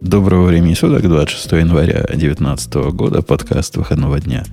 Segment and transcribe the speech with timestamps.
[0.00, 4.44] Доброго времени суток, 26 января 2019 года, подкаст выходного дня.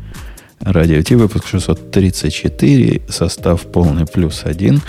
[0.59, 4.81] Радио Ти, выпуск 634, состав полный плюс один.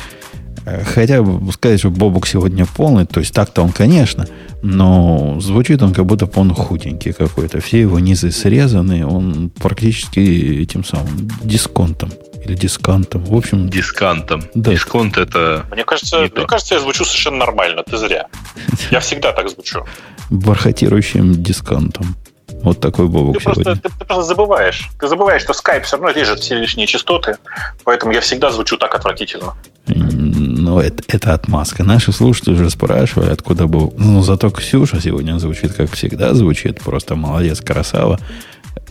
[0.64, 1.22] Э, хотя
[1.52, 4.26] сказать, что Бобук сегодня полный, то есть так-то он, конечно,
[4.62, 7.60] но звучит он как будто он худенький какой-то.
[7.60, 10.20] Все его низы срезаны, он практически
[10.62, 12.10] этим самым дисконтом
[12.46, 13.24] или дискантом.
[13.24, 13.68] В общем...
[13.68, 14.44] Дискантом.
[14.54, 14.70] Да.
[14.70, 15.66] Дисконт это...
[15.70, 16.46] Мне кажется, мне то.
[16.46, 17.82] кажется, я звучу совершенно нормально.
[17.82, 18.26] Ты зря.
[18.90, 19.84] Я всегда так звучу.
[20.30, 22.16] Бархатирующим дискантом.
[22.62, 23.64] Вот такой бобок ты сегодня.
[23.64, 24.88] Просто, ты, ты просто забываешь.
[24.98, 27.36] Ты забываешь, что Skype все равно режет все лишние частоты,
[27.84, 29.54] поэтому я всегда звучу так отвратительно.
[29.86, 31.84] Ну, это, это отмазка.
[31.84, 33.92] Наши слушатели уже спрашивали, откуда был.
[33.98, 36.80] Ну, зато Ксюша сегодня звучит, как всегда звучит.
[36.80, 38.18] Просто молодец, красава.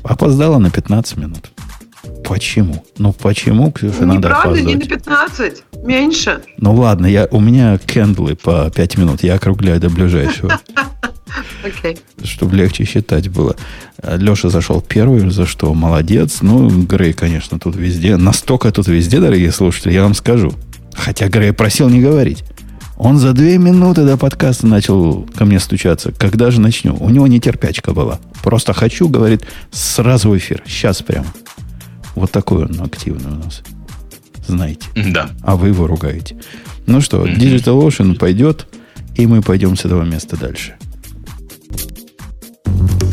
[0.04, 1.50] Опоздала на 15 минут.
[2.24, 2.84] Почему?
[2.98, 4.68] Ну почему, Ксюша, ну, надо Неправда, опаздывать?
[4.68, 6.42] не на 15, меньше.
[6.58, 10.60] Ну ладно, я, у меня кендлы по 5 минут, я округляю до ближайшего.
[11.66, 11.98] Okay.
[12.24, 13.56] Чтобы легче считать было.
[14.04, 16.38] Леша зашел первый, за что молодец.
[16.42, 18.18] Ну, Грей, конечно, тут везде.
[18.18, 20.54] Настолько тут везде, дорогие слушатели, я вам скажу.
[20.94, 22.44] Хотя Грей просил не говорить.
[22.98, 26.14] Он за две минуты до подкаста начал ко мне стучаться.
[26.14, 26.96] Когда же начнем?
[27.02, 28.20] У него нетерпячка была.
[28.42, 30.64] Просто хочу, говорит, сразу в эфир.
[30.66, 31.28] Сейчас прямо.
[32.16, 33.62] Вот такой он активный у нас.
[34.48, 34.88] Знаете.
[34.96, 35.30] Да.
[35.42, 36.38] А вы его ругаете.
[36.86, 37.38] Ну что, mm-hmm.
[37.38, 38.68] Digital Ocean пойдет,
[39.16, 40.76] и мы пойдем с этого места дальше.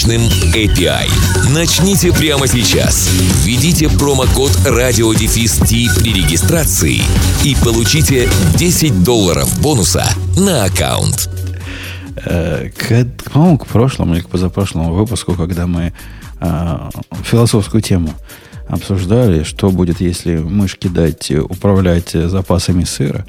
[0.00, 0.22] мощным
[0.54, 1.10] API.
[1.52, 3.10] Начните прямо сейчас.
[3.44, 7.02] Введите промокод RadioDefist при регистрации
[7.44, 8.26] и получите
[8.56, 10.06] 10 долларов бонуса
[10.38, 11.28] на аккаунт.
[12.14, 15.92] К, по-моему, к прошлому или к позапрошлому выпуску, когда мы
[16.40, 16.90] э,
[17.24, 18.14] философскую тему
[18.68, 23.26] обсуждали, что будет, если мышки дать управлять запасами сыра,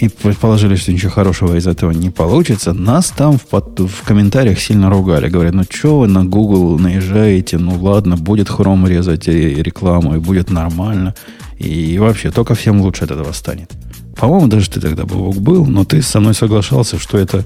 [0.00, 4.58] и предположили, что ничего хорошего из этого не получится, нас там в, под, в комментариях
[4.58, 5.28] сильно ругали.
[5.28, 10.50] Говорят, ну что вы на Google наезжаете, ну ладно, будет хром резать рекламу, и будет
[10.50, 11.14] нормально.
[11.58, 13.70] И, и вообще, только всем лучше от этого станет.
[14.16, 17.44] По-моему, даже ты тогда Бобок был, но ты со мной соглашался, что это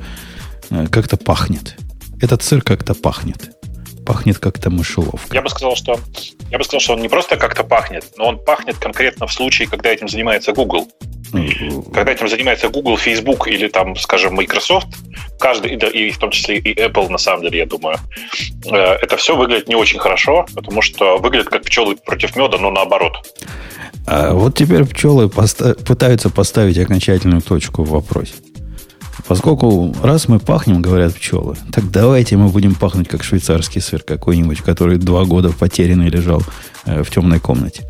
[0.71, 1.77] э, как-то пахнет.
[2.21, 3.51] Этот сыр как-то пахнет.
[4.05, 5.35] Пахнет как-то мышеловка.
[5.35, 5.99] Я бы сказал, что
[6.51, 9.69] я бы сказал, что он не просто как-то пахнет, но он пахнет конкретно в случае,
[9.69, 10.89] когда этим занимается Google.
[11.93, 14.87] Когда этим занимается Google, Facebook или там, скажем, Microsoft,
[15.41, 17.99] каждый, и в том числе и Apple, на самом деле, я думаю,
[18.67, 22.71] э, это все выглядит не очень хорошо, потому что выглядит как пчелы против меда, но
[22.71, 23.15] наоборот.
[24.07, 28.35] А вот теперь пчелы поста- пытаются поставить окончательную точку в вопросе.
[29.27, 34.61] Поскольку раз мы пахнем, говорят пчелы, так давайте мы будем пахнуть как швейцарский сыр какой-нибудь,
[34.61, 36.43] который два года потерянный лежал
[36.85, 37.85] э, в темной комнате.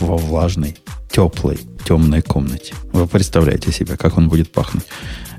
[0.00, 0.76] Во влажной,
[1.10, 2.74] теплой, темной комнате.
[2.92, 4.84] Вы представляете себе, как он будет пахнуть.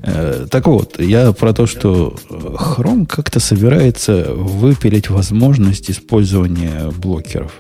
[0.04, 7.52] Э, так вот, я про то, что Chrome как-то собирается выпилить возможность использования блокеров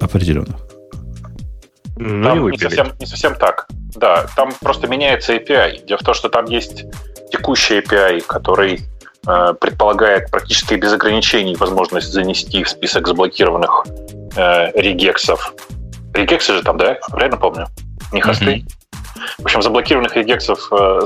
[0.00, 0.63] определенных.
[1.96, 3.66] Ну, там не, совсем, не совсем так.
[3.96, 5.86] Да, там просто меняется API.
[5.86, 6.84] Дело в том, что там есть
[7.30, 8.80] текущий API, который
[9.26, 13.86] э, предполагает практически без ограничений возможность занести в список заблокированных
[14.36, 15.54] э, регексов.
[16.12, 16.98] Регексы же там, да?
[17.10, 17.66] Правильно помню?
[18.12, 18.44] Не хосты?
[18.44, 18.83] Mm-hmm.
[19.38, 21.00] В общем, заблокированных регексов э,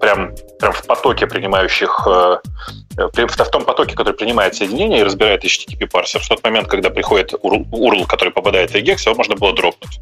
[0.00, 2.38] прям, прям в потоке принимающих, э,
[2.96, 7.32] в том потоке, который принимает соединение и разбирает HTTP парсер, в тот момент, когда приходит
[7.32, 10.00] URL, который попадает в регекс, его можно было дропнуть.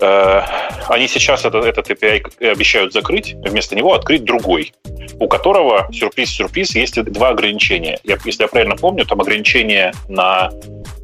[0.00, 0.42] Э,
[0.88, 4.74] они сейчас этот, этот API обещают закрыть, вместо него открыть другой,
[5.18, 7.98] у которого, сюрприз-сюрприз, есть два ограничения.
[8.02, 10.50] Я, если я правильно помню, там ограничение на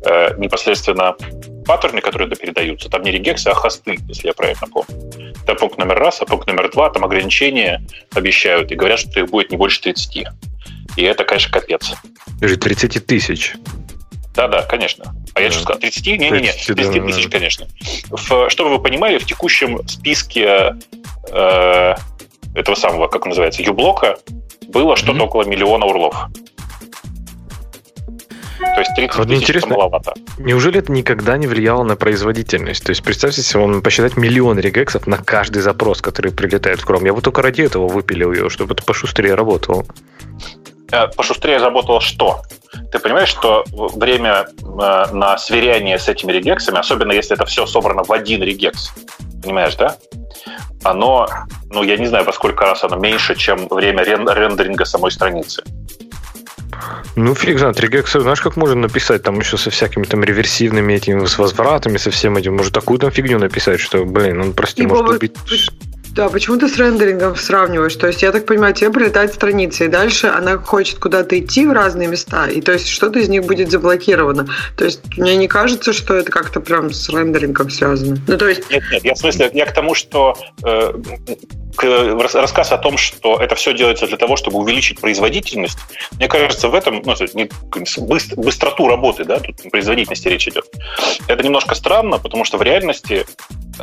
[0.04, 1.14] э, непосредственно
[1.70, 2.88] паттерны, которые туда передаются.
[2.88, 5.32] Там не регексы, а хосты, если я правильно помню.
[5.44, 9.26] Это пункт номер раз, а пункт номер два, там ограничения обещают и говорят, что их
[9.30, 10.26] будет не больше 30.
[10.96, 11.92] И это, конечно, капец.
[12.40, 13.54] 30 тысяч.
[14.34, 15.14] Да-да, конечно.
[15.34, 15.80] А я что сказал?
[15.80, 16.06] 30?
[16.06, 17.38] Не-не-не, 30 да, тысяч, да.
[17.38, 17.68] конечно.
[18.10, 20.74] В, чтобы вы понимали, в текущем списке
[21.30, 21.94] э,
[22.56, 24.18] этого самого, как называется, юблока,
[24.66, 25.22] было что-то mm-hmm.
[25.22, 26.16] около миллиона урлов.
[28.60, 30.14] То есть 30 вот тысяч интересно, маловато.
[30.38, 32.84] Неужели это никогда не влияло на производительность?
[32.84, 37.06] То есть представьте себе, он посчитать миллион регексов на каждый запрос, который прилетает в Chrome.
[37.06, 39.84] Я вот только ради этого выпилил ее, чтобы это пошустрее работало.
[40.92, 42.42] Э, пошустрее заработало что?
[42.92, 48.04] Ты понимаешь, что время э, на сверяние с этими регексами, особенно если это все собрано
[48.04, 48.92] в один регекс,
[49.42, 49.96] понимаешь, да?
[50.82, 51.28] Оно,
[51.70, 55.62] ну, я не знаю, во сколько раз оно меньше, чем время рендеринга самой страницы.
[57.16, 61.24] Ну, фиг знает, регексы, знаешь, как можно написать там еще со всякими там реверсивными этими,
[61.26, 62.56] с возвратами, со всем этим.
[62.56, 65.36] Может, такую там фигню написать, что, блин, он, прости, И может убить...
[66.14, 67.94] Да, почему ты с рендерингом сравниваешь?
[67.94, 71.72] То есть, я так понимаю, тебе прилетает страница, и дальше она хочет куда-то идти в
[71.72, 74.48] разные места, и то есть что-то из них будет заблокировано.
[74.76, 78.18] То есть, мне не кажется, что это как-то прям с рендерингом связано.
[78.26, 78.68] Ну, то есть...
[78.70, 80.92] Нет, нет, я в смысле, я к тому, что э,
[81.76, 85.78] к, рассказ о том, что это все делается для того, чтобы увеличить производительность,
[86.18, 87.48] мне кажется, в этом, ну, не,
[88.36, 90.64] быстроту работы, да, тут производительности речь идет.
[91.28, 93.24] Это немножко странно, потому что в реальности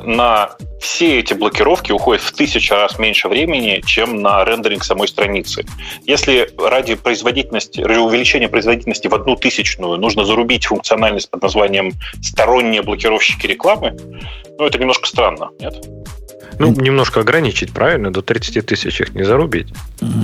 [0.03, 5.65] на все эти блокировки уходит в тысячу раз меньше времени, чем на рендеринг самой страницы.
[6.05, 12.81] Если ради производительности, ради увеличения производительности в одну тысячную нужно зарубить функциональность под названием «сторонние
[12.81, 13.95] блокировщики рекламы»,
[14.57, 15.75] ну, это немножко странно, нет?
[16.59, 18.11] Ну, немножко ограничить, правильно?
[18.11, 19.67] До 30 тысяч их не зарубить.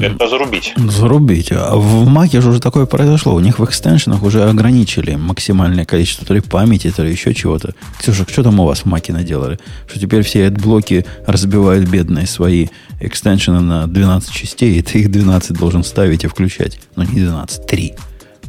[0.01, 0.73] Это зарубить.
[0.77, 1.51] Зарубить.
[1.51, 3.33] А в Маке же уже такое произошло.
[3.33, 7.73] У них в экстеншенах уже ограничили максимальное количество то ли памяти, то ли еще чего-то.
[7.99, 9.59] Ксюша, что там у вас в Маке наделали?
[9.87, 12.67] Что теперь все adblock и разбивают бедные свои
[12.99, 16.79] extension ы на 12 частей, и ты их 12 должен ставить и включать.
[16.95, 17.93] Ну, не 12, 3.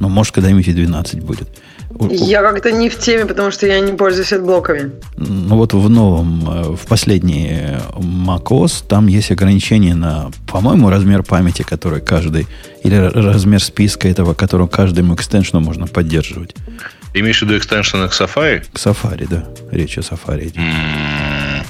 [0.00, 1.48] Но может, когда-нибудь и 12 будет.
[2.10, 4.92] Я как-то не в теме, потому что я не пользуюсь adblock ами.
[5.16, 11.22] Ну вот в новом, э, в последний э, macOS, там есть ограничение на, по-моему, размер
[11.22, 12.46] памяти, который каждый,
[12.82, 16.54] или размер списка этого, которого каждому extension у можно поддерживать.
[17.12, 18.64] Ты имеешь в виду экстеншены к Safari?
[18.72, 19.44] К Safari, да.
[19.70, 20.52] Речь о Safari.
[20.52, 21.64] Mm-hmm.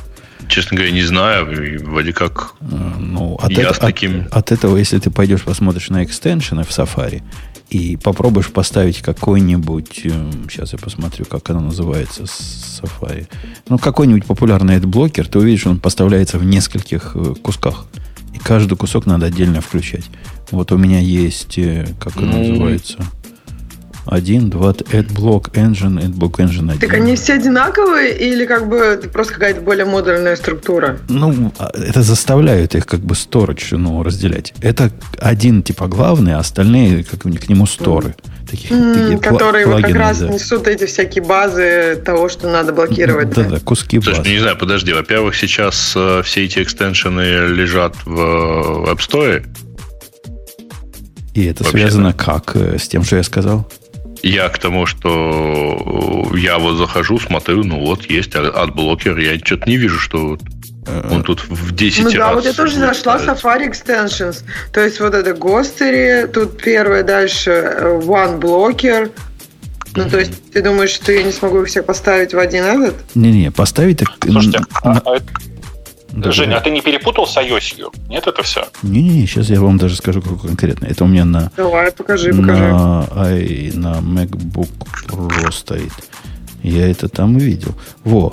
[0.48, 1.46] Честно говоря, не знаю.
[1.84, 2.64] Вроде как э,
[2.98, 4.26] ну, от, я это, таким...
[4.30, 7.22] от, от этого, если ты пойдешь посмотришь на экстеншены в Safari,
[7.70, 10.02] и попробуешь поставить какой-нибудь,
[10.48, 13.26] сейчас э, я посмотрю, как оно называется, Safari,
[13.68, 17.86] ну, какой-нибудь популярный блокер, ты увидишь, он поставляется в нескольких э, кусках.
[18.34, 20.04] И каждый кусок надо отдельно включать.
[20.50, 22.98] Вот у меня есть, э, как оно ну, называется,
[24.06, 26.78] один, два, AdBlock Engine, AdBlock Engine 1.
[26.78, 30.98] Так они все одинаковые или как бы просто какая-то более модульная структура?
[31.08, 34.52] Ну, а, это заставляют их как бы сторож ну, разделять.
[34.60, 38.14] Это один типа главный, а остальные как к нему сторы.
[38.50, 40.28] Такие, mm, такие которые плагины, вот как раз да.
[40.28, 43.30] несут эти всякие базы того, что надо блокировать.
[43.30, 44.00] Да, да, да куски.
[44.00, 44.92] Слушай, ну, не знаю, подожди.
[44.92, 49.46] Во-первых, сейчас э, все эти экстеншены лежат в э, App Store.
[51.34, 53.68] И это Вообще, связано как э, с тем, что я сказал?
[54.24, 59.68] Я к тому, что я вот захожу, смотрю, ну вот есть ad blocker, я что-то
[59.68, 60.38] не вижу, что
[61.10, 62.14] он тут в 10 ну, раз.
[62.14, 64.44] да, вот я тоже нашла Safari Extensions.
[64.72, 69.12] То есть вот это Ghostery, тут первое, дальше э, One Blocker.
[69.94, 72.94] Ну, то есть ты думаешь, что я не смогу их всех поставить в один этот?
[73.14, 74.02] Не-не, поставить.
[74.22, 75.18] Слушайте, а, а
[76.16, 76.56] да, Женя, да.
[76.58, 77.92] а ты не перепутал с iOS?
[78.08, 78.66] Нет, это все?
[78.82, 80.86] Не-не, сейчас я вам даже скажу, какой конкретно.
[80.86, 81.50] Это у меня на...
[81.56, 82.62] Давай, покажи, покажи.
[82.62, 84.70] На, ай, на MacBook
[85.08, 85.92] Pro стоит.
[86.62, 87.74] Я это там видел.
[88.04, 88.32] Во,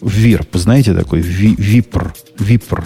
[0.00, 1.20] Вирп, знаете такой?
[1.20, 2.12] Випр.
[2.38, 2.84] Випр.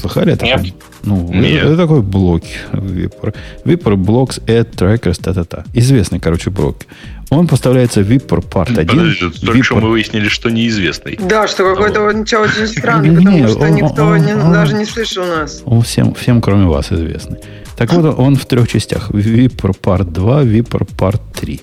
[0.00, 0.44] Слыхали это?
[0.44, 0.74] Нет.
[1.02, 1.62] Ну, Нет.
[1.62, 2.42] Это, это такой блок.
[2.72, 3.34] Випр.
[3.64, 5.64] Випр, блокс, add, trackers, та-та-та.
[5.72, 6.78] Известный, короче, блок.
[7.30, 8.86] Он поставляется в Vipor Part 1.
[8.86, 11.18] Подожди, только что мы выяснили, что неизвестный.
[11.20, 15.62] Да, что какой-то он очень странный, потому что никто даже не слышал нас.
[15.64, 17.38] Он всем, всем, кроме вас, известный.
[17.76, 19.10] Так вот, он в трех частях.
[19.10, 21.60] Vipor Part 2, Vipor Part 3.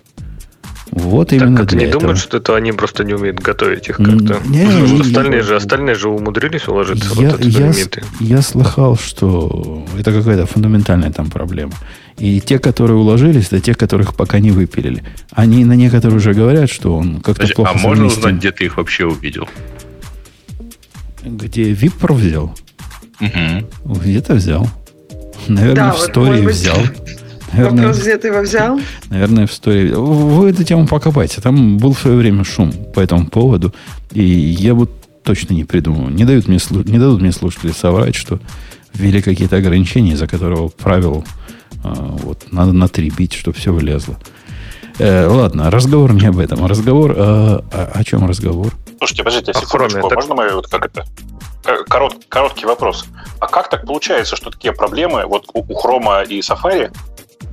[0.92, 2.02] Вот именно так, для не этого.
[2.02, 4.40] думают, что это они просто не умеют готовить их как-то?
[4.46, 8.04] Не, не, остальные, же, остальные же умудрились уложиться я, вот эти я, лимиты.
[8.22, 11.74] Я слыхал, что это какая-то фундаментальная там проблема.
[12.18, 15.04] И те, которые уложились, это те, которых пока не выпилили.
[15.32, 18.66] Они на некоторые уже говорят, что он как-то Подожди, плохо А можно узнать, где ты
[18.66, 19.48] их вообще увидел?
[21.24, 22.56] Где Випр взял?
[23.20, 23.96] Угу.
[24.00, 24.70] Где-то взял.
[25.48, 26.78] Наверное, да, в истории вот, взял.
[27.54, 28.80] Наверное, Вопрос, где ты его взял?
[29.10, 29.92] Наверное, в истории.
[29.92, 31.42] Вы эту тему покопайте.
[31.42, 33.74] Там был в свое время шум по этому поводу.
[34.12, 34.92] И я вот
[35.24, 36.14] точно не придумаю.
[36.14, 38.40] Не, дают мне, не дадут мне слушатели соврать, что
[38.94, 41.26] ввели какие-то ограничения, из-за которого правил
[41.94, 44.16] вот, надо на три бить, чтобы все влезло.
[44.98, 46.66] Э, ладно, разговор не об этом.
[46.66, 48.74] Разговор а, о, о чем разговор?
[48.98, 50.16] Слушайте, подождите, а секундочку, так...
[50.16, 51.06] можно мы вот как это?
[51.90, 53.06] Корот, короткий вопрос.
[53.40, 56.96] А как так получается, что такие проблемы вот у, у Chrome и Safari,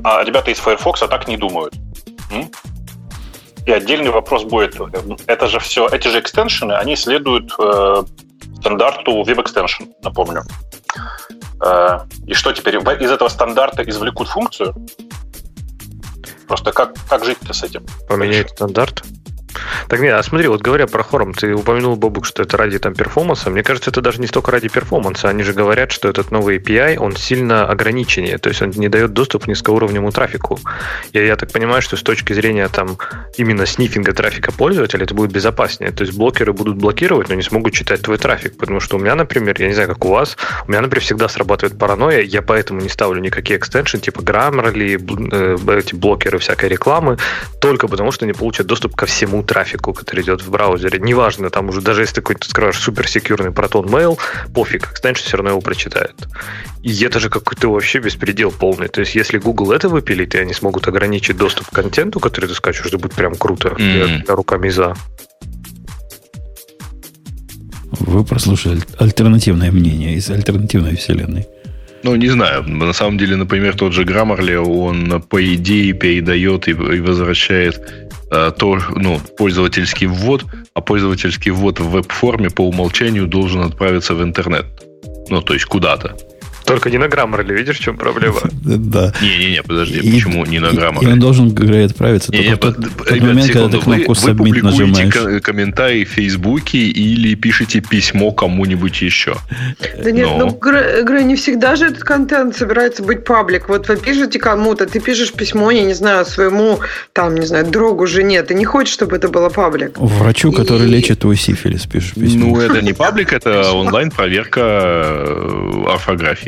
[0.05, 1.75] а ребята из Firefox так не думают?
[2.31, 2.51] М?
[3.67, 4.77] И отдельный вопрос будет,
[5.27, 8.03] это же все, эти же экстеншены, они следуют э,
[8.59, 10.43] стандарту WebExtension, напомню.
[11.65, 12.77] Э, и что теперь?
[12.77, 14.75] Из этого стандарта извлекут функцию?
[16.49, 17.87] Просто как, как жить-то с этим?
[18.09, 19.03] Поменять стандарт?
[19.89, 22.95] Так нет, а смотри, вот говоря про Хором, ты упомянул, Бобук, что это ради там
[22.95, 23.51] перформанса.
[23.51, 25.29] Мне кажется, это даже не столько ради перформанса.
[25.29, 29.13] Они же говорят, что этот новый API, он сильно ограниченнее, то есть он не дает
[29.13, 30.59] доступ низкоуровневому трафику.
[31.13, 32.99] И я так понимаю, что с точки зрения там
[33.37, 35.93] именно снифинга трафика пользователя это будет безопаснее.
[35.93, 38.57] То есть блокеры будут блокировать, но не смогут читать твой трафик.
[38.57, 41.29] Потому что у меня, например, я не знаю, как у вас, у меня, например, всегда
[41.29, 44.97] срабатывает паранойя, я поэтому не ставлю никакие экстеншн, типа Grammarly,
[45.33, 47.19] э, эти блокеры всякой рекламы,
[47.61, 50.99] только потому что они получат доступ ко всему трафику, который идет в браузере.
[50.99, 54.19] Неважно, там уже даже если ты какой-то скроешь суперсекьюрный Proton Mail,
[54.55, 56.15] пофиг, экстеншн все равно его прочитает.
[56.83, 58.89] И это же какой-то вообще беспредел полный.
[58.89, 62.55] То есть, если Google это выпилит, и они смогут ограничить доступ к контенту, который ты
[62.55, 63.69] скачешь, это будет прям круто.
[63.69, 64.25] Mm-hmm.
[64.29, 64.95] Я руками за.
[68.01, 71.47] Вы прослушали альтернативное мнение из альтернативной вселенной.
[72.03, 72.65] Ну, не знаю.
[72.65, 79.21] На самом деле, например, тот же Grammarly, он по идее передает и, возвращает то, ну,
[79.37, 84.65] пользовательский ввод, а пользовательский ввод в веб-форме по умолчанию должен отправиться в интернет.
[85.29, 86.17] Ну, то есть куда-то.
[86.65, 88.41] Только не на Grammarly, видишь, в чем проблема?
[88.63, 89.13] Да.
[89.21, 91.05] Не-не-не, подожди, и, почему не на Grammarly?
[91.05, 93.97] И он должен, говорит, отправиться не, только не, в тот, тот ребят, момент, секунду, когда
[93.97, 95.43] ты кнопку вы, Submit вы нажимаешь.
[95.43, 99.37] комментарий в Фейсбуке или пишите письмо кому-нибудь еще.
[100.03, 100.39] Да нет, Но...
[100.39, 100.59] ну,
[101.05, 103.69] Грей, не всегда же этот контент собирается быть паблик.
[103.69, 106.81] Вот вы пишете кому-то, ты пишешь письмо, я не знаю, своему,
[107.13, 109.99] там, не знаю, другу, жене, ты не хочешь, чтобы это было паблик.
[109.99, 112.47] Врачу, который лечит твой сифилис, пишешь письмо.
[112.47, 115.85] Ну, это не паблик, это онлайн-проверка э,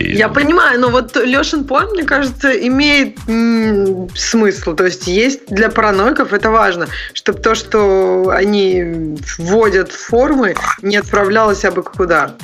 [0.05, 4.75] орфографии я понимаю, но вот Лешин поинт, мне кажется, имеет м- смысл.
[4.75, 10.97] То есть есть для параноиков это важно, чтобы то, что они вводят в формы, не
[10.97, 12.35] отправлялось абы куда.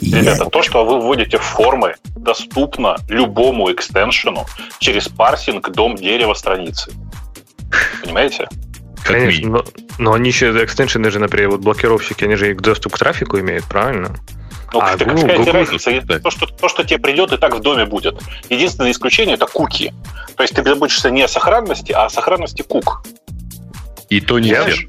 [0.00, 4.46] Ребята, то, что вы вводите в формы, доступно любому экстеншену
[4.78, 6.92] через парсинг дом дерева страницы.
[8.02, 8.48] Понимаете?
[9.02, 9.64] Как Конечно, но,
[9.98, 14.14] но они еще экстеншены же, например, вот блокировщики, они же доступ к трафику имеют, правильно?
[14.78, 16.00] Ну, а, так, Google, какая разница?
[16.02, 16.18] Да.
[16.18, 18.20] То, что, то, что тебе придет, и так в доме будет.
[18.50, 19.94] Единственное исключение это куки.
[20.36, 23.04] То есть ты заботишься не о сохранности, а о сохранности кук.
[24.08, 24.86] И то не все.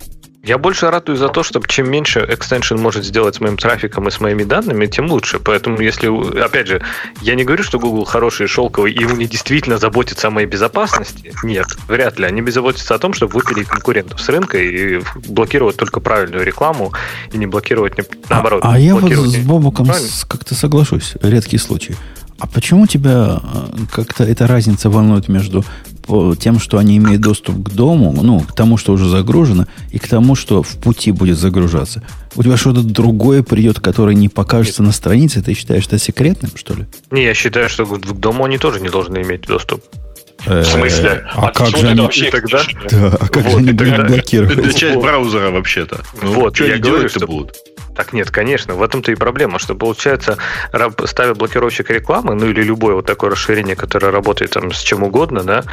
[0.48, 4.12] Я больше ратую за то, чтобы чем меньше экстеншн может сделать с моим трафиком и
[4.12, 5.40] с моими данными, тем лучше.
[5.40, 6.08] Поэтому, если,
[6.42, 6.82] опять же,
[7.22, 10.48] я не говорю, что Google хороший и шелковый, и ему не действительно заботится о моей
[10.48, 11.34] безопасности.
[11.44, 12.26] Нет, вряд ли.
[12.26, 16.94] Они заботятся о том, чтобы выпилить конкурентов с рынка и блокировать только правильную рекламу
[17.34, 18.62] и не блокировать, не, наоборот.
[18.64, 19.90] А, а я вот с Бобуком
[20.30, 21.16] как-то соглашусь.
[21.22, 21.98] Редкий случай.
[22.40, 25.66] А почему тебя э, как-то эта разница волнует между
[26.40, 30.08] тем, что они имеют доступ к дому, ну, к тому, что уже загружено, и к
[30.08, 32.04] тому, что в пути будет загружаться.
[32.36, 36.74] У тебя что-то другое придет, которое не покажется на странице, ты считаешь это секретным, что
[36.74, 36.86] ли?
[37.12, 39.84] Не, я считаю, что к дому они тоже не должны иметь доступ.
[40.46, 41.26] В смысле?
[41.34, 42.62] А, а как же они вообще тогда?
[42.92, 44.58] Да, а как же они будут блокировать?
[44.58, 46.02] Это часть браузера вообще-то.
[46.22, 47.54] Ну, вот, что они делать-то будут?
[47.98, 50.38] Так нет, конечно, в этом-то и проблема, что получается,
[51.06, 55.44] ставя блокировщик рекламы, ну или любое вот такое расширение, которое работает там с чем угодно,
[55.44, 55.64] да,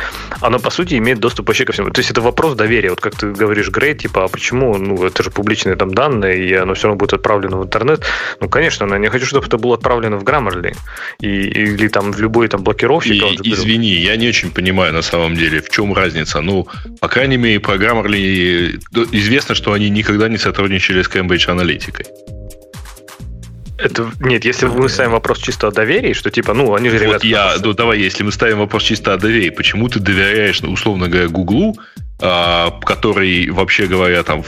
[0.40, 1.90] оно по сути имеет доступ вообще ко всему.
[1.90, 2.88] То есть это вопрос доверия.
[2.88, 6.54] Вот как ты говоришь, Грей, типа, а почему, ну это же публичные там данные, и
[6.54, 8.06] оно все равно будет отправлено в интернет.
[8.40, 10.74] Ну, конечно, но я не хочу, чтобы это было отправлено в Grammarly
[11.20, 13.22] и, или там в любой там блокировщик.
[13.22, 16.40] И, извини, я не очень понимаю на самом деле, в чем разница.
[16.40, 16.66] Ну,
[17.00, 18.80] по крайней мере, по Grammarly
[19.12, 22.06] известно, что они никогда не сотрудничали с Cambridge аналитикой.
[23.76, 27.14] Это, нет, если мы ставим вопрос чисто о доверии, что типа, ну, они же ребята...
[27.14, 30.70] Вот я, ну, давай, если мы ставим вопрос чисто о доверии, почему ты доверяешь, ну,
[30.70, 31.76] условно говоря, Гуглу,
[32.20, 34.44] а, который, вообще говоря, там,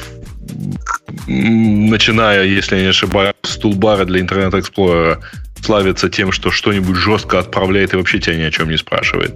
[1.27, 5.19] начиная, если я не ошибаюсь, с тулбара для Explorer,
[5.61, 9.35] славится тем, что что-нибудь жестко отправляет и вообще тебя ни о чем не спрашивает.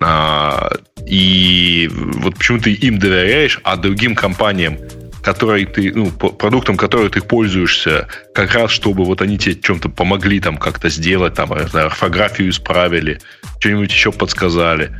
[0.00, 0.70] А,
[1.06, 4.78] и вот почему ты им доверяешь, а другим компаниям
[5.26, 10.38] которой ты, ну, продуктом, который ты пользуешься, как раз чтобы вот они тебе чем-то помогли
[10.38, 13.18] там как-то сделать, там, орфографию исправили,
[13.58, 14.92] что-нибудь еще подсказали.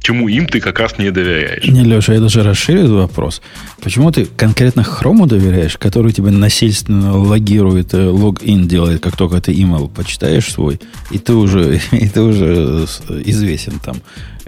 [0.00, 1.66] Чему им ты как раз не доверяешь?
[1.66, 3.42] Не, Леша, я даже расширю этот вопрос.
[3.82, 9.52] Почему ты конкретно Хрому доверяешь, который тебе насильственно логирует, э, логин делает, как только ты
[9.52, 12.86] email почитаешь свой, и ты уже, и ты уже
[13.26, 13.96] известен там.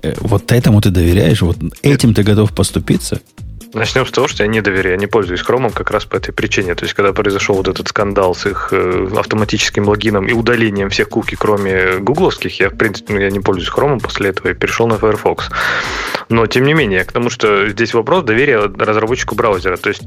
[0.02, 3.21] Э, вот этому ты доверяешь, вот этим ты готов поступиться?
[3.76, 6.33] Начнем с того, что я не доверяю, я не пользуюсь Chrome как раз по этой
[6.33, 6.75] причине.
[6.75, 11.11] То есть, когда произошел вот этот скандал с их э, автоматическим логином и удалением всех
[11.11, 14.87] куки, кроме гугловских, я, в принципе, ну, я не пользуюсь Chrome после этого и перешел
[14.87, 15.50] на Firefox.
[16.30, 19.76] Но, тем не менее, к тому, что здесь вопрос доверия разработчику браузера.
[19.76, 20.04] То есть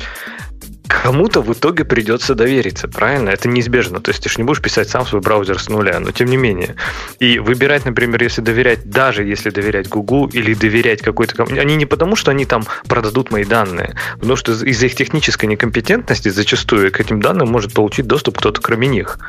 [0.90, 3.30] кому-то в итоге придется довериться, правильно?
[3.30, 4.02] Это неизбежно.
[4.02, 6.38] То есть ты же не будешь писать сам свой браузер с нуля, но тем не
[6.38, 6.76] менее.
[7.20, 11.86] И выбирать, например, если доверять, даже если доверять Google или доверять какой-то компании, они не
[11.86, 17.00] потому, что они там продадут мои данные, потому что из-за их технической некомпетентности зачастую к
[17.00, 19.20] этим данным может получить доступ кто-то кроме них.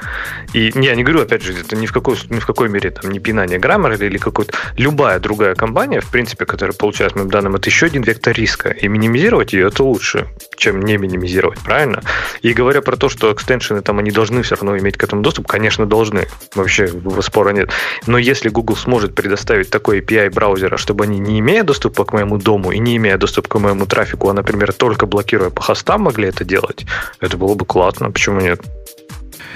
[0.54, 3.10] И я не говорю, опять же, это ни в какой, ни в какой мере там
[3.10, 7.68] не пинание Grammarly или какой-то любая другая компания, в принципе, которая получает моим данным, это
[7.68, 8.70] еще один вектор риска.
[8.70, 10.26] И минимизировать ее это лучше,
[10.56, 12.02] чем не минимизировать делать, правильно?
[12.42, 15.46] И говоря про то, что экстеншены там они должны все равно иметь к этому доступ,
[15.46, 16.26] конечно, должны.
[16.54, 16.88] Вообще
[17.20, 17.70] спора нет.
[18.06, 22.38] Но если Google сможет предоставить такой API браузера, чтобы они, не имея доступа к моему
[22.38, 26.28] дому и не имея доступа к моему трафику, а, например, только блокируя по хостам могли
[26.28, 26.86] это делать,
[27.20, 28.10] это было бы классно.
[28.10, 28.60] Почему нет?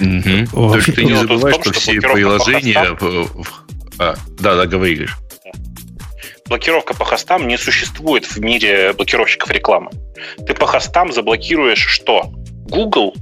[0.00, 0.72] Угу.
[0.72, 2.96] Только ты не забывай, что все приложения...
[3.96, 5.16] А, да, да, говоришь
[6.48, 9.90] блокировка по хостам не существует в мире блокировщиков рекламы.
[10.46, 12.32] Ты по хостам заблокируешь что?
[12.68, 13.14] Google?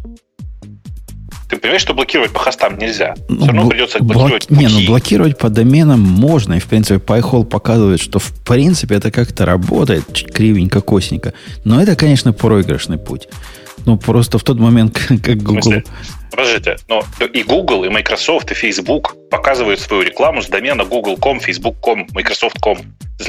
[1.48, 3.14] Ты понимаешь, что блокировать по хостам нельзя?
[3.14, 4.58] Все ну, равно придется блокировать Блок...
[4.58, 6.54] Не, ну блокировать по доменам можно.
[6.54, 11.34] И, в принципе, PyHole показывает, что, в принципе, это как-то работает кривенько, косенько.
[11.64, 13.28] Но это, конечно, проигрышный путь.
[13.86, 15.82] Ну, просто в тот момент, как Google...
[16.30, 22.06] Подождите, но и Google, и Microsoft, и Facebook показывают свою рекламу с домена google.com, facebook.com,
[22.14, 22.78] microsoft.com.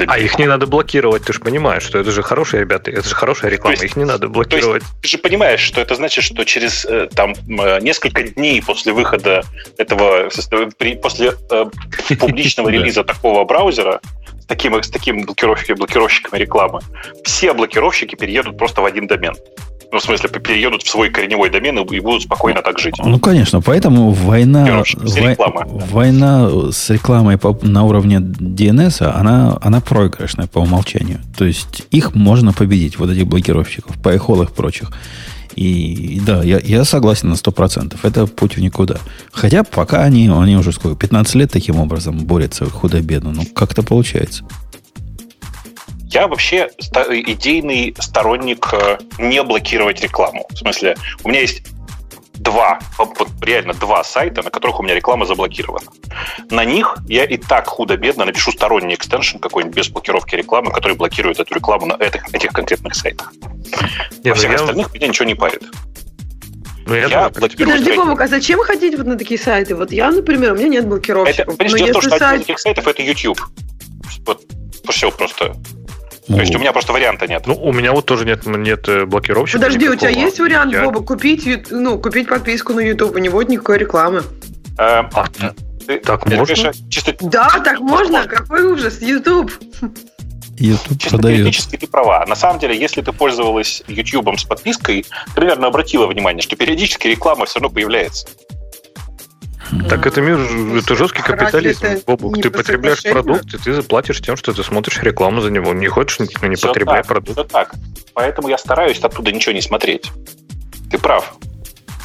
[0.06, 3.14] А их не надо блокировать, ты же понимаешь, что это же хорошие ребята, это же
[3.14, 4.82] хорошая реклама, есть, их не надо блокировать.
[4.82, 8.94] есть, ты же понимаешь, что это значит, что через э, там э, несколько дней после
[8.94, 9.44] выхода
[9.76, 10.30] этого,
[11.02, 11.64] после э,
[12.18, 14.00] публичного релиза такого браузера,
[14.40, 16.80] с таким, с таким блокировщиками, блокировщиками рекламы,
[17.24, 19.34] все блокировщики переедут просто в один домен.
[19.94, 22.96] Ну, в смысле, переедут в свой корневой домен и будут спокойно так жить.
[22.98, 25.36] Ну, конечно, поэтому война, вой,
[25.88, 31.20] война с рекламой по, на уровне DNS, она, она проигрышная по умолчанию.
[31.38, 34.90] То есть их можно победить, вот этих блокировщиков, PyHole и прочих.
[35.54, 37.96] И да, я, я согласен на 100%.
[38.02, 38.98] Это путь в никуда.
[39.30, 43.30] Хотя пока они, они уже сколько, 15 лет таким образом борются худо-бедно.
[43.30, 44.42] Ну, как-то получается.
[46.14, 50.46] Я вообще идейный сторонник э, не блокировать рекламу.
[50.48, 51.64] В смысле, у меня есть
[52.34, 55.90] два, вот реально два сайта, на которых у меня реклама заблокирована.
[56.50, 61.40] На них я и так худо-бедно напишу сторонний экстеншн какой-нибудь без блокировки рекламы, который блокирует
[61.40, 63.32] эту рекламу на этих, этих конкретных сайтах.
[64.22, 64.56] Нет, Во всех я...
[64.56, 65.64] остальных меня ничего не парит.
[66.86, 67.76] Ну, я, я блокирую.
[67.76, 69.74] Подожди, Бобок, а зачем ходить вот на такие сайты?
[69.74, 71.56] Вот я, например, у меня нет блокировщиков.
[71.58, 72.22] Это, дело в том, что сайт...
[72.22, 73.40] один из этих сайтов это YouTube.
[74.24, 74.42] Вот
[74.90, 75.56] все просто.
[76.26, 77.46] То есть у меня просто варианта нет.
[77.46, 79.58] Ну, у меня вот тоже нет, нет э, блокировщика.
[79.58, 79.96] Подожди, никакого.
[79.96, 80.84] у тебя есть вариант, я...
[80.84, 84.22] Боба, купить, ну, купить подписку на YouTube, у него нет никакой рекламы.
[84.78, 85.08] А,
[85.86, 86.72] ты, так ты можно?
[86.88, 87.14] чисто...
[87.20, 88.26] Да, так можно.
[88.26, 89.52] Какой ужас, YouTube.
[90.56, 91.38] YouTube Чисто продает.
[91.38, 92.24] теоретически ты права.
[92.26, 97.08] На самом деле, если ты пользовалась YouTube с подпиской, ты, примерно обратила внимание, что периодически
[97.08, 98.28] реклама все равно появляется.
[99.88, 100.38] Так это мир,
[100.78, 101.86] это жесткий капитализм.
[102.06, 105.72] Бобук, ты потребляешь продукт, и ты заплатишь тем, что ты смотришь рекламу за него.
[105.72, 107.32] Не хочешь, ну не потребляй так, продукт.
[107.32, 107.74] Все так.
[108.14, 110.10] Поэтому я стараюсь оттуда ничего не смотреть.
[110.90, 111.34] Ты прав.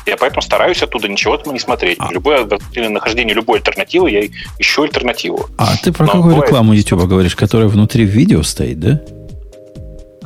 [0.06, 1.98] Я поэтому стараюсь оттуда ничего не смотреть.
[2.00, 2.12] А.
[2.12, 4.26] Любое нахождение любой альтернативы, я
[4.58, 5.48] ищу альтернативу.
[5.58, 6.50] А ты про Но какую бывает...
[6.50, 9.02] рекламу YouTube говоришь, которая внутри видео стоит, да?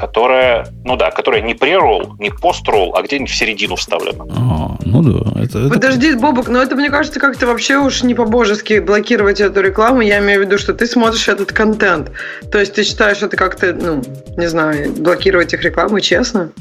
[0.07, 4.25] Которая, ну да, которая не pre-roll, не post-roll, а где-нибудь в середину вставлена.
[4.29, 5.41] А, ну да.
[5.41, 6.19] Это, Подожди, это...
[6.19, 10.01] Бобок, но это, мне кажется, как-то вообще уж не по-божески блокировать эту рекламу.
[10.01, 12.11] Я имею в виду, что ты смотришь этот контент.
[12.51, 14.01] То есть ты считаешь это как-то, ну,
[14.35, 16.51] не знаю, блокировать их рекламу честно?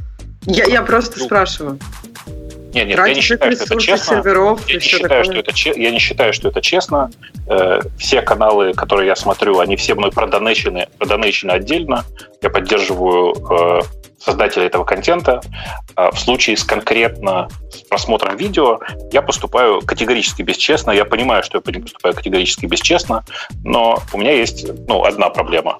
[0.47, 1.79] Я, я просто ну, спрашиваю.
[2.73, 4.17] Нет, нет, я не считаю, что это честно.
[4.17, 7.11] Серверов, я, не считаю, что это, я не считаю, что это честно.
[7.47, 12.05] Э, все каналы, которые я смотрю, они все мной продонечены, продонечены отдельно.
[12.41, 13.81] Я поддерживаю э,
[14.19, 15.43] создателя этого контента.
[15.97, 18.81] Э, в случае с конкретно с просмотром видео
[19.13, 20.93] я поступаю категорически бесчестно.
[20.93, 23.25] Я понимаю, что я поступаю категорически бесчестно,
[23.65, 25.79] но у меня есть ну, одна проблема.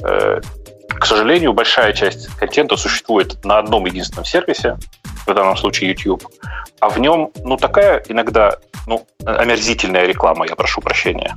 [0.00, 4.78] К сожалению, большая часть контента существует на одном единственном сервисе,
[5.26, 6.26] в данном случае YouTube,
[6.80, 8.56] а в нем, ну, такая иногда,
[8.86, 11.36] ну, омерзительная реклама, я прошу прощения.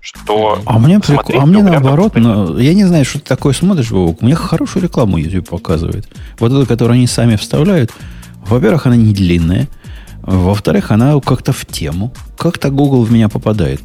[0.00, 1.22] Что а мне, прик...
[1.30, 5.16] а мне наоборот, но, я не знаю, что ты такое смотришь, Вовок, мне хорошую рекламу
[5.16, 6.06] YouTube показывает.
[6.38, 7.90] Вот эту, которую они сами вставляют,
[8.46, 9.66] во-первых, она не длинная,
[10.20, 12.12] во-вторых, она как-то в тему.
[12.36, 13.80] Как-то Google в меня попадает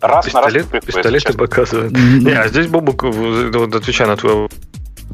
[0.00, 1.92] Раз пистолет, на раз пистолеты показывают.
[1.92, 4.48] Не, а здесь Бобук, отвечая на твой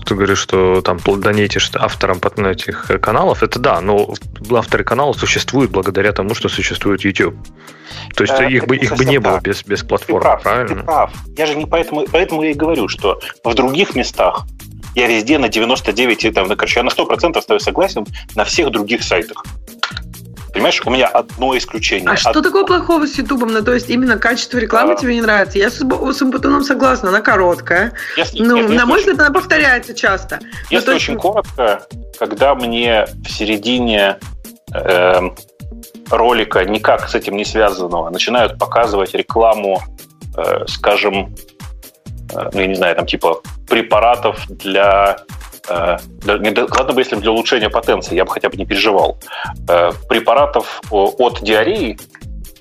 [0.05, 4.15] ты говоришь, что там донетишь авторам этих каналов, это да, но
[4.51, 7.37] авторы канала существуют благодаря тому, что существует YouTube.
[8.15, 10.77] То есть э, их, бы, их бы не было без, без платформы, ты прав, правильно?
[10.77, 11.13] Ты прав.
[11.37, 14.47] Я же не поэтому, поэтому я и говорю, что в других местах
[14.95, 19.45] я везде на 99, там, короче, я на 100% остаюсь согласен на всех других сайтах.
[20.53, 22.09] Понимаешь, у меня одно исключение.
[22.09, 22.19] А Од...
[22.19, 23.53] что такого плохого с Ютубом?
[23.53, 24.97] Ну, то есть именно качество рекламы а...
[24.97, 25.59] тебе не нравится?
[25.59, 27.93] Я с, с Умпутуном согласна, она короткая.
[28.17, 29.27] Если, ну, нет, на мой взгляд, очень...
[29.27, 30.41] она повторяется часто.
[30.69, 31.23] Если ну, очень есть...
[31.23, 31.87] коротко,
[32.19, 34.19] когда мне в середине
[34.75, 35.21] э,
[36.11, 39.81] ролика, никак с этим не связанного, начинают показывать рекламу,
[40.37, 41.35] э, скажем,
[42.35, 45.19] э, ну, я не знаю, там типа препаратов для
[45.69, 49.19] ладно бы, если для улучшения потенции, я бы хотя бы не переживал.
[49.69, 51.99] Э, препаратов от диареи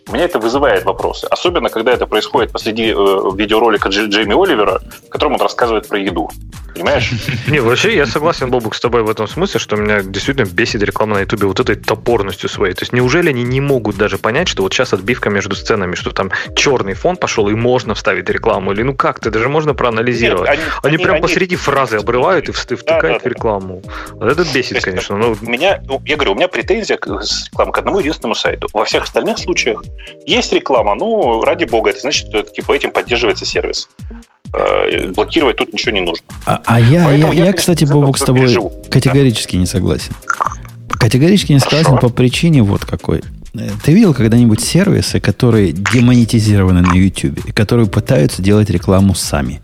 [0.08, 1.26] у меня это вызывает вопросы.
[1.32, 6.30] Особенно, когда это происходит посреди э, видеоролика Джейми Оливера, в котором он рассказывает про еду.
[6.74, 7.12] Понимаешь?
[7.48, 11.16] Не, вообще я согласен, Бобук, с тобой в этом смысле, что меня действительно бесит реклама
[11.16, 12.74] на Ютубе вот этой топорностью своей.
[12.74, 16.12] То есть неужели они не могут даже понять, что вот сейчас отбивка между сценами, что
[16.12, 18.72] там черный фон пошел и можно вставить рекламу?
[18.72, 20.50] Или ну как, ты даже можно проанализировать.
[20.50, 21.22] Нет, они, они, они прям они...
[21.22, 23.82] посреди фразы обрывают и втыкают да, да, в рекламу.
[24.12, 25.18] Вот это бесит, есть, конечно.
[25.18, 25.36] Но...
[25.40, 28.68] У меня, ну, я говорю, у меня претензия к, к одному единственному сайту.
[28.74, 29.84] Во всех остальных случаях
[30.26, 33.90] есть реклама, ну, ради бога, это значит, что типа этим поддерживается сервис.
[34.54, 36.26] Э, блокировать тут ничего не нужно.
[36.46, 38.74] А, а я, я, я, я, кстати, Бобок, с тобой переживу.
[38.90, 40.14] категорически не согласен.
[40.90, 42.10] Категорически не согласен Хорошо.
[42.10, 43.22] по причине вот какой.
[43.54, 49.62] Э, ты видел когда-нибудь сервисы, которые демонетизированы на YouTube, и которые пытаются делать рекламу сами?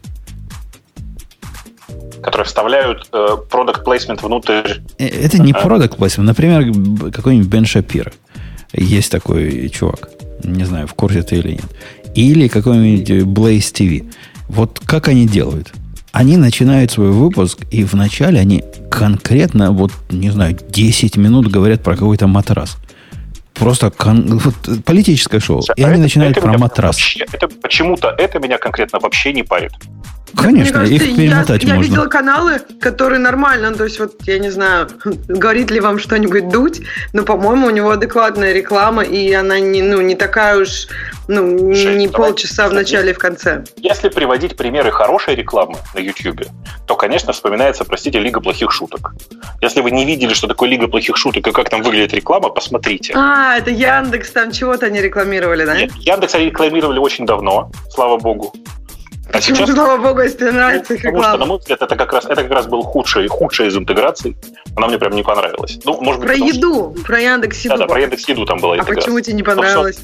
[2.22, 4.82] которые вставляют э, product placement внутрь.
[4.98, 6.24] Это не product placement.
[6.24, 8.12] Например, какой-нибудь Бен Шапир.
[8.74, 10.10] Есть такой чувак.
[10.44, 11.66] Не знаю, в курсе ты или нет.
[12.16, 14.12] Или какой-нибудь Blaze TV.
[14.50, 15.74] Вот как они делают?
[16.12, 21.94] Они начинают свой выпуск, и вначале они конкретно, вот, не знаю, 10 минут говорят про
[21.94, 22.78] какой-то матрас.
[23.54, 24.38] Просто кон...
[24.38, 24.56] вот,
[24.86, 25.62] политическое шоу.
[25.76, 26.96] И а они это, начинают это про матрас.
[26.96, 29.72] Вообще, это почему-то это меня конкретно вообще не парит.
[30.36, 31.84] Конечно, кажется, их перемотать я, можно.
[31.84, 34.90] Я видела каналы, которые нормально, то есть вот, я не знаю,
[35.28, 36.82] говорит ли вам что-нибудь дуть,
[37.14, 40.88] но, по-моему, у него адекватная реклама, и она не, ну, не такая уж,
[41.28, 43.64] ну, Жень, не полчаса в начале и в конце.
[43.78, 46.46] Если приводить примеры хорошей рекламы на YouTube,
[46.86, 49.14] то, конечно, вспоминается, простите, Лига плохих шуток.
[49.62, 53.14] Если вы не видели, что такое Лига плохих шуток и как там выглядит реклама, посмотрите.
[53.16, 55.78] А, это Яндекс, там чего-то они рекламировали, да?
[55.78, 58.54] Нет, Яндекс они рекламировали очень давно, слава богу.
[59.34, 62.26] А сейчас, слава богу, если нравится их Потому что, на мой взгляд, это как раз,
[62.26, 64.36] это как раз был худший, худшая из интеграций.
[64.76, 65.80] Она мне прям не понравилась.
[65.84, 67.04] Ну, может быть, про еду, что...
[67.04, 67.76] про Яндекс Еду.
[67.76, 69.02] Да, да, про Яндекс Еду там была А интеграция.
[69.02, 70.00] почему тебе не понравилось?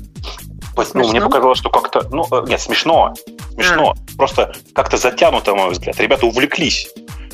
[0.76, 2.08] Ну, ну, мне показалось, что как-то...
[2.12, 3.14] Ну, э, нет, смешно.
[3.54, 3.96] Смешно.
[3.96, 4.18] А.
[4.18, 6.00] Просто как-то затянуто, на мой взгляд.
[6.00, 6.90] Ребята увлеклись.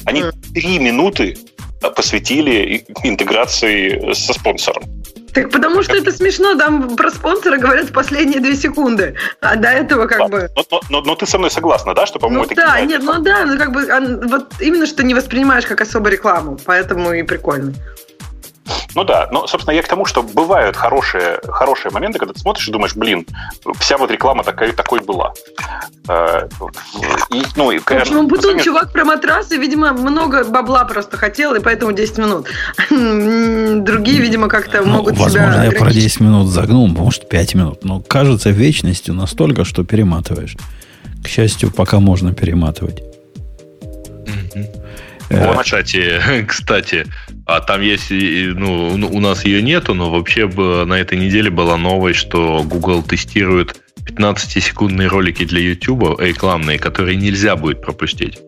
[0.06, 0.24] Они
[0.54, 1.38] три минуты
[1.96, 4.84] посвятили интеграции со спонсором.
[5.34, 9.70] Так потому что это смешно, там про спонсора говорят в последние две секунды, а до
[9.70, 10.28] этого как да.
[10.28, 10.50] бы...
[10.56, 13.02] Но, но, но, но ты со мной согласна, да, что, по-моему, ну, это Да, нет,
[13.04, 13.88] ну да, ну как бы
[14.28, 17.74] вот именно что не воспринимаешь как особо рекламу, поэтому и прикольно.
[18.96, 22.68] Ну да, но, собственно, я к тому, что бывают хорошие, хорошие моменты, когда ты смотришь
[22.68, 23.26] и думаешь, блин,
[23.80, 25.34] вся вот реклама такая, такой была.
[26.08, 26.48] Э,
[27.32, 28.66] и, ну, и, конечно, ну, Бутун сравнению...
[28.66, 32.48] чувак про матрасы, видимо, много бабла просто хотел, и поэтому 10 минут.
[33.86, 35.64] Другие, видимо, как-то ну, могут возможно, себя...
[35.66, 37.86] я про 10 минут загнул, может, 5 минут.
[37.86, 40.56] Но кажется вечностью настолько, что перематываешь.
[41.24, 43.04] К счастью, пока можно перематывать.
[45.30, 47.06] Вот, кстати, кстати,
[47.46, 51.78] а там есть, ну, ну, у нас ее нету, но вообще на этой неделе была
[51.78, 58.40] новость, что Google тестирует 15-секундные ролики для YouTube, рекламные, которые нельзя будет пропустить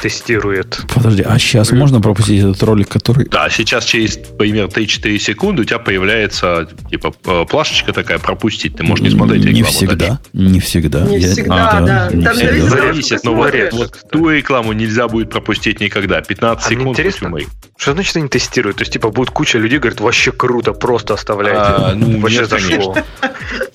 [0.00, 0.80] тестирует.
[0.94, 3.26] Подожди, а сейчас можно пропустить этот ролик, который...
[3.28, 7.10] Да, сейчас через примерно 3-4 секунды у тебя появляется типа
[7.44, 8.76] плашечка такая пропустить.
[8.76, 9.96] Ты можешь не смотреть Не всегда.
[9.96, 10.20] Дальше.
[10.32, 11.00] Не всегда.
[11.02, 11.32] Не Я...
[11.32, 12.10] всегда, а, да.
[12.12, 12.68] Не Там всегда.
[12.68, 16.20] Зависит, но вот, вот ту рекламу нельзя будет пропустить никогда.
[16.20, 16.90] 15 а секунд.
[16.90, 17.32] Интересно,
[17.78, 18.78] что значит они тестируют?
[18.78, 21.60] То есть, типа, будет куча людей, говорят, вообще круто, просто оставляйте.
[21.60, 22.92] А, ну, вообще нет, зашло.
[22.92, 23.04] Конечно.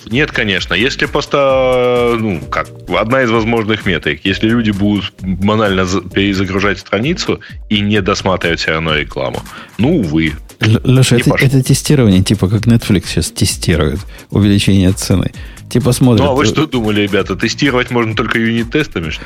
[0.07, 0.73] Нет, конечно.
[0.73, 4.25] Если просто, ну, как, одна из возможных метрик.
[4.25, 7.39] Если люди будут банально перезагружать страницу
[7.69, 9.41] и не досматривать все равно рекламу.
[9.77, 10.33] Ну, увы.
[10.63, 13.99] Леша, это, это тестирование, типа как Netflix сейчас тестирует
[14.31, 15.31] увеличение цены.
[15.69, 16.25] Типа смотрят...
[16.25, 19.23] Ну, а вы что думали, ребята, тестировать можно только юнит-тестами, что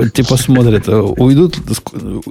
[0.00, 0.10] ли?
[0.10, 1.58] Типа смотрят, уйдут,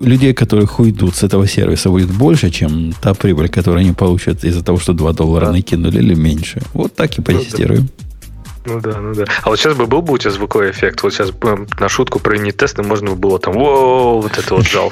[0.02, 4.64] людей, которых уйдут с этого сервиса, будет больше, чем та прибыль, которую они получат из-за
[4.64, 6.62] того, что 2 доллара накинули, или меньше.
[6.74, 7.82] Вот так и потестируем.
[7.82, 8.11] Ну
[8.66, 9.26] да, ну да.
[9.42, 12.20] А вот сейчас бы был бы у тебя звуковой эффект, вот сейчас бы на шутку
[12.20, 14.92] про юнит-тесты можно бы было там, воу, вот это вот жал.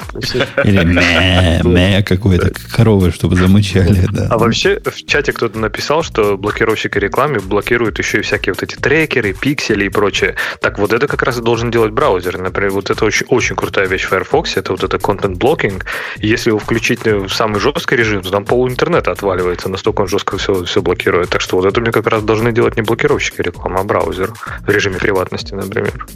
[0.64, 4.28] Или мэ, мэ какой-то коровы, чтобы замычали, да.
[4.30, 8.76] А вообще в чате кто-то написал, что блокировщики рекламы блокируют еще и всякие вот эти
[8.76, 10.36] трекеры, пиксели и прочее.
[10.60, 12.38] Так вот это как раз и должен делать браузер.
[12.38, 15.82] Например, вот это очень, очень крутая вещь в Firefox, это вот это blocking.
[16.16, 20.38] Если его включить в самый жесткий режим, то там пол интернета отваливается, настолько он жестко
[20.38, 21.28] все, все блокирует.
[21.30, 24.32] Так что вот это мне как раз должны делать не блокировщики рекламы, реклама браузер
[24.66, 26.06] в режиме приватности, например.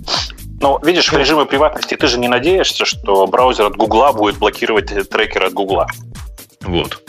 [0.61, 4.87] Ну, видишь, в режиме приватности ты же не надеешься, что браузер от Гугла будет блокировать
[5.11, 5.87] трекер от Гугла.
[6.62, 7.02] Вот.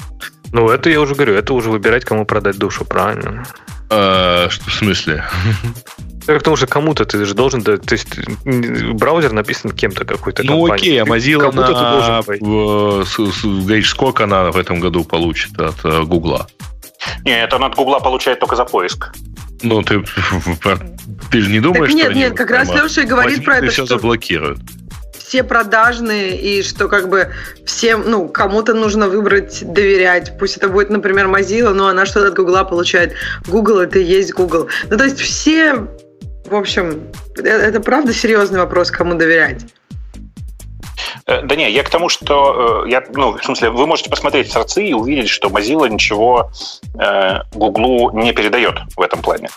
[0.51, 3.45] Ну, это я уже говорю, это уже выбирать, кому продать душу, правильно?
[3.89, 5.23] А, что в смысле?
[6.27, 8.07] Это уже кому-то ты же должен, то есть
[8.43, 10.97] браузер написан кем-то какой-то Ну компанией.
[10.97, 16.01] окей, а Mozilla на, ты должен говоришь, сколько она в этом году получит от э,
[16.01, 16.47] Гугла?
[17.25, 19.13] Не, это она от Гугла получает только за поиск.
[19.61, 20.03] Ну, ты,
[21.31, 23.67] ты же не думаешь, так нет, что нет, как раз Леша и говорит про это,
[23.67, 24.59] все заблокируют.
[25.17, 27.29] Все продажные, и что как бы
[27.65, 30.37] всем, ну, кому-то нужно выбрать, доверять.
[30.37, 33.13] Пусть это будет, например, Mozilla, но она что-то от Гугла получает.
[33.47, 34.67] Google это и есть Google.
[34.89, 35.87] Ну, то есть все,
[36.45, 39.65] в общем, это, это правда серьезный вопрос, кому доверять.
[41.25, 44.51] Э, да не, я к тому, что э, я, ну, в смысле, вы можете посмотреть
[44.51, 46.51] сорцы и увидеть, что Mozilla ничего
[46.99, 49.49] э, не передает в этом плане.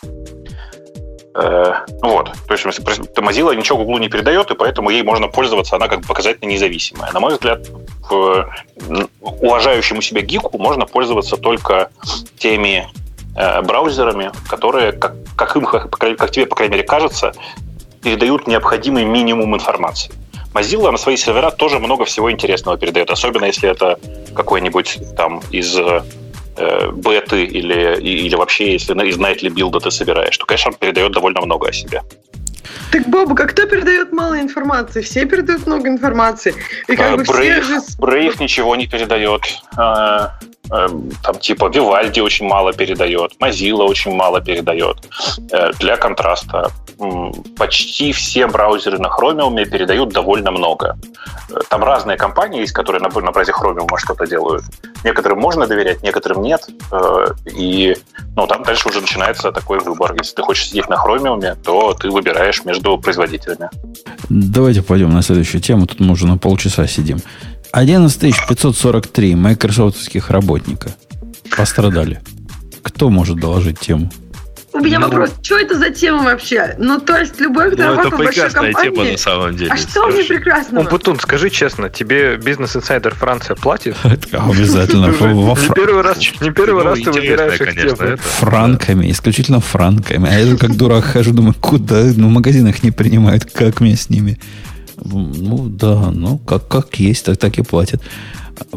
[1.35, 2.33] Э, вот.
[2.49, 6.07] То есть, Mozilla ничего Google не передает, и поэтому ей можно пользоваться, она как бы
[6.07, 7.13] показательно независимая.
[7.13, 7.69] На мой взгляд,
[8.11, 8.49] в,
[9.21, 11.91] уважающему себя гику можно пользоваться только
[12.39, 12.89] теми
[13.37, 17.33] э, браузерами, которые, как, как, им, как тебе, по крайней мере, кажется,
[18.03, 20.13] передают необходимый минимум информации.
[20.55, 23.99] Mozilla на свои сервера тоже много всего интересного передает, особенно если это
[24.35, 30.47] какой-нибудь там из э, беты или, или вообще, если из nightly билда ты собираешь, то,
[30.47, 32.03] конечно, он передает довольно много о себе.
[32.91, 35.03] Так, Боба, как кто передает мало информации?
[35.03, 36.55] Все передают много информации.
[36.87, 37.81] И как а, бы Brave, все же...
[37.99, 39.43] Brave ничего не передает.
[39.77, 40.39] А,
[40.71, 44.97] Эм, там типа Vivaldi очень мало передает, Mozilla очень мало передает.
[45.79, 46.71] Для контраста
[47.57, 50.99] почти все браузеры на Chromium передают довольно много.
[51.71, 54.65] Там разные компании есть, которые на, на базе Chromium что-то делают.
[55.05, 56.69] Некоторым можно доверять, некоторым нет.
[57.55, 57.97] И
[58.35, 60.15] ну, там дальше уже начинается такой выбор.
[60.19, 63.69] Если ты хочешь сидеть на Chromium, то ты выбираешь между производителями.
[64.29, 65.87] Давайте пойдем на следующую тему.
[65.87, 67.19] Тут мы уже на полчаса сидим.
[67.73, 70.91] 11 543 майкрософтовских работника
[71.57, 72.21] пострадали.
[72.83, 74.11] Кто может доложить тему?
[74.73, 76.75] У меня ну, вопрос, что это за тема вообще?
[76.79, 78.91] Ну, то есть, любой, кто ну, работает в большой компании...
[78.91, 79.71] тема, на самом деле.
[79.73, 80.85] А что мне прекрасно?
[80.85, 83.97] Путун, скажи честно, тебе бизнес-инсайдер Франция платит?
[84.05, 85.07] Обязательно.
[85.07, 88.17] Не первый раз, не первый раз ты выбираешь их тему.
[88.19, 90.29] Франками, исключительно франками.
[90.31, 92.03] А я как дурак хожу, думаю, куда?
[92.17, 94.39] Ну, в магазинах не принимают, как мне с ними?
[94.97, 98.03] Ну, да, ну, как, как есть, так, так и платят.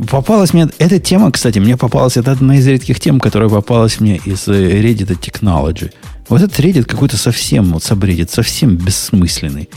[0.10, 0.70] Попалась мне...
[0.80, 2.18] Эта тема, кстати, мне попалась...
[2.18, 5.92] Это одна из редких тем, которая попалась мне из э, Reddit Technology.
[6.30, 9.70] Вот этот Reddit какой-то совсем, вот сабреддит, совсем бессмысленный.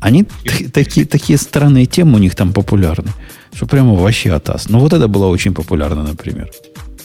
[0.00, 0.24] Они
[0.72, 3.10] такие, такие странные темы у них там популярны,
[3.54, 4.68] что прямо вообще атас.
[4.68, 6.50] Ну, вот это было очень популярно, например.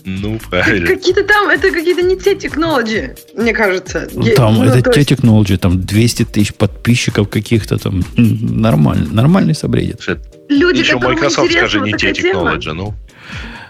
[0.04, 0.88] Ну, правильно.
[0.88, 4.08] Какие-то там, это какие-то не те технологии, мне кажется.
[4.36, 5.10] Там, ну, это те есть...
[5.10, 8.04] технологии, там 200 тысяч подписчиков каких-то там.
[8.18, 10.02] Нормально, нормальный собредит.
[10.50, 12.94] Люди, Еще Microsoft скажи, не те технологии, ну.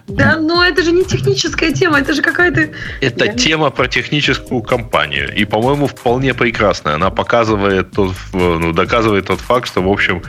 [0.08, 2.70] Да, но это же не техническая тема, это же какая-то...
[3.02, 3.34] Это Я...
[3.34, 5.34] тема про техническую компанию.
[5.34, 6.96] И, по-моему, вполне прекрасная.
[6.96, 10.24] Она показывает тот, ну, доказывает тот факт, что, в общем,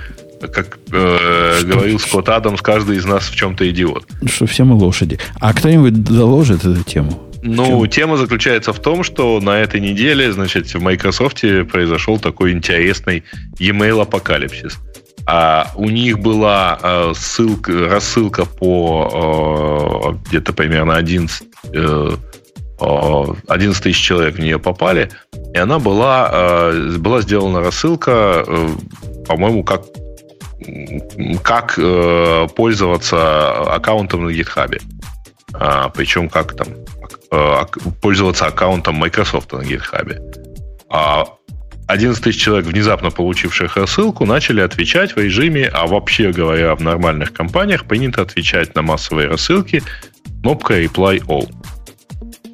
[0.48, 4.06] как э, говорил Скотт Адамс, каждый из нас в чем-то идиот.
[4.26, 5.18] Что все мы лошади.
[5.40, 7.20] А кто-нибудь доложит эту тему?
[7.42, 13.24] Ну, тема заключается в том, что на этой неделе, значит, в Microsoft произошел такой интересный
[13.58, 14.78] e-mail апокалипсис.
[15.26, 22.10] А у них была э, ссылка, рассылка по э, где-то примерно 11, э,
[22.78, 25.10] 11 тысяч человек в нее попали,
[25.54, 28.68] и она была, э, была сделана рассылка, э,
[29.26, 29.82] по-моему, как
[31.42, 34.80] как э, пользоваться аккаунтом на GitHub.
[35.54, 36.68] А, причем как там
[37.30, 37.62] э,
[38.00, 40.18] пользоваться аккаунтом Microsoft на GitHub.
[40.88, 41.26] А
[41.88, 47.32] 11 тысяч человек, внезапно получивших рассылку, начали отвечать в режиме, а вообще говоря, в нормальных
[47.32, 49.82] компаниях принято отвечать на массовые рассылки
[50.40, 51.52] кнопкой Reply All.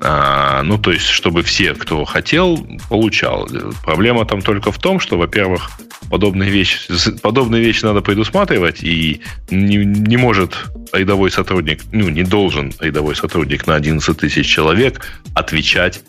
[0.01, 3.49] А, ну, то есть, чтобы все, кто хотел, получал.
[3.85, 5.71] Проблема там только в том, что, во-первых,
[6.11, 6.79] подобные вещи,
[7.23, 10.57] подобные вещи надо предусматривать, и не, не может
[10.93, 16.03] рядовой сотрудник, ну, не должен рядовой сотрудник на 11 тысяч человек отвечать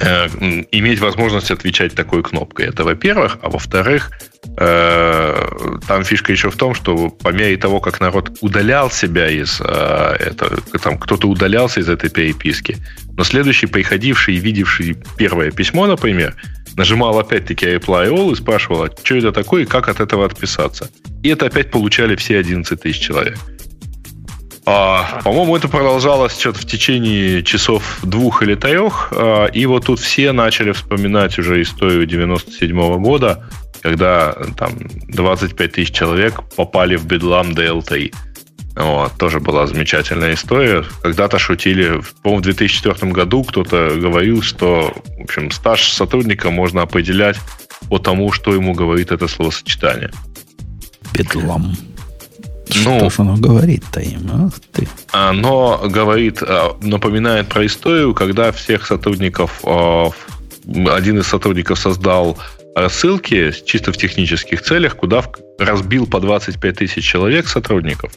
[0.00, 0.28] э,
[0.72, 2.66] иметь возможность отвечать такой кнопкой.
[2.66, 3.38] Это во-первых.
[3.42, 4.10] А во-вторых,
[4.56, 9.60] э, там фишка еще в том, что по мере того, как народ удалял себя из
[9.60, 12.76] э, этого, там кто-то удалялся из этой переписки,
[13.16, 16.34] но следующий приходивший и видевший первое письмо, например,
[16.76, 20.90] нажимал опять-таки Apply All и спрашивал, а что это такое и как от этого отписаться.
[21.22, 23.38] И это опять получали все 11 тысяч человек.
[24.66, 29.12] А, по-моему, это продолжалось что-то в течение часов двух или трех.
[29.12, 33.48] А, и вот тут все начали вспоминать уже историю 97 -го года,
[33.82, 34.74] когда там
[35.08, 38.12] 25 тысяч человек попали в бедлам DLT.
[38.80, 40.84] Вот, тоже была замечательная история.
[41.02, 47.36] Когда-то шутили, по-моему, в 2004 году кто-то говорил, что, в общем, стаж сотрудника можно определять
[47.88, 50.10] по тому, что ему говорит это словосочетание.
[51.12, 51.76] Бедлам.
[52.84, 54.30] Ну, что оно говорит-то им?
[54.32, 54.88] Ах ты.
[55.10, 60.10] Оно говорит, а, напоминает про историю, когда всех сотрудников, а,
[60.66, 62.38] один из сотрудников создал
[62.76, 65.24] рассылки чисто в технических целях, куда
[65.58, 68.12] разбил по 25 тысяч человек сотрудников.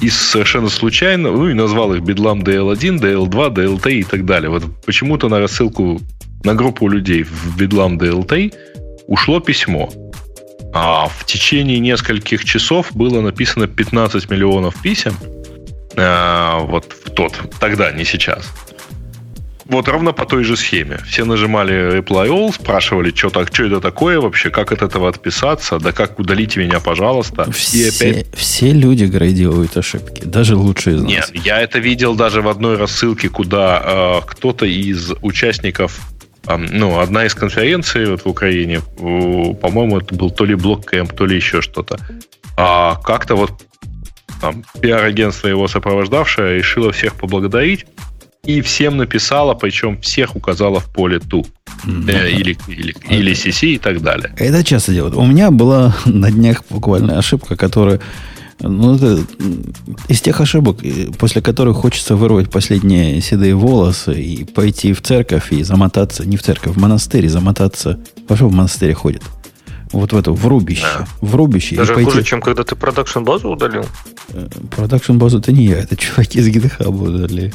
[0.00, 4.50] И совершенно случайно, ну и назвал их Бедлам DL1, DL2, DLT и так далее.
[4.50, 6.00] Вот почему-то на рассылку
[6.44, 8.52] на группу людей в Бедлам DLT
[9.06, 9.90] ушло письмо–
[10.78, 15.16] а в течение нескольких часов было написано 15 миллионов писем.
[15.96, 18.52] А, вот в тот, тогда, не сейчас.
[19.68, 20.98] Вот ровно по той же схеме.
[21.06, 25.78] Все нажимали Reply All, спрашивали, что, так, что это такое вообще, как от этого отписаться,
[25.78, 27.50] да как удалите меня, пожалуйста.
[27.50, 28.26] Все, опять...
[28.34, 31.10] все люди градируют ошибки, даже лучшие из нас.
[31.10, 36.00] Нет, я это видел даже в одной рассылке, куда э, кто-то из участников
[36.48, 41.34] ну, одна из конференций вот в Украине, по-моему, это был то ли блоккэмп, то ли
[41.34, 41.98] еще что-то.
[42.56, 43.52] А как-то вот
[44.40, 47.86] там, пиар-агентство его сопровождавшее решило всех поблагодарить
[48.46, 51.46] и всем написала, причем всех указала в поле ту.
[51.84, 52.10] Mm-hmm.
[52.10, 54.34] Э, или, или, или CC и так далее.
[54.38, 55.14] Это часто делают.
[55.14, 58.00] У меня была на днях буквально ошибка, которая
[58.60, 59.20] ну, это
[60.08, 60.78] из тех ошибок,
[61.18, 66.42] после которых хочется вырвать последние седые волосы и пойти в церковь и замотаться, не в
[66.42, 68.00] церковь, в монастырь и замотаться.
[68.26, 69.22] Пошел в монастырь ходит.
[69.92, 70.82] Вот в это, в рубище.
[70.82, 71.06] Да.
[71.20, 71.76] В рубище.
[71.76, 72.10] Даже пойти...
[72.10, 73.84] хуже, чем когда ты production базу удалил.
[74.74, 77.52] Production базу это не я, это чуваки из GitLab удалили.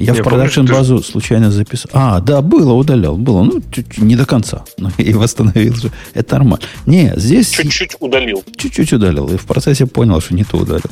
[0.00, 1.04] Я не, в production базу ты...
[1.04, 1.90] случайно записал.
[1.92, 3.18] А, да, было, удалял.
[3.18, 3.42] Было.
[3.42, 4.64] Ну, чуть, не до конца.
[4.78, 5.90] Но и восстановил же.
[6.14, 6.64] Это нормально.
[6.86, 7.50] Не, здесь...
[7.50, 8.42] Чуть-чуть удалил.
[8.56, 9.28] Чуть-чуть удалил.
[9.28, 10.90] И в процессе понял, что не то удалил.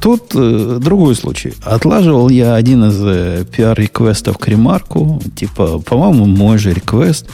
[0.00, 1.54] Тут э, другой случай.
[1.64, 5.20] Отлаживал я один из э, пиар-реквестов к ремарку.
[5.34, 7.26] Типа, по-моему, мой же реквест.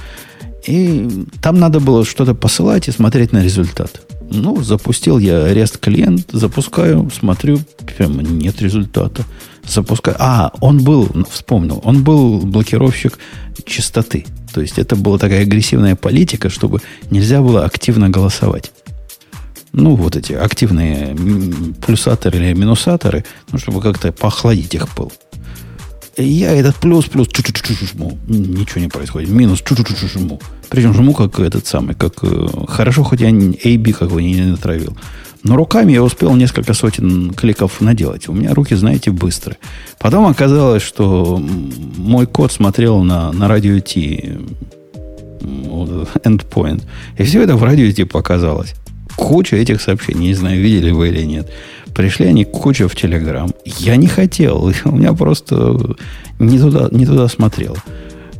[0.67, 4.01] И там надо было что-то посылать и смотреть на результат.
[4.31, 9.27] Ну, запустил я REST клиент, запускаю, смотрю, прямо нет результата
[9.67, 10.17] запускаю.
[10.19, 13.19] А, он был, вспомнил, он был блокировщик
[13.65, 14.27] частоты.
[14.53, 18.73] То есть это была такая агрессивная политика, чтобы нельзя было активно голосовать.
[19.73, 21.17] Ну, вот эти активные
[21.87, 25.13] плюсаторы или минусаторы, ну, чтобы как-то поохладить их пыл.
[26.17, 28.19] И я этот плюс, плюс, чу-чу-чу-чу жму.
[28.27, 29.31] Ничего не происходит.
[29.31, 30.41] Минус, чу-чу-чу жму.
[30.69, 32.23] Причем жму как этот самый, как...
[32.23, 34.97] Э, хорошо, хоть я AB какой не натравил.
[35.43, 38.29] Но руками я успел несколько сотен кликов наделать.
[38.29, 39.57] У меня руки, знаете, быстрые.
[39.99, 41.43] Потом оказалось, что
[41.97, 44.39] мой код смотрел на, на радио T
[45.41, 46.83] endpoint.
[47.17, 48.75] И все это в радио T показалось.
[49.17, 50.29] Куча этих сообщений.
[50.29, 51.51] Не знаю, видели вы или нет.
[51.95, 53.51] Пришли они куча в Телеграм.
[53.65, 54.73] Я не хотел.
[54.85, 55.97] У меня просто
[56.39, 57.77] не туда, не туда смотрел.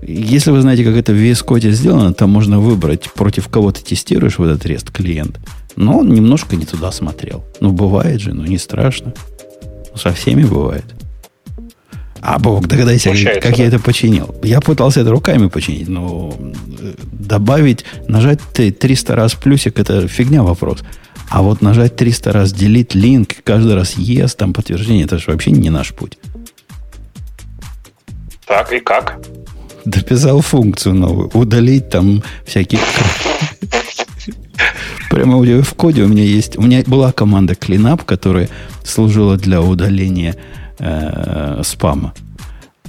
[0.03, 3.83] Если вы знаете, как это в VS Code сделано, там можно выбрать, против кого ты
[3.83, 5.39] тестируешь в этот REST клиент.
[5.77, 7.45] Но он немножко не туда смотрел.
[7.61, 9.15] Ну, бывает же, ну, не страшно.
[9.95, 10.85] Со всеми бывает.
[12.23, 13.63] А, Бог, догадайся, как, как да?
[13.63, 14.35] я это починил.
[14.43, 20.81] Я пытался это руками починить, но э, добавить, нажать 300 раз плюсик, это фигня вопрос.
[21.31, 25.51] А вот нажать 300 раз delete link, каждый раз yes, там подтверждение, это же вообще
[25.51, 26.19] не наш путь.
[28.47, 29.19] Так, и как?
[29.85, 31.31] Дописал функцию новую.
[31.33, 32.81] Удалить там всякие
[35.11, 36.57] Прямо в коде у меня есть...
[36.57, 38.49] У меня была команда cleanup, которая
[38.85, 40.37] служила для удаления
[40.79, 42.15] э, спама.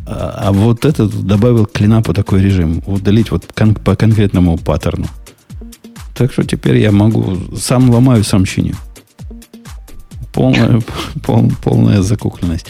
[0.06, 2.84] А, а вот этот добавил клинапу такой режим.
[2.86, 5.08] Удалить вот кон- по конкретному паттерну.
[6.16, 7.38] Так что теперь я могу...
[7.58, 8.76] Сам ломаю, сам чиню.
[10.32, 10.80] Полная,
[11.24, 12.68] пол, полная закукленность.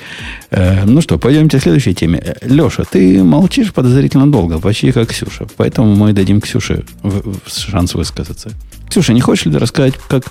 [0.50, 2.38] Э, ну что, пойдемте к следующей теме.
[2.42, 5.46] Леша, ты молчишь подозрительно долго, почти как Ксюша.
[5.58, 8.52] Поэтому мы дадим Ксюше в, в шанс высказаться.
[8.92, 10.24] Ксюша, не хочешь ли ты рассказать, как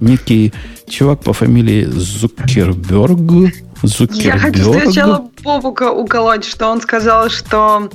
[0.00, 0.52] некий
[0.88, 3.54] чувак по фамилии Зукерберг,
[3.84, 4.24] Зукерберг.
[4.24, 7.88] Я хочу сначала Бобука уколоть, что он сказал, что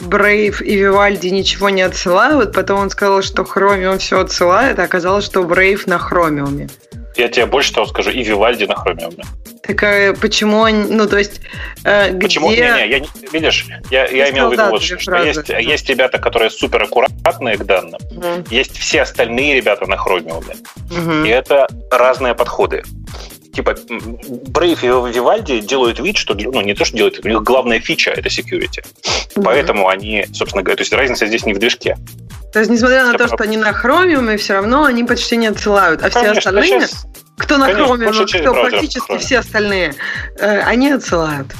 [0.00, 5.24] Брейв и Вивальди ничего не отсылают, потом он сказал, что Хромиум все отсылает, а оказалось,
[5.24, 6.68] что Брейв на Хромиуме.
[7.20, 9.24] Я тебе больше того скажу, и Вивальди на Хромиуме.
[9.62, 11.42] Так а почему они, ну то есть
[11.84, 12.50] э, почему?
[12.50, 16.50] Не, не, я видишь, я, я имел в виду вот, что есть, есть ребята, которые
[16.50, 18.44] супер аккуратные к данным, угу.
[18.48, 20.56] есть все остальные ребята на Хромиуме,
[20.90, 21.24] угу.
[21.24, 22.84] и это разные подходы
[23.52, 27.80] типа Brave и Vivaldi делают вид, что ну не то, что делают, у них главная
[27.80, 28.82] фича это security.
[28.82, 29.42] Mm-hmm.
[29.42, 31.96] Поэтому они, собственно говоря, то есть разница здесь не в движке.
[32.52, 36.02] То есть, несмотря на то, что они на Chromium, все равно они почти не отсылают.
[36.02, 37.06] А Конечно, все остальные, сейчас...
[37.36, 39.94] кто на Конечно, Chromium, кто практически все остальные,
[40.38, 41.54] э, они отсылают.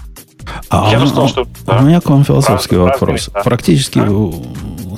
[0.68, 1.78] А, Я у, сказал, что, да.
[1.78, 3.11] у меня к вам философский Раз, вопрос.
[3.11, 3.43] Разные, да.
[3.43, 4.07] Практически а?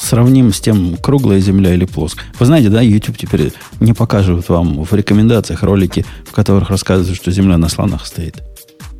[0.03, 2.27] Сравним с тем, круглая земля или плоская.
[2.39, 7.31] Вы знаете, да, YouTube теперь не покажет вам в рекомендациях ролики, в которых рассказывают, что
[7.31, 8.43] земля на слонах стоит.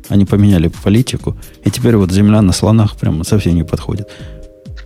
[0.09, 4.09] Они поменяли политику, и теперь вот земля на слонах прямо совсем не подходит.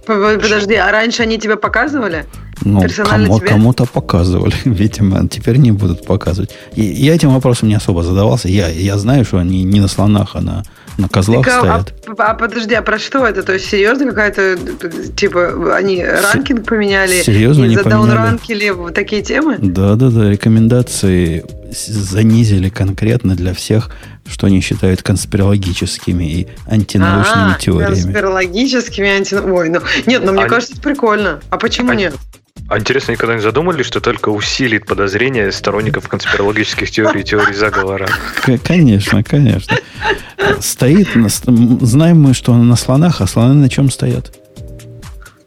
[0.06, 2.26] Подожди, а раньше они тебе показывали?
[2.62, 6.52] Ну, кому, кому-то показывали, видимо, теперь не будут показывать.
[6.76, 8.48] И я этим вопросом не особо задавался.
[8.48, 10.64] Я, я знаю, что они не на слонах, а на
[10.98, 11.94] на козлах так, а, стоят.
[12.18, 13.44] А, а подожди, а про что это?
[13.44, 14.58] То есть серьезно какая-то,
[15.16, 17.22] типа, они ранкинг поменяли?
[17.22, 17.90] Серьезно не поменяли.
[17.90, 19.58] даунранкили такие темы?
[19.60, 23.92] Да-да-да, рекомендации занизили конкретно для всех,
[24.28, 27.94] что они считают конспирологическими и антинаучными а, теориями.
[27.94, 29.36] Конспирологическими, анти...
[29.36, 30.48] Ой, ну, нет, ну мне а...
[30.48, 31.40] кажется, это прикольно.
[31.50, 31.96] А почему а...
[31.96, 32.16] нет?
[32.70, 38.08] А интересно, никогда не задумали, что только усилит подозрения сторонников конспирологических теорий и теорий заговора?
[38.64, 39.78] Конечно, конечно.
[40.60, 41.08] Стоит,
[41.82, 44.34] знаем мы, что на слонах, а слоны на чем стоят?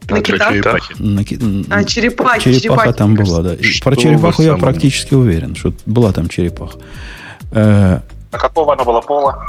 [0.09, 0.99] На китах?
[0.99, 1.25] На, а,
[1.85, 1.87] черепахи.
[1.87, 3.55] Черепаха черепахи, там была, да.
[3.55, 6.79] И про черепаху я практически уверен, что была там черепаха.
[7.53, 8.01] Э,
[8.33, 9.47] а какого она была пола?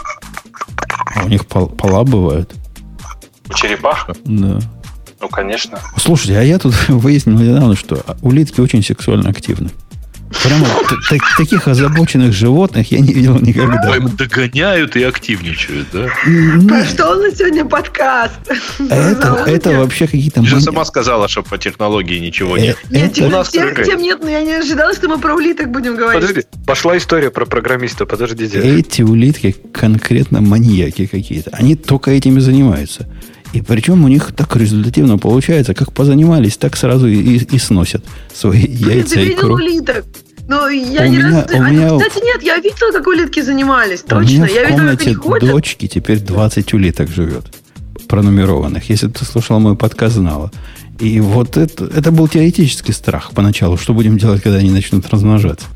[1.15, 2.53] А у них пол, пола бывают.
[3.49, 4.09] У черепах?
[4.25, 4.59] Да.
[5.21, 5.79] Ну, конечно.
[5.97, 9.69] Слушайте, а я тут выяснил недавно, что улитки очень сексуально активны.
[10.43, 10.65] Прямо
[11.37, 13.99] таких озабоченных животных я не видел никогда.
[14.17, 16.07] Догоняют и активничают, да?
[16.67, 18.39] Про что у нас сегодня подкаст?
[18.89, 20.41] Это, это вообще какие-то...
[20.41, 22.77] Ты же сама сказала, что по технологии ничего нет.
[22.91, 25.69] Э, нет, у нас тем, тем нет, но я не ожидала, что мы про улиток
[25.69, 26.21] будем говорить.
[26.21, 28.59] Подожди, пошла история про программиста, подождите.
[28.59, 31.51] Эти улитки конкретно маньяки какие-то.
[31.51, 33.07] Они только этими занимаются.
[33.53, 38.03] И причем у них так результативно получается, как позанимались, так сразу и, и, и сносят
[38.33, 40.05] свои яйца Ты и улиток?
[40.47, 41.51] Но я у не меня, раз...
[41.51, 41.99] у меня...
[41.99, 44.01] Кстати, нет, я видела, как улитки занимались.
[44.01, 44.19] Точно.
[44.19, 47.45] У меня в комнате видела, как дочки теперь 20 улиток живет.
[48.07, 48.89] Пронумерованных.
[48.89, 50.51] Если ты слушал мой подкаст, знала.
[50.99, 53.77] И вот это, это был теоретический страх поначалу.
[53.77, 55.67] Что будем делать, когда они начнут размножаться?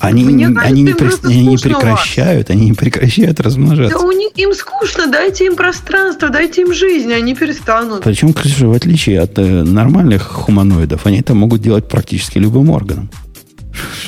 [0.00, 3.98] Они, Мне кажется, они, не, при, они не прекращают, они не прекращают размножаться.
[3.98, 8.04] Да у них им скучно, дайте им пространство, дайте им жизнь, они перестанут.
[8.04, 13.10] Причем, Ксюша, в отличие от э, нормальных хуманоидов, они это могут делать практически любым органом.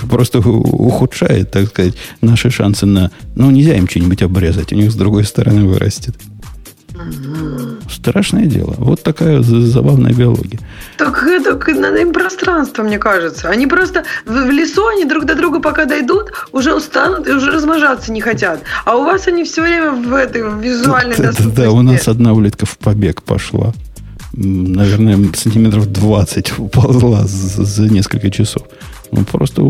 [0.08, 3.10] Просто ухудшает, так сказать, наши шансы на...
[3.34, 6.16] Ну, нельзя им что-нибудь обрезать, у них с другой стороны вырастет.
[7.90, 8.74] Страшное дело.
[8.78, 10.60] Вот такая забавная биология.
[10.96, 13.48] Так это надо им пространство, мне кажется.
[13.48, 18.12] Они просто в, лесу, они друг до друга пока дойдут, уже устанут и уже размножаться
[18.12, 18.62] не хотят.
[18.84, 21.60] А у вас они все время в этой в визуальной да, доступности.
[21.60, 23.72] Да, у нас одна улитка в побег пошла.
[24.32, 28.62] Наверное, сантиметров 20 уползла за, за несколько часов.
[29.10, 29.62] Ну, просто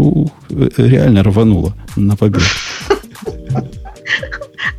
[0.76, 2.42] реально рванула на побег.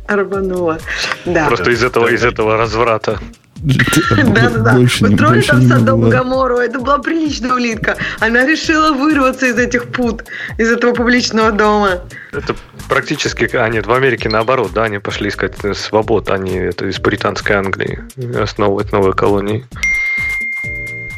[0.08, 0.78] Рванула.
[1.24, 1.46] Да.
[1.46, 3.18] Просто из этого, из этого разврата.
[3.62, 4.76] Да-да-да.
[4.76, 6.58] Устроили там Содом Гамору.
[6.58, 7.96] Это была приличная улитка.
[8.20, 10.24] Она решила вырваться из этих пут,
[10.58, 12.00] из этого публичного дома.
[12.32, 12.56] Это
[12.88, 13.48] практически...
[13.54, 18.00] А, нет, в Америке наоборот, да, они пошли искать свобод, они это из британской Англии
[18.36, 19.64] основывать новые колонии.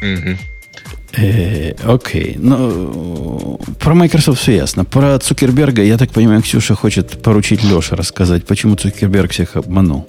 [0.01, 0.54] Угу.
[1.17, 2.35] Э, окей.
[2.39, 4.85] Ну, про Microsoft все ясно.
[4.85, 10.07] Про Цукерберга, я так понимаю, Ксюша хочет поручить Леше рассказать, почему Цукерберг всех обманул.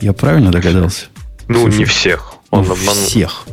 [0.00, 1.06] Я правильно догадался?
[1.48, 1.78] Ну, Ксюша?
[1.78, 2.34] не всех.
[2.50, 3.04] Он ну, обманул.
[3.04, 3.46] Всех.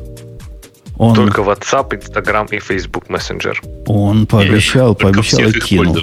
[0.97, 3.55] Он, Только WhatsApp, Instagram и Facebook Messenger.
[3.87, 5.97] Он пообещал, Нет, пообещал и кинул.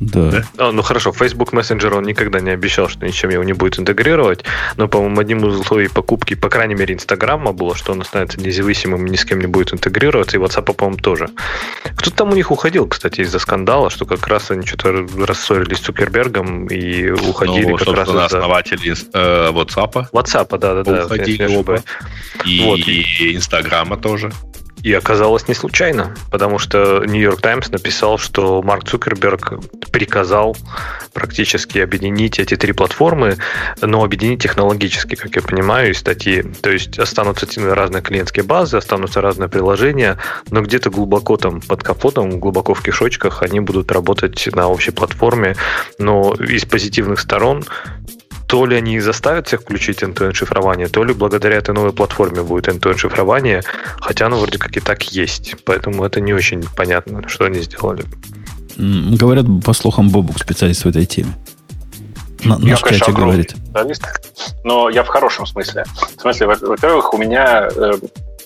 [0.00, 0.30] Да.
[0.30, 0.44] да?
[0.56, 4.44] А, ну хорошо, Facebook Messenger он никогда не обещал, что ничем его не будет интегрировать,
[4.76, 9.06] но, по-моему, одним из условий покупки, по крайней мере, Инстаграма было, что он останется независимым,
[9.06, 11.28] ни с кем не будет интегрироваться, и WhatsApp, по-моему, тоже.
[11.96, 15.80] Кто-то там у них уходил, кстати, из-за скандала, что как раз они что-то рассорились с
[15.80, 18.24] Цукербергом и уходили ну, как раз из-за...
[18.24, 20.10] основатели э, WhatsApp.
[20.12, 21.04] WhatsApp, да-да-да.
[21.04, 21.82] Уходили оба.
[22.44, 22.78] И, вот.
[22.78, 24.29] и Инстаграма тоже.
[24.82, 29.60] И оказалось не случайно, потому что Нью-Йорк Таймс написал, что Марк Цукерберг
[29.92, 30.56] приказал
[31.12, 33.36] практически объединить эти три платформы,
[33.82, 36.42] но объединить технологически, как я понимаю, из статьи.
[36.62, 40.16] То есть останутся разные клиентские базы, останутся разные приложения,
[40.50, 45.56] но где-то глубоко там под капотом, глубоко в кишочках они будут работать на общей платформе.
[45.98, 47.64] Но из позитивных сторон
[48.50, 52.66] то ли они заставят всех включить end-to-end шифрование, то ли благодаря этой новой платформе будет
[52.66, 53.62] end-to-end шифрование,
[54.00, 55.54] хотя оно вроде как и так есть.
[55.64, 58.04] Поэтому это не очень понятно, что они сделали.
[58.76, 61.32] Говорят, по слухам, Бобук специалист в этой теме.
[62.42, 63.54] На, я, наш конечно, говорит.
[64.64, 65.84] Но я в хорошем смысле.
[66.16, 67.92] В смысле, во-первых, у меня э,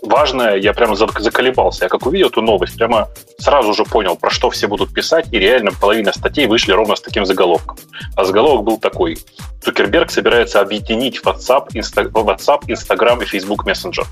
[0.06, 1.84] важное, я прямо заколебался.
[1.84, 5.38] Я как увидел эту новость, прямо сразу же понял, про что все будут писать, и
[5.38, 7.76] реально половина статей вышли ровно с таким заголовком.
[8.16, 9.18] А заголовок был такой.
[9.62, 14.06] Цукерберг собирается объединить WhatsApp, Insta- WhatsApp, Instagram и Facebook Messenger.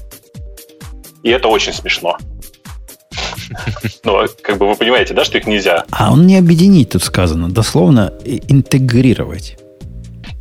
[1.23, 2.17] И это очень смешно.
[4.05, 5.85] Ну, как бы вы понимаете, да, что их нельзя.
[5.91, 9.59] А он не объединить тут сказано, дословно интегрировать.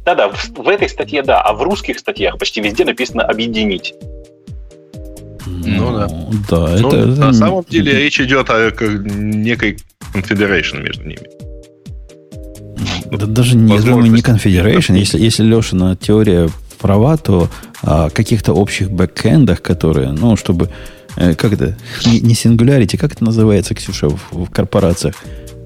[0.06, 3.93] Да-да, в, в этой статье да, а в русских статьях почти везде написано объединить.
[5.52, 6.08] Ну, да.
[6.49, 7.34] да ну, это, на это...
[7.34, 9.78] самом деле речь идет о некой
[10.14, 11.28] confederation между ними.
[13.12, 14.97] Да даже не, думаю, не confederation.
[14.97, 16.49] Если, если Лешина теория
[16.80, 17.49] права, то
[17.84, 20.70] о каких-то общих бэкэндах, которые, ну, чтобы
[21.18, 25.16] э, как это, не, не singularity, как это называется, Ксюша, в, в корпорациях?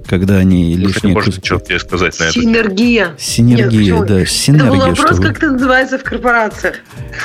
[0.07, 1.13] Когда они лишние...
[1.13, 2.33] Можно что тебе сказать на это?
[2.33, 3.15] Синергия.
[3.17, 4.25] Синергия, Нет, да.
[4.25, 5.27] Синергия, это был вопрос, чтобы...
[5.27, 6.75] как это называется в корпорациях.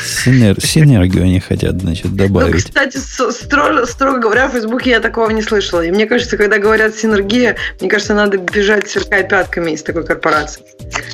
[0.04, 0.60] Синер...
[0.60, 2.54] Синергию они хотят, значит, ну, добавить.
[2.54, 5.84] Ну, кстати, строго, строго говоря, в Фейсбуке я такого не слышала.
[5.84, 10.62] И мне кажется, когда говорят синергия, мне кажется, надо бежать сверкая пятками из такой корпорации.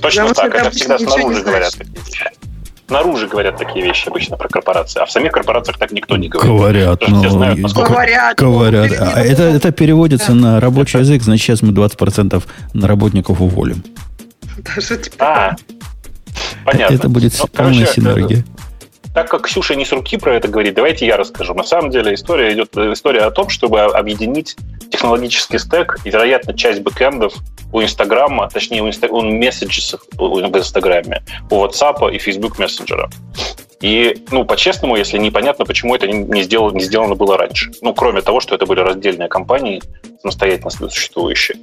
[0.00, 1.74] Точно Потому так, это всегда снаружи говорят
[2.86, 6.50] снаружи говорят такие вещи обычно про корпорации, а в самих корпорациях так никто не говорит.
[6.50, 7.20] Говорят, но...
[7.20, 8.38] все знают, говорят.
[8.38, 8.92] Говорят.
[9.00, 12.42] А это, это переводится на рабочий язык, значит, сейчас мы 20%
[12.74, 13.82] на работников уволим.
[14.58, 15.16] Даже типа...
[15.26, 15.56] А,
[16.64, 16.94] понятно.
[16.94, 18.44] Это будет ну, полная короче, синергия.
[19.16, 21.54] Так как Ксюша не с руки про это говорит, давайте я расскажу.
[21.54, 24.56] На самом деле история идет история о том, чтобы объединить
[24.92, 27.32] технологический стек и, вероятно, часть бэкэндов
[27.72, 33.08] у Инстаграма, точнее, у, Инста, у месседжесов в Инстаграме, у WhatsApp и Facebook мессенджера.
[33.80, 37.72] И, ну, по-честному, если непонятно, почему это не сделано, не сделано было раньше.
[37.80, 39.80] Ну, кроме того, что это были раздельные компании,
[40.20, 41.56] самостоятельно существующие.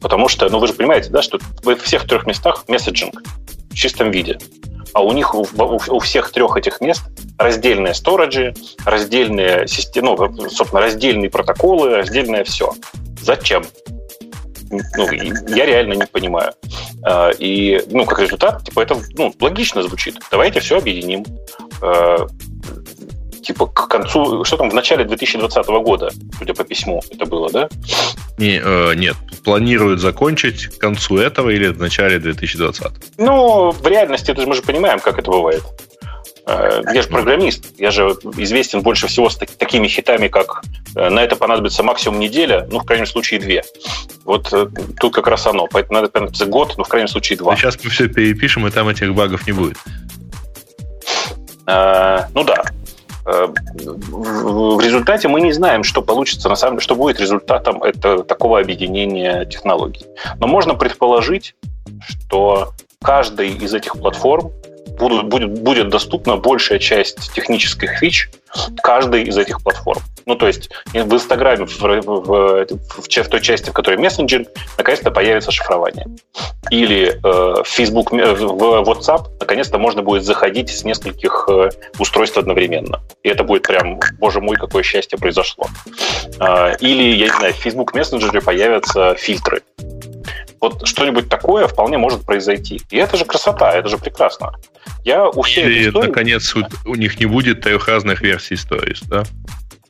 [0.00, 3.22] Потому что, ну, вы же понимаете, да, что в всех трех местах месседжинг
[3.70, 4.40] в чистом виде
[4.96, 7.02] а у них у, всех трех этих мест
[7.36, 8.54] раздельные сториджи,
[8.86, 12.72] раздельные системы, ну, собственно, раздельные протоколы, раздельное все.
[13.20, 13.62] Зачем?
[14.70, 15.06] Ну,
[15.48, 16.54] я реально не понимаю.
[17.02, 20.16] А, и, ну, как результат, типа, это ну, логично звучит.
[20.30, 21.26] Давайте все объединим.
[23.46, 27.50] А, типа к концу, что там, в начале 2020 года, судя по письму, это было,
[27.50, 27.68] да?
[28.38, 32.92] Не, э, нет, планируют закончить к концу этого или в начале 2020?
[33.18, 35.62] Ну, в реальности это же мы же понимаем, как это бывает.
[36.46, 40.62] Э, я же программист, я же известен больше всего с такими хитами, как
[40.94, 43.64] э, на это понадобится максимум неделя, ну, в крайнем случае, две.
[44.24, 44.66] Вот э,
[45.00, 45.66] тут как раз оно.
[45.66, 47.56] Поэтому надо понадобится год, но в крайнем случае два.
[47.56, 49.76] сейчас мы все перепишем, и там этих багов не будет.
[51.68, 52.62] Ну да.
[53.26, 58.60] В результате мы не знаем, что получится, на самом деле, что будет результатом это, такого
[58.60, 60.06] объединения технологий.
[60.38, 61.56] Но можно предположить,
[62.00, 62.72] что
[63.02, 64.52] каждой из этих платформ
[64.96, 68.30] будут, будет, будет доступна большая часть технических фич
[68.82, 70.02] каждой из этих платформ.
[70.26, 72.66] Ну, то есть в Инстаграме, в, в, в,
[72.98, 76.06] в той части, в которой мессенджер, наконец-то появится шифрование.
[76.70, 83.02] Или э, в Facebook, в WhatsApp, наконец-то можно будет заходить с нескольких э, устройств одновременно.
[83.22, 85.66] И это будет прям, боже мой, какое счастье произошло.
[86.40, 89.62] Э, или, я не знаю, в Facebook Messenger появятся фильтры.
[90.66, 92.80] Вот что-нибудь такое вполне может произойти.
[92.90, 94.52] И это же красота, это же прекрасно.
[95.04, 96.08] Я у всех Или, историй...
[96.08, 99.22] наконец, у, у них не будет трех разных версий Stories, да?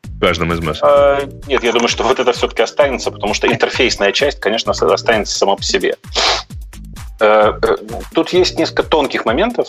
[0.02, 0.82] В каждом из мессенджеров.
[0.82, 5.38] А, нет, я думаю, что вот это все-таки останется, потому что интерфейсная часть, конечно, останется
[5.38, 5.96] сама по себе.
[7.20, 7.76] Э, э,
[8.14, 9.68] тут есть несколько тонких моментов.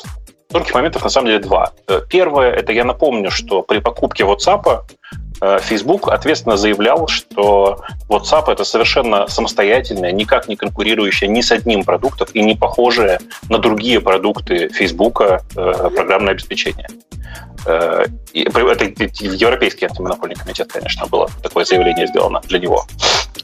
[0.49, 1.71] Тонких моментов на самом деле два.
[1.87, 4.81] Э, первое, это я напомню, что при покупке WhatsApp
[5.39, 12.27] Facebook ответственно заявлял, что WhatsApp это совершенно самостоятельная, никак не конкурирующая ни с одним продуктом
[12.33, 13.19] и не похожая
[13.49, 16.87] на другие продукты Facebook э, программное обеспечение.
[17.65, 22.85] Э, это Европейский антимонопольный комитет, конечно, было такое заявление сделано для него.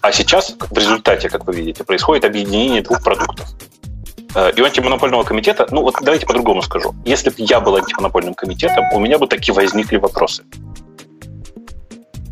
[0.01, 3.47] А сейчас в результате, как вы видите, происходит объединение двух продуктов.
[4.55, 6.95] И у антимонопольного комитета, ну вот давайте по-другому скажу.
[7.05, 10.43] Если бы я был антимонопольным комитетом, у меня бы такие возникли вопросы.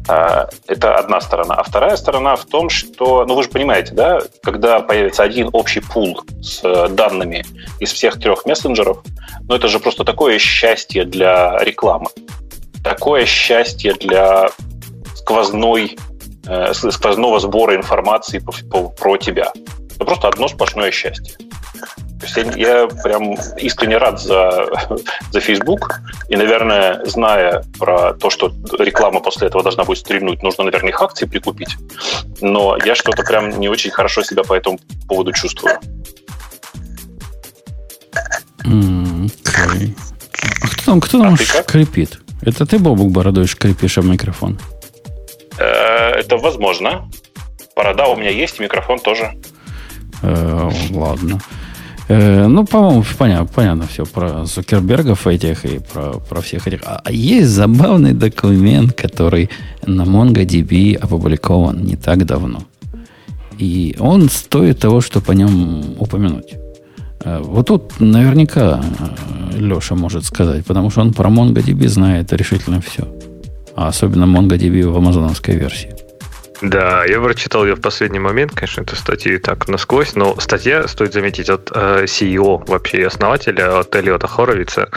[0.08, 1.56] А, это одна сторона.
[1.56, 5.80] А вторая сторона в том, что, ну вы же понимаете, да, когда появится один общий
[5.80, 7.45] пул с э, данными
[7.80, 9.04] из всех трех мессенджеров,
[9.47, 12.10] ну это же просто такое счастье для рекламы.
[12.84, 14.49] Такое счастье для
[15.16, 15.97] сквозной,
[16.47, 18.43] э, сквозного сбора информации
[18.97, 19.52] про тебя.
[19.95, 21.36] Это просто одно сплошное счастье.
[22.22, 24.69] То есть я, я прям искренне рад за,
[25.32, 26.01] за Facebook.
[26.30, 31.01] И, наверное, зная про то, что реклама после этого должна будет стрельнуть, нужно, наверное, их
[31.01, 31.76] акции прикупить.
[32.39, 35.78] Но я что-то прям не очень хорошо себя по этому поводу чувствую.
[38.63, 39.95] Okay.
[40.61, 42.19] А кто там, кто там а шкрипит?
[42.41, 44.59] Это ты, Бобук, бородой шкрипишь об микрофон?
[45.57, 47.09] Э, это возможно.
[47.76, 49.34] Борода у меня есть, микрофон тоже.
[50.24, 51.39] Э, ладно.
[52.12, 56.82] Э, ну, по-моему, понятно, понятно все про Зукербергов этих и про, про всех этих.
[56.84, 59.49] А есть забавный документ, который
[59.86, 62.64] на MongoDB опубликован не так давно.
[63.57, 66.53] И он стоит того, чтобы о нем упомянуть.
[67.24, 68.84] Э, вот тут наверняка
[69.53, 73.07] э, Леша может сказать, потому что он про MongoDB знает решительно все.
[73.74, 76.01] А особенно MongoDB в амазоновской версии.
[76.62, 81.12] Да, я прочитал ее в последний момент, конечно, эту статью так насквозь, но статья, стоит
[81.14, 84.89] заметить, от э, CEO вообще и основателя, от Элиота Хоровица.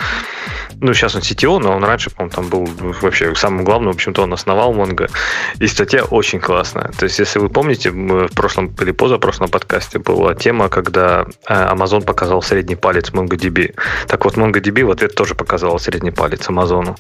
[0.81, 2.69] Ну, сейчас он CTO, но он раньше, по-моему, там был
[3.01, 5.11] вообще самым главным, в общем-то, он основал Mongo.
[5.59, 6.91] И статья очень классная.
[6.99, 12.05] То есть, если вы помните, в прошлом или позапрошлом подкасте была тема, когда э, Amazon
[12.05, 13.75] показал средний палец MongoDB.
[14.07, 16.97] Так вот, MongoDB в ответ тоже показал средний палец Амазону.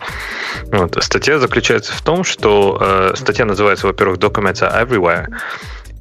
[0.72, 0.96] Вот.
[1.02, 5.26] Статья заключается в том, что э, статья называется, во-первых, Document называется Everywhere.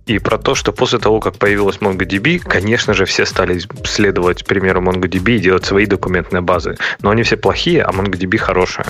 [0.05, 4.81] И про то, что после того, как появилась MongoDB, конечно же, все стали следовать примеру
[4.81, 6.75] MongoDB и делать свои документные базы.
[7.01, 8.87] Но они все плохие, а MongoDB хорошая.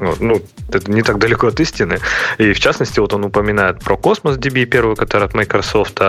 [0.00, 0.40] Вот, ну,
[0.72, 1.98] это не так далеко от истины.
[2.38, 6.00] И в частности, вот он упоминает про Космос DB, первый, который от Microsoft.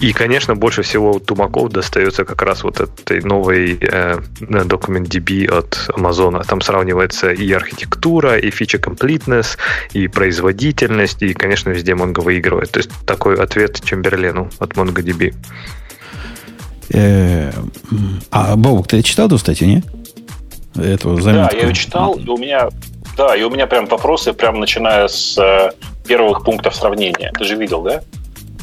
[0.00, 5.88] И, конечно, больше всего Тумаков достается как раз вот этой новой э, документ DB от
[5.96, 6.44] Amazon.
[6.46, 9.56] Там сравнивается и архитектура, и фича completeness,
[9.92, 12.70] и производительность, и, конечно, везде Mongo выигрывает.
[12.72, 15.34] То есть такой ответ Чемберлену от MongoDB.
[16.90, 17.52] Э,
[18.30, 19.82] а, Бобок, ты читал эту статью, не?
[20.74, 21.54] Эту заметку?
[21.54, 22.68] Да, я ее читал, и у меня
[23.18, 25.72] да, и у меня прям вопросы, прям начиная с э,
[26.06, 27.32] первых пунктов сравнения.
[27.36, 28.00] Ты же видел, да?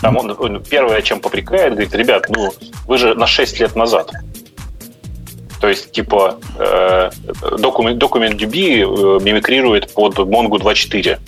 [0.01, 2.53] Там он, он первое, чем попрекает, говорит, ребят, ну
[2.87, 4.11] вы же на 6 лет назад.
[5.59, 7.11] То есть, типа, э,
[7.59, 11.19] документ, документ DB э, мимикрирует под Mongo 2.4,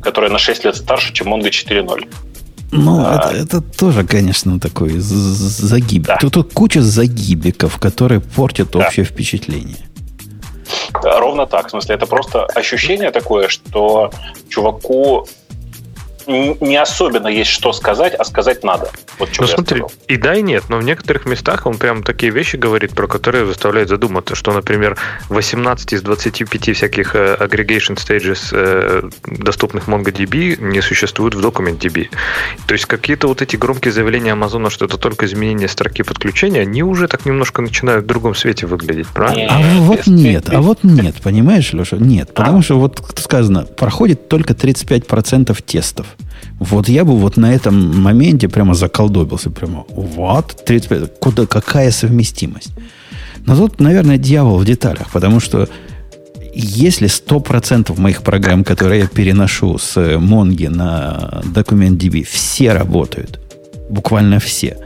[0.00, 2.08] которая на 6 лет старше, чем Mongo 4.0.
[2.70, 6.04] Ну, а, это, это тоже, конечно, такой загиб.
[6.04, 6.18] Да.
[6.20, 8.78] Тут, тут куча загибиков, которые портят да.
[8.78, 9.86] общее впечатление.
[11.02, 11.66] Ровно так.
[11.68, 14.10] В смысле, это просто ощущение такое, что
[14.48, 15.26] чуваку
[16.26, 18.90] не особенно есть что сказать, а сказать надо.
[19.18, 19.92] Вот ну, смотри, сказал.
[20.08, 23.46] и да, и нет, но в некоторых местах он прям такие вещи говорит, про которые
[23.46, 24.96] заставляют задуматься, что, например,
[25.28, 32.08] 18 из 25 всяких uh, aggregation stages, uh, доступных MongoDB, не существует в DocumentDB.
[32.66, 36.82] То есть какие-то вот эти громкие заявления Амазона, что это только изменение строки подключения, они
[36.82, 39.56] уже так немножко начинают в другом свете выглядеть, правильно?
[39.56, 42.34] А вот нет, а вот нет, понимаешь, Леша, нет.
[42.34, 46.06] Потому что вот сказано, проходит только 35% тестов.
[46.58, 49.50] Вот я бы вот на этом моменте прямо заколдобился.
[49.50, 52.72] Прямо, вот, 35, куда, какая совместимость?
[53.46, 55.68] Но тут, наверное, дьявол в деталях, потому что
[56.54, 63.38] если 100% моих программ, которые я переношу с Монги на DocumentDB, все работают,
[63.90, 64.78] буквально все,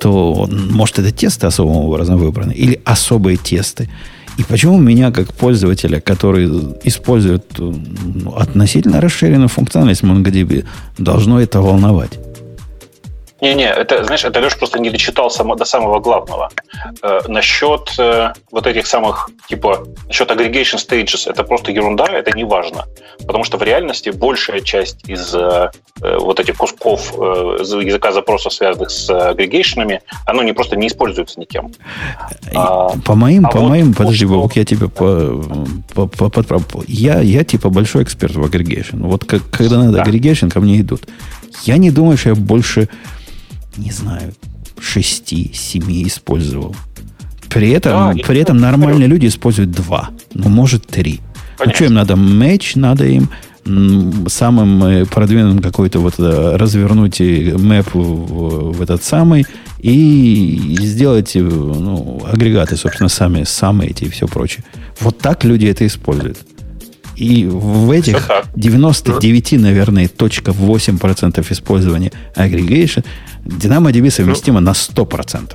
[0.00, 3.90] то, может, это тесты особым образом выбраны, или особые тесты,
[4.38, 6.46] и почему меня, как пользователя, который
[6.84, 10.64] использует ну, относительно расширенную функциональность MongoDB,
[10.98, 12.18] должно это волновать?
[13.40, 16.50] Не-не, это, знаешь, это Леша просто не дочитал само, до самого главного.
[17.02, 22.44] Э, насчет э, вот этих самых, типа, насчет aggregation stages, это просто ерунда, это не
[22.44, 22.84] важно.
[23.26, 25.70] Потому что в реальности большая часть из э,
[26.02, 31.40] э вот этих кусков э, языка запросов, связанных с агрегейшенами, оно не просто не используется
[31.40, 31.72] никем.
[32.54, 34.34] А, по моим, а по вот моим, подожди, что...
[34.34, 35.42] Бабук, я тебе по,
[35.94, 39.02] по, по, по, я, я типа большой эксперт в агрегейшн.
[39.02, 40.02] Вот как, когда надо да.
[40.02, 41.02] агрегейшн, ко мне идут.
[41.64, 42.88] Я не думаю, что я больше
[43.76, 44.34] не знаю,
[44.80, 46.74] шести, семи использовал.
[47.48, 51.20] При этом, да, при этом нормальные люди используют два, ну, может, три.
[51.58, 51.72] Понятно.
[51.72, 52.16] А что им надо?
[52.16, 53.28] Мэч надо им
[54.28, 59.46] самым э, продвинутым какой-то вот э, развернуть мэп в, в этот самый
[59.80, 64.64] и сделать э, ну, агрегаты, собственно, сами, самые эти и все прочее.
[65.00, 66.38] Вот так люди это используют.
[67.20, 73.04] И в этих 99, наверное, точка 8% использования aggregation
[73.44, 75.52] DynamoDB совместимо ну, на 100%.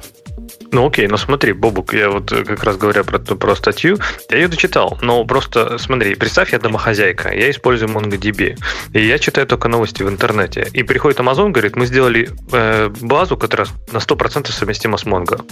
[0.72, 3.98] Ну окей, но смотри, Бобук, я вот э, как раз говоря про, про статью,
[4.30, 8.58] я ее дочитал, но просто смотри, представь, я домохозяйка, я использую MongoDB,
[8.94, 13.38] и я читаю только новости в интернете, и приходит Amazon, говорит, мы сделали э, базу,
[13.38, 15.46] которая на 100% совместима с Mongo,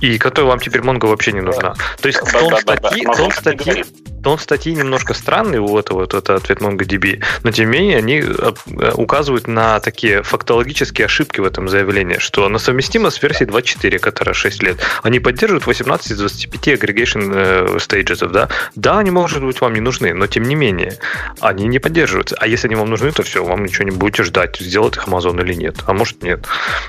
[0.00, 1.74] и которая вам теперь Mongo вообще не нужна.
[2.00, 3.84] То есть тон статьи, тон статьи,
[4.22, 8.22] тон статьи немножко странный у этого, вот это ответ MongoDB, но тем не менее они
[8.22, 13.98] э, указывают на такие фактологические ошибки в этом заявлении, что она совместима с версией 2.4,
[14.04, 14.76] которая 6 лет.
[15.02, 18.48] Они поддерживают 18 из 25 aggregation э, stages, да?
[18.76, 20.98] Да, они, может быть, вам не нужны, но тем не менее,
[21.40, 22.36] они не поддерживаются.
[22.38, 25.42] А если они вам нужны, то все, вам ничего не будете ждать, сделает их Amazon
[25.42, 25.76] или нет.
[25.86, 26.46] А может нет.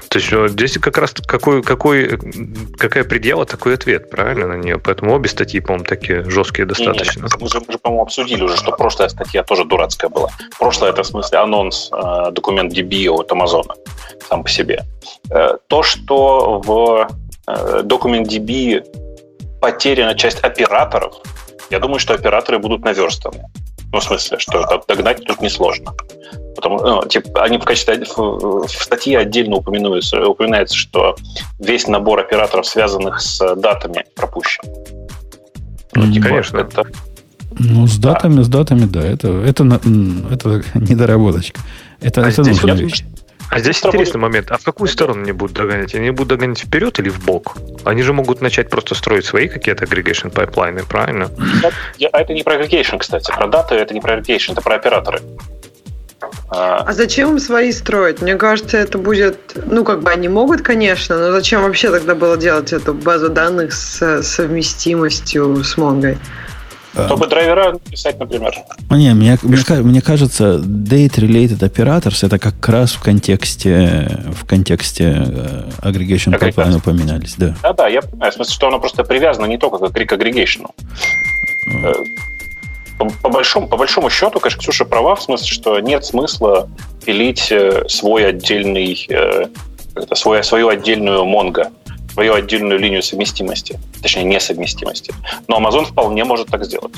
[0.09, 2.19] То есть здесь как раз какой, какой,
[2.77, 4.77] какая предела, такой ответ, правильно, на нее.
[4.77, 7.21] Поэтому обе статьи, по-моему, такие жесткие достаточно.
[7.21, 10.29] Не, не, мы же, мы же по-моему, обсудили уже, что прошлая статья тоже дурацкая была.
[10.59, 13.73] Прошлая, это в смысле анонс э, документ DB от Амазона
[14.27, 14.83] сам по себе.
[15.29, 17.04] Э, то, что в
[17.47, 18.83] э, документ DB
[19.61, 21.15] потеряна часть операторов,
[21.69, 23.43] я думаю, что операторы будут наверстаны.
[23.91, 25.93] Ну, в смысле, что догнать тут несложно.
[26.55, 31.15] Потому, ну, типа, они в качестве в, в статье отдельно упоминаются, упоминается, что
[31.59, 34.63] весь набор операторов, связанных с датами, пропущен.
[35.93, 36.57] Ну, типа, конечно.
[36.57, 36.83] Это,
[37.57, 38.43] ну, с датами, да.
[38.43, 39.01] с датами, да.
[39.01, 39.63] Это, это,
[40.31, 41.61] это недоработочка.
[42.01, 43.05] Это, а это здесь нужная вещь.
[43.55, 44.51] А здесь интересный момент.
[44.51, 45.95] А в какую сторону они будут догонять?
[45.95, 47.55] Они будут догонять вперед или в бок?
[47.85, 51.29] Они же могут начать просто строить свои какие-то aggregation pipeline ы, правильно?
[52.11, 53.31] А это не про aggregation, кстати.
[53.31, 55.21] Про даты это не про aggregation, это про операторы.
[56.49, 58.21] А, а зачем им свои строить?
[58.21, 59.37] Мне кажется, это будет...
[59.65, 63.71] Ну, как бы они могут, конечно, но зачем вообще тогда было делать эту базу данных
[63.71, 66.17] с совместимостью с Монгой?
[66.95, 68.53] Чтобы драйвера писать, например.
[68.89, 75.69] Не, мне, мне, мне кажется, date-related operators это как раз в контексте в контексте э,
[75.81, 77.55] aggregation pipeline упоминались, да.
[77.61, 78.31] Да, да, я понимаю.
[78.31, 80.67] В смысле, что оно просто привязано не только к aggregation.
[81.83, 81.93] Э,
[82.97, 86.69] по, по, большому, по большому счету, конечно, Ксюша права, в смысле, что нет смысла
[87.05, 89.07] пилить э, свой отдельный,
[90.13, 91.71] свой, свою отдельную Mongo
[92.15, 95.13] свою отдельную линию совместимости, точнее несовместимости.
[95.49, 96.93] Но Amazon вполне может так сделать.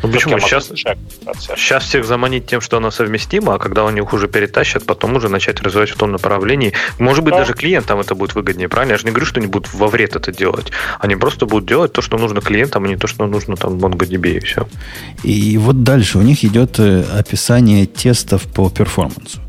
[0.00, 0.38] Ну, почему?
[0.38, 5.16] Сейчас, сейчас всех заманить тем, что она совместима, а когда у них уже перетащат, потом
[5.16, 6.72] уже начать развивать в том направлении.
[7.00, 7.40] Может быть, да.
[7.40, 8.92] даже клиентам это будет выгоднее, правильно?
[8.92, 10.70] Я же не говорю, что они будут во вред это делать.
[11.00, 14.36] Они просто будут делать то, что нужно клиентам, а не то, что нужно там MongoDB
[14.36, 14.68] и все.
[15.24, 19.40] И вот дальше у них идет э, описание тестов по перформансу.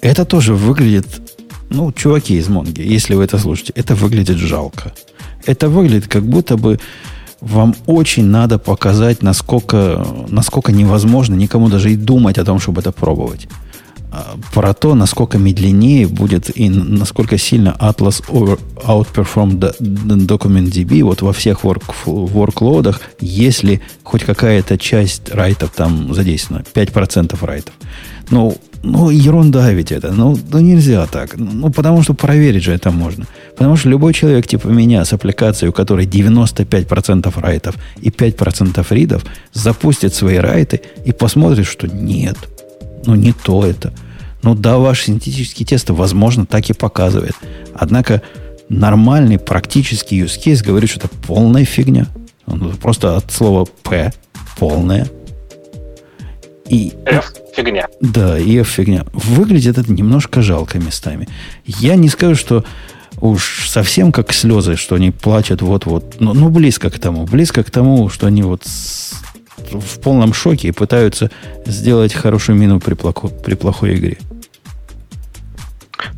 [0.00, 1.25] Это тоже выглядит
[1.70, 4.92] ну, чуваки из Монги, если вы это слушаете, это выглядит жалко.
[5.44, 6.78] Это выглядит как будто бы
[7.40, 12.92] вам очень надо показать, насколько, насколько невозможно никому даже и думать о том, чтобы это
[12.92, 13.46] пробовать.
[14.10, 21.64] А, про то, насколько медленнее будет и насколько сильно Atlas outperform DocumentDB вот во всех
[21.64, 27.74] work, workloadах, если хоть какая-то часть райтов там задействована, 5% райтов.
[28.30, 30.12] Ну, ну, ерунда ведь это.
[30.12, 31.36] Ну, ну, нельзя так.
[31.36, 33.26] Ну, потому что проверить же это можно.
[33.56, 39.24] Потому что любой человек типа меня с аппликацией, у которой 95% райтов и 5% ридов,
[39.52, 42.36] запустит свои райты и посмотрит, что нет.
[43.06, 43.92] Ну, не то это.
[44.42, 47.34] Ну, да, ваш синтетический тест, возможно, так и показывает.
[47.74, 48.22] Однако
[48.68, 52.06] нормальный практический use case говорит, что это полная фигня.
[52.80, 54.12] Просто от слова P
[54.58, 55.08] полная.
[56.68, 57.86] И, F фигня.
[58.00, 59.04] Да, и F фигня.
[59.12, 61.28] Выглядит это немножко жалко местами.
[61.64, 62.64] Я не скажу, что
[63.20, 66.16] уж совсем как слезы, что они плачут вот-вот.
[66.20, 67.24] Но, ну, близко к тому.
[67.24, 69.14] Близко к тому, что они вот с,
[69.56, 71.30] в полном шоке и пытаются
[71.66, 74.18] сделать хорошую мину при, плохо, при плохой игре.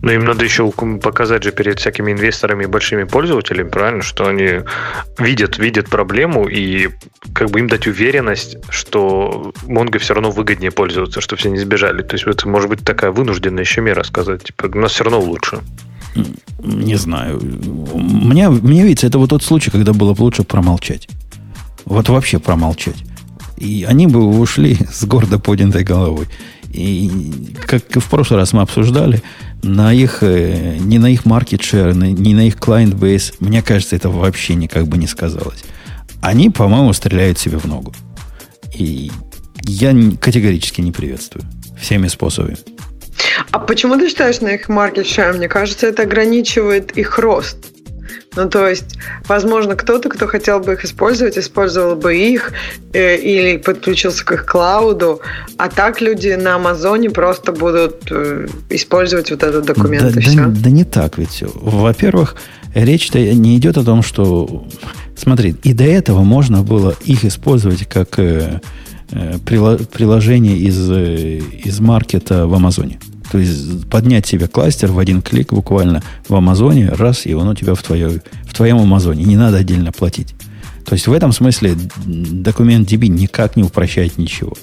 [0.03, 0.71] Но им надо еще
[1.03, 4.61] показать же перед всякими инвесторами и большими пользователями, правильно, что они
[5.19, 6.91] видят, видят проблему и
[7.33, 12.03] как бы им дать уверенность, что Mongo все равно выгоднее пользоваться, что все не сбежали.
[12.03, 15.21] То есть это может быть такая вынужденная еще мера сказать, типа, у нас все равно
[15.21, 15.61] лучше.
[16.59, 17.41] Не знаю.
[17.95, 21.09] Мне, мне видится, это вот тот случай, когда было бы лучше промолчать.
[21.85, 23.05] Вот вообще промолчать.
[23.57, 26.27] И они бы ушли с гордо поднятой головой.
[26.71, 27.11] И
[27.67, 29.23] как в прошлый раз мы обсуждали,
[29.63, 33.97] на их, э, не на их market share, не на их client base, мне кажется,
[33.97, 35.65] это вообще никак бы не сказалось.
[36.21, 37.95] Они, по-моему, стреляют себе в ногу.
[38.75, 39.11] И
[39.65, 41.45] я категорически не приветствую
[41.81, 42.57] всеми способами.
[43.51, 45.37] А почему ты считаешь на их market share?
[45.37, 47.57] Мне кажется, это ограничивает их рост.
[48.37, 52.53] Ну, то есть, возможно, кто-то, кто хотел бы их использовать, использовал бы их
[52.93, 55.21] э, или подключился к их клауду,
[55.57, 60.21] а так люди на Амазоне просто будут э, использовать вот этот документ да, и да,
[60.21, 60.47] все.
[60.47, 61.43] Да не так ведь.
[61.43, 62.37] Во-первых,
[62.75, 64.67] речь-то не идет о том, что...
[65.17, 68.61] Смотри, и до этого можно было их использовать как э,
[69.11, 73.01] э, приложение из, э, из маркета в Амазоне.
[73.31, 77.55] То есть поднять себе кластер в один клик буквально в Амазоне, раз, и он у
[77.55, 79.25] тебя в, твоей, в твоем Амазоне.
[79.25, 80.35] Не надо отдельно платить.
[80.85, 81.77] То есть в этом смысле
[82.07, 84.55] документ DB никак не упрощает ничего.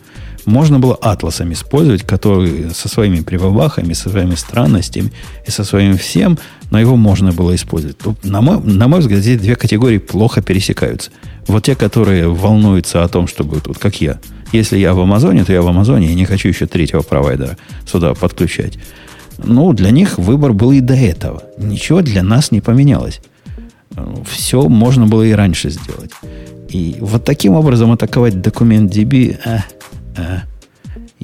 [0.45, 5.11] Можно было атласом использовать, который со своими прибабахами, со своими странностями
[5.45, 6.37] и со своим всем,
[6.71, 7.97] но его можно было использовать.
[8.23, 11.11] На мой, на мой взгляд, здесь две категории плохо пересекаются.
[11.47, 14.19] Вот те, которые волнуются о том, чтобы, вот как я,
[14.55, 18.13] если я в Амазоне, то я в Амазоне, и не хочу еще третьего провайдера сюда
[18.13, 18.77] подключать.
[19.37, 21.43] Ну, для них выбор был и до этого.
[21.57, 23.21] Ничего для нас не поменялось.
[24.29, 26.11] Все можно было и раньше сделать.
[26.69, 29.65] И вот таким образом атаковать документ DB, а,
[30.17, 30.43] а,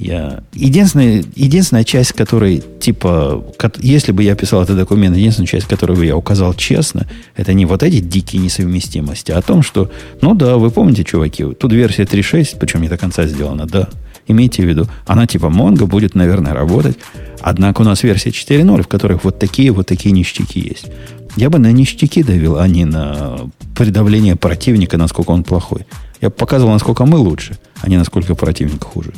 [0.02, 0.44] я...
[0.54, 3.44] Единственная, единственная часть, которой, типа,
[3.80, 7.66] если бы я писал этот документ, единственная часть, которую бы я указал честно, это не
[7.66, 9.92] вот эти дикие несовместимости, а о том, что,
[10.22, 13.90] ну да, вы помните, чуваки, тут версия 3.6, причем не до конца сделана, да,
[14.28, 16.98] имейте в виду, она типа Mongo будет, наверное, работать,
[17.40, 20.88] однако у нас версия 4.0, в которых вот такие вот такие ништяки есть.
[21.36, 23.38] Я бы на ништяки давил, а не на
[23.76, 25.86] придавление противника, насколько он плохой.
[26.20, 29.14] Я показывал, насколько мы лучше, а не насколько противник хуже.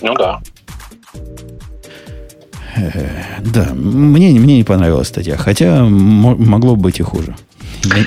[0.00, 0.40] Ну да.
[3.40, 7.34] Да, мне, мне не понравилась статья, хотя могло быть и хуже.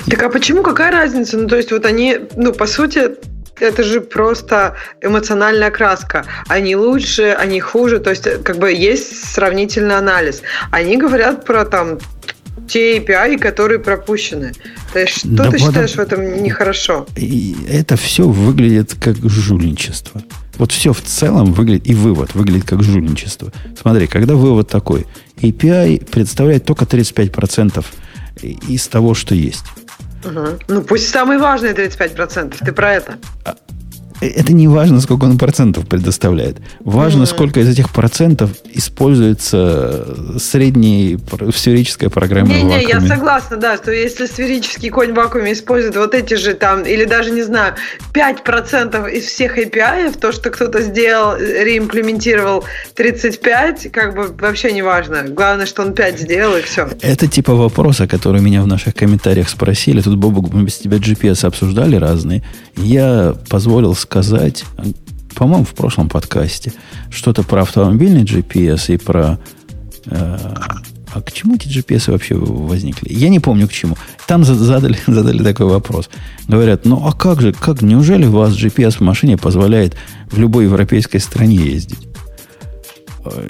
[0.09, 1.37] Так а почему, какая разница?
[1.37, 3.11] Ну, то есть, вот они, ну, по сути,
[3.59, 6.25] это же просто эмоциональная краска.
[6.47, 7.99] Они лучше, они хуже.
[7.99, 10.41] То есть, как бы есть сравнительный анализ.
[10.71, 11.99] Они говорят про там
[12.67, 14.51] те API, которые пропущены.
[14.93, 17.07] То есть, что да ты считаешь в этом нехорошо?
[17.15, 20.21] И это все выглядит как жульничество.
[20.57, 23.51] Вот все в целом выглядит, и вывод выглядит как жульничество.
[23.79, 25.05] Смотри, когда вывод такой,
[25.41, 27.85] API представляет только 35%
[28.67, 29.65] из того, что есть.
[30.25, 30.47] Угу.
[30.67, 33.17] Ну, пусть самые важные 35%, ты про это.
[33.45, 33.55] А,
[34.21, 36.57] это не важно, сколько он процентов предоставляет.
[36.79, 37.27] Важно, mm-hmm.
[37.27, 41.19] сколько из этих процентов используется средней
[41.53, 42.85] сферической программы не, в вакууме.
[42.85, 46.83] Не, я согласна, да, что если сферический конь в вакууме использует вот эти же там,
[46.83, 47.75] или даже, не знаю,
[48.13, 52.63] 5% из всех API, то, что кто-то сделал, реимплементировал
[52.95, 55.23] 35, как бы вообще не важно.
[55.23, 56.89] Главное, что он 5 сделал, и все.
[57.01, 60.01] Это типа вопроса, который меня в наших комментариях спросили.
[60.01, 62.43] Тут, Бобок, мы без тебя GPS обсуждали разные.
[62.75, 64.63] Я позволил сказать,
[65.35, 66.71] по-моему, в прошлом подкасте,
[67.09, 69.37] что-то про автомобильный GPS и про...
[70.05, 70.37] Э,
[71.13, 73.13] а к чему эти GPS вообще возникли?
[73.13, 73.97] Я не помню к чему.
[74.27, 76.09] Там задали, задали такой вопрос.
[76.47, 79.95] Говорят, ну а как же, как, неужели у вас GPS в машине позволяет
[80.31, 82.07] в любой европейской стране ездить?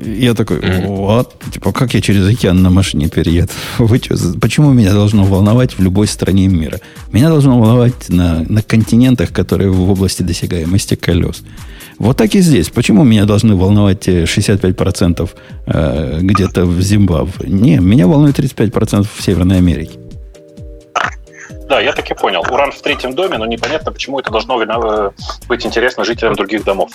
[0.05, 3.49] Я такой, вот, типа, как я через океан на машине перееду?
[3.77, 6.79] Вы что, почему меня должно волновать в любой стране мира?
[7.11, 11.43] Меня должно волновать на, на континентах, которые в области досягаемости колес.
[11.99, 12.69] Вот так и здесь.
[12.69, 15.29] Почему меня должны волновать 65%
[15.65, 17.49] э, где-то в Зимбабве?
[17.49, 19.97] Не, меня волнует 35% в Северной Америке.
[21.67, 22.43] Да, я так и понял.
[22.49, 25.11] Уран в третьем доме, но непонятно, почему это должно э,
[25.47, 26.91] быть интересно жителям других домов.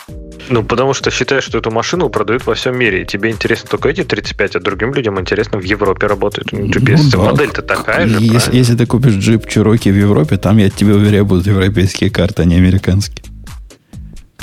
[0.48, 3.90] Ну, потому что считаешь, что эту машину продают во всем мире, и тебе интересно только
[3.90, 6.52] эти 35, а другим людям интересно в Европе работают.
[6.52, 7.00] GPS.
[7.04, 7.18] Ну, да.
[7.18, 8.18] Модель-то такая же.
[8.20, 12.42] Если, если ты купишь джип Чироки в Европе, там, я тебе уверяю, будут европейские карты,
[12.42, 13.31] а не американские.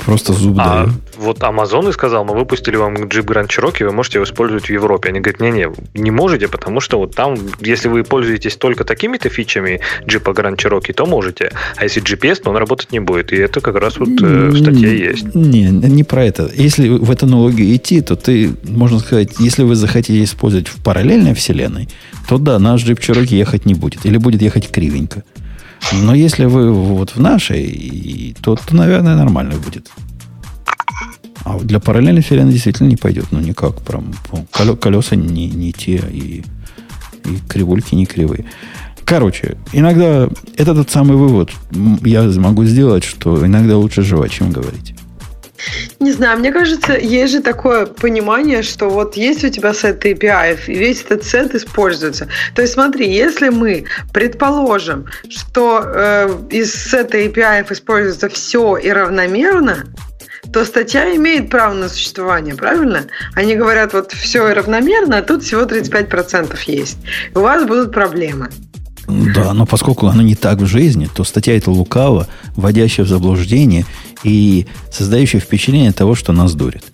[0.04, 0.94] Просто зуб а, даю.
[1.18, 4.70] Вот Amazon и сказал, мы выпустили вам Jeep Grand Cherokee, вы можете его использовать в
[4.70, 5.10] Европе.
[5.10, 9.80] Они говорят, не-не, не можете, потому что вот там, если вы пользуетесь только такими-то фичами
[10.06, 11.52] Jeep Grand Cherokee, то можете.
[11.76, 13.32] А если GPS, то он работать не будет.
[13.32, 15.34] И это как раз вот э, в статье есть.
[15.34, 16.50] Не, не про это.
[16.54, 21.34] Если в эту аналогию идти, то ты, можно сказать, если вы захотите использовать в параллельной
[21.34, 21.88] вселенной,
[22.28, 24.06] то да, наш Jeep Cherokee ехать не будет.
[24.06, 25.22] Или будет ехать кривенько.
[25.92, 29.90] Но если вы вот в нашей, то, то наверное, нормально будет.
[31.44, 33.26] А для параллельной вселенной действительно не пойдет.
[33.30, 33.80] Ну, никак.
[33.82, 34.12] Прям,
[34.76, 36.44] колеса не, не те, и,
[37.24, 38.44] и кривульки не кривые.
[39.04, 41.50] Короче, иногда это тот самый вывод
[42.04, 44.94] я могу сделать, что иногда лучше жевать, чем говорить.
[45.98, 50.58] Не знаю, мне кажется, есть же такое понимание, что вот есть у тебя сет API,
[50.66, 52.28] и весь этот сет используется.
[52.54, 59.84] То есть смотри, если мы предположим, что э, из сета API используется все и равномерно,
[60.52, 63.04] то статья имеет право на существование, правильно?
[63.34, 66.98] Они говорят, вот все равномерно, а тут всего 35% есть.
[67.34, 68.50] У вас будут проблемы.
[69.06, 73.84] Да, но поскольку оно не так в жизни, то статья это лукаво, вводящая в заблуждение
[74.24, 76.84] и создающая впечатление того, что нас дурит.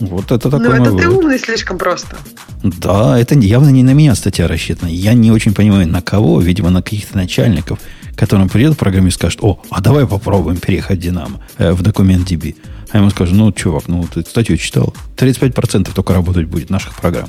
[0.00, 2.16] Вот это такой Ну, это ты умный слишком просто.
[2.62, 4.88] Да, это явно не на меня статья рассчитана.
[4.88, 7.78] Я не очень понимаю, на кого, видимо, на каких-то начальников,
[8.16, 12.56] которым придет программист и скажет, о, а давай попробуем переехать Динамо э, в документ DB.
[12.90, 17.28] А ему скажут, ну, чувак, ну, ты статью читал, 35% только работать будет наших программ.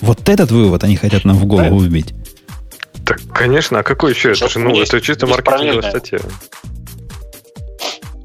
[0.00, 2.14] Вот этот вывод они хотят нам в голову вбить.
[3.04, 4.32] Так, конечно, а какой еще?
[4.32, 6.20] Это же, ну, это чисто маркетинговая статья.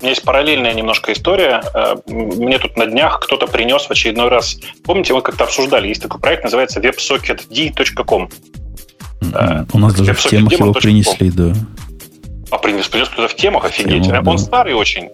[0.08, 1.62] Меня есть параллельная немножко история.
[1.74, 4.58] Э, мне тут на днях кто-то принес в очередной раз...
[4.86, 8.30] Помните, мы как-то обсуждали, есть такой проект, называется websocketd.com.
[9.22, 11.52] М-м, у нас даже в темах его принесли, да.
[12.52, 14.06] А принес, принес кто-то в темах, офигеть.
[14.06, 14.42] Тему, Он да.
[14.42, 15.10] старый очень.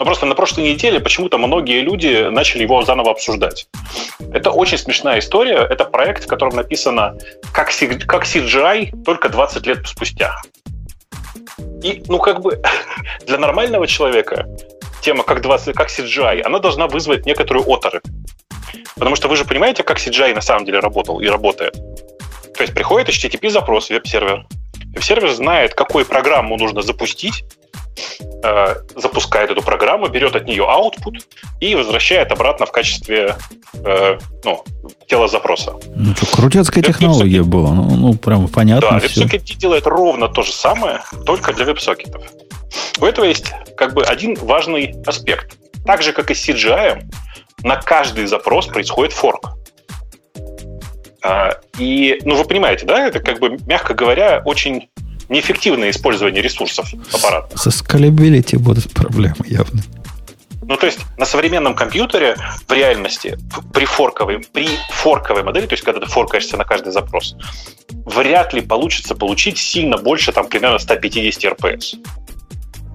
[0.00, 3.68] Но просто на прошлой неделе почему-то многие люди начали его заново обсуждать.
[4.32, 5.58] Это очень смешная история.
[5.58, 7.16] Это проект, в котором написано
[7.52, 7.70] как,
[8.08, 10.34] как CGI только 20 лет спустя.
[11.82, 12.60] И, ну, как бы,
[13.26, 14.46] для нормального человека
[15.02, 18.04] тема как, 20, как CGI, она должна вызвать некоторую оторопь.
[18.94, 21.74] Потому что вы же понимаете, как CGI на самом деле работал и работает.
[22.54, 24.46] То есть приходит HTTP-запрос веб-сервер.
[24.94, 27.44] Веб-сервер знает, какую программу нужно запустить,
[28.44, 31.20] э, запускает эту программу, берет от нее output
[31.60, 33.36] и возвращает обратно в качестве
[33.74, 34.64] э, ну,
[35.06, 35.74] тела запроса.
[35.94, 37.70] Ну что, крутецкая технология была.
[37.70, 38.90] Ну, ну, прям понятно.
[38.90, 42.22] Да, WebSocket делает ровно то же самое, только для веб-сокетов.
[43.00, 45.58] У этого есть как бы один важный аспект.
[45.84, 47.02] Так же, как и с CGI,
[47.62, 49.50] на каждый запрос происходит форк.
[51.24, 54.88] А, и, ну, вы понимаете, да, это как бы, мягко говоря, очень
[55.32, 57.58] неэффективное использование ресурсов аппарата.
[57.58, 59.82] Со скалибилити будут проблемы явно.
[60.64, 62.36] Ну, то есть на современном компьютере
[62.68, 63.36] в реальности
[63.72, 67.34] при форковой, при форковой модели, то есть когда ты форкаешься на каждый запрос,
[68.06, 71.98] вряд ли получится получить сильно больше, там, примерно 150 RPS.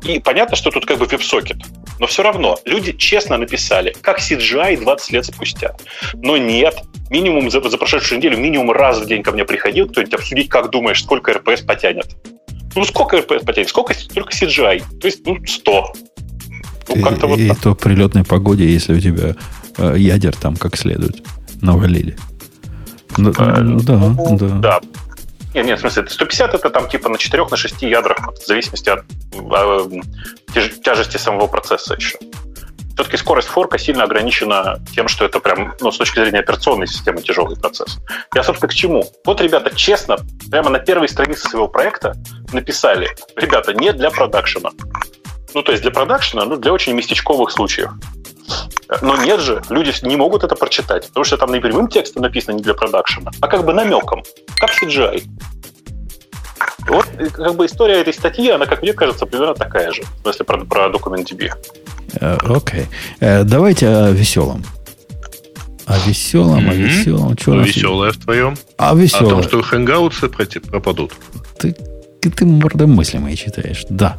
[0.03, 1.57] И понятно, что тут как бы веб-сокет.
[1.99, 5.75] Но все равно люди честно написали, как CGI 20 лет спустя.
[6.15, 10.13] Но нет, минимум за, за прошедшую неделю, минимум раз в день ко мне приходил кто-нибудь
[10.13, 12.15] обсудить, как думаешь, сколько РПС потянет.
[12.75, 13.69] Ну, сколько РПС потянет?
[13.69, 14.83] Сколько только CGI?
[14.99, 15.93] То есть, ну, 100.
[16.89, 17.59] Ну, и, как-то вот и так.
[17.59, 19.35] то при летной погоде, если у тебя
[19.77, 21.23] э, ядер там как следует
[21.61, 22.15] навалили.
[23.17, 24.59] Ну, э, ну, да, ну, да.
[24.59, 24.81] Да,
[25.57, 28.89] нет, нет, в смысле, 150 это там типа на 4 на 6 ядрах, в зависимости
[28.89, 32.19] от э, тяжести самого процесса еще.
[32.93, 37.21] Все-таки скорость форка сильно ограничена тем, что это прям, ну, с точки зрения операционной системы
[37.21, 37.97] тяжелый процесс.
[38.35, 39.03] Я, собственно, к чему?
[39.25, 40.17] Вот ребята честно,
[40.51, 42.13] прямо на первой странице своего проекта
[42.53, 44.71] написали, ребята, не для продакшена.
[45.57, 47.89] Ну, то есть для продакшена, ну, для очень местечковых случаев.
[49.01, 52.57] Но нет же, люди не могут это прочитать, потому что там не прямым текстом написано
[52.57, 54.23] не для продакшена, а как бы намеком,
[54.59, 55.23] как CGI.
[56.87, 60.45] Вот как бы история этой статьи, она, как мне кажется, примерно такая же, в смысле
[60.45, 61.51] про, про DocumentDB.
[62.21, 62.81] Э, окей.
[62.81, 62.87] Okay.
[63.19, 64.63] Uh, давайте о веселом.
[65.87, 66.69] О веселом, mm-hmm.
[66.69, 67.37] о веселом.
[67.39, 68.55] Что ну, веселое в твоем?
[68.77, 69.25] А веселое.
[69.25, 71.13] О том, что хэнгаутсы пропадут.
[71.57, 71.75] Ты,
[72.21, 73.87] ты морды мысли мои читаешь.
[73.89, 74.17] Да.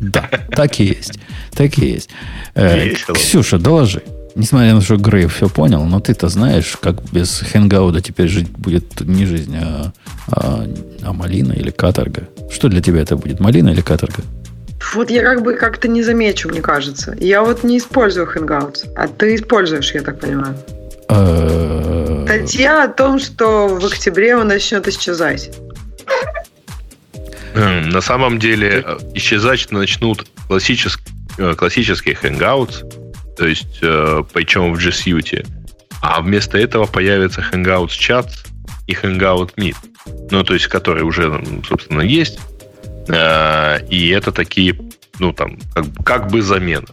[0.00, 1.18] Да, так и есть.
[1.52, 2.10] Так и есть.
[2.54, 4.02] Э, Ксюша, доложи.
[4.34, 8.50] Несмотря на то, что Грей все понял, но ты-то знаешь, как без хэнгауда теперь жить
[8.50, 9.92] будет не жизнь, а,
[10.28, 10.66] а,
[11.02, 12.28] а малина или каторга.
[12.50, 14.22] Что для тебя это будет, малина или каторга?
[14.94, 17.16] Вот я как бы как-то не замечу, мне кажется.
[17.18, 20.54] Я вот не использую Hangouts, а ты используешь, я так понимаю.
[21.08, 25.50] Э, Статья о том, что в октябре он начнет исчезать.
[27.56, 32.84] На самом деле э, исчезать начнут классические, э, классические Hangouts,
[33.36, 35.46] то есть э, причем в G Suite,
[36.02, 38.28] а вместо этого появится Hangouts Chat
[38.86, 39.76] и Hangout Meet,
[40.30, 42.38] ну, то есть, которые уже, собственно, есть,
[43.08, 44.78] и это такие,
[45.18, 46.88] ну, там, как, как бы замена.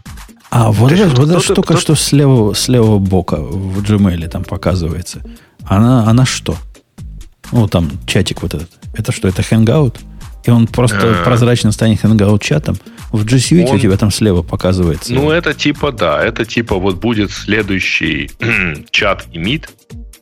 [0.49, 4.43] А вот, это, вот эта штука, что с левого, с левого бока в Gmail там
[4.43, 5.21] показывается,
[5.65, 6.55] она, она что?
[7.51, 8.69] Ну, там чатик вот этот.
[8.95, 9.99] Это что, это Hangout?
[10.45, 11.23] И он просто А-а-а.
[11.23, 12.77] прозрачно станет хэнгаут-чатом.
[13.11, 13.75] В G Suite он...
[13.75, 15.13] у тебя там слева показывается.
[15.13, 18.31] Ну, это типа, да, это типа вот будет следующий
[18.91, 19.69] чат и мид.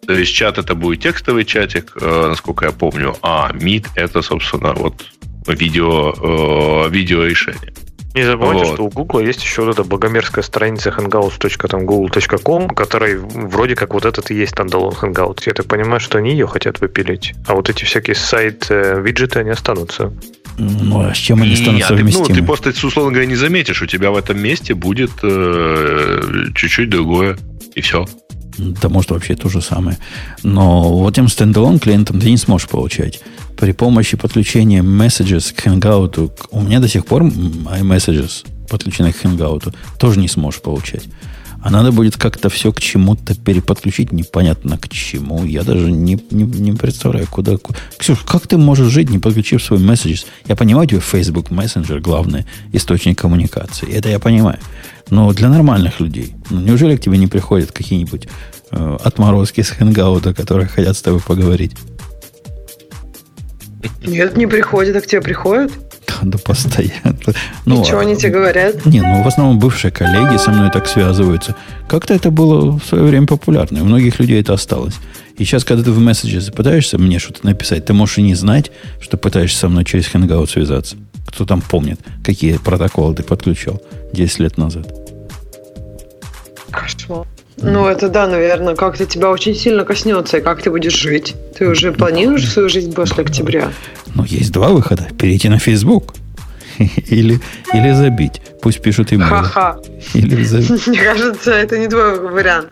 [0.05, 4.73] То есть чат это будет текстовый чатик, э, насколько я помню, а мид это, собственно,
[4.73, 5.05] вот
[5.47, 7.73] видео, э, видео решение.
[8.13, 8.73] Не забывайте, вот.
[8.73, 14.31] что у Google есть еще вот эта богомерзкая страница hangouts.google.com, которая вроде как вот этот
[14.31, 15.43] и есть стендалон Hangouts.
[15.45, 20.11] Я так понимаю, что они ее хотят выпилить, а вот эти всякие сайт-виджеты, они останутся.
[20.57, 22.27] Ну, а с чем они станут совместимы?
[22.27, 23.81] Ну, ты просто, условно говоря, не заметишь.
[23.81, 26.21] У тебя в этом месте будет э,
[26.53, 27.37] чуть-чуть другое,
[27.73, 28.05] и все.
[28.57, 29.97] Да может вообще то же самое.
[30.43, 33.21] Но вот этим стендалон клиентам ты не сможешь получать.
[33.57, 39.73] При помощи подключения Messages к Hangout, у меня до сих пор iMessages подключены к Hangout,
[39.99, 41.03] тоже не сможешь получать.
[41.63, 45.45] А надо будет как-то все к чему-то переподключить, непонятно к чему.
[45.45, 47.57] Я даже не, не, не представляю, куда...
[47.97, 50.23] Ксюш, как ты можешь жить, не подключив свой месседж?
[50.47, 53.91] Я понимаю, тебе Facebook Messenger главный источник коммуникации.
[53.91, 54.57] Это я понимаю.
[55.11, 58.27] Но для нормальных людей, ну, неужели к тебе не приходят какие-нибудь
[58.71, 61.73] э, отморозки с хэнгаута, которые хотят с тобой поговорить?
[64.05, 65.71] Нет, не приходят, а к тебе приходят?
[66.21, 67.17] Да постоянно.
[67.65, 68.85] Ну, что они тебе говорят?
[68.85, 71.55] Не, ну в основном бывшие коллеги со мной так связываются.
[71.89, 73.79] Как-то это было в свое время популярно.
[73.79, 74.95] И у многих людей это осталось.
[75.37, 78.71] И сейчас, когда ты в месседже пытаешься мне что-то написать, ты можешь и не знать,
[79.01, 80.95] что пытаешься со мной через Hangout связаться.
[81.27, 83.81] Кто там помнит, какие протоколы ты подключил
[84.13, 84.93] 10 лет назад.
[86.71, 87.27] Кошмар.
[87.57, 91.35] Ну, это да, наверное, как-то тебя очень сильно коснется, и как ты будешь жить.
[91.57, 93.71] Ты уже планируешь свою жизнь после октября?
[94.15, 95.07] Ну, есть два выхода.
[95.19, 96.13] Перейти на Facebook
[96.77, 97.39] или,
[97.73, 98.41] или забить.
[98.61, 99.27] Пусть пишут имейл.
[99.29, 99.77] Ха-ха.
[100.13, 100.87] Или забить.
[100.87, 102.69] Мне кажется, это не твой вариант.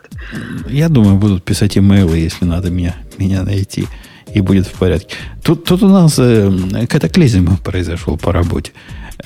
[0.67, 3.87] Я думаю, будут писать имейлы, если надо меня, меня найти.
[4.34, 5.15] И будет в порядке.
[5.43, 6.51] Тут, тут у нас э,
[6.88, 8.71] катаклизм произошел по работе.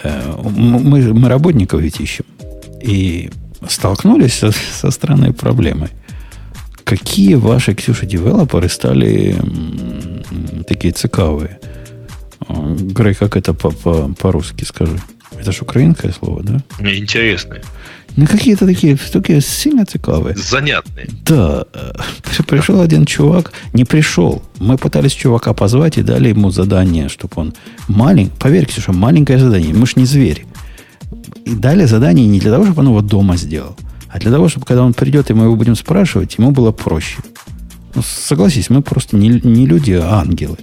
[0.04, 2.26] Э, мы, мы работников ведь ищем.
[2.82, 3.30] И
[3.68, 5.90] столкнулись со, со странной проблемой.
[6.84, 9.36] Какие ваши, Ксюша, девелоперы стали
[10.68, 11.60] такие цикавые?
[12.50, 15.00] Грей, как это по-русски скажи?
[15.40, 16.64] Это же украинское слово, да?
[16.80, 17.62] Интересные.
[18.16, 20.36] Ну, какие-то такие, такие сильно цикавые.
[20.36, 21.08] Занятные.
[21.26, 21.66] Да.
[22.48, 24.44] Пришел один чувак, не пришел.
[24.60, 27.54] Мы пытались чувака позвать и дали ему задание, чтобы он
[27.88, 29.74] маленький, поверь, Ксюша, маленькое задание.
[29.74, 30.46] Мы ж не звери.
[31.46, 33.76] И дали задание не для того, чтобы он его дома сделал,
[34.10, 37.18] а для того, чтобы когда он придет, и мы его будем спрашивать, ему было проще.
[37.96, 40.58] Ну, согласись, мы просто не, не люди, а ангелы.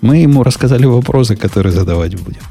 [0.00, 2.42] Мы ему рассказали вопросы, которые задавать будем.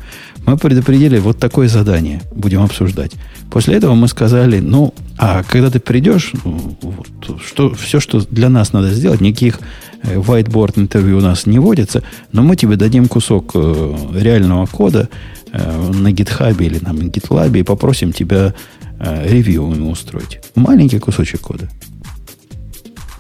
[0.46, 3.12] Мы предупредили вот такое задание, будем обсуждать.
[3.50, 8.50] После этого мы сказали, ну, а когда ты придешь, ну, вот, что, все, что для
[8.50, 9.60] нас надо сделать, никаких
[10.04, 15.10] э, whiteboard интервью у нас не водится, но мы тебе дадим кусок э, реального кода,
[15.58, 18.54] Э, на GitHub или на GitLab и попросим тебя
[19.00, 20.42] э, ревью ему устроить.
[20.56, 21.70] Маленький кусочек кода.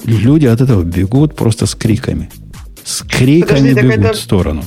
[0.03, 2.29] Люди от этого бегут просто с криками.
[2.83, 4.13] С криками Подожди, бегут это...
[4.13, 4.63] в сторону.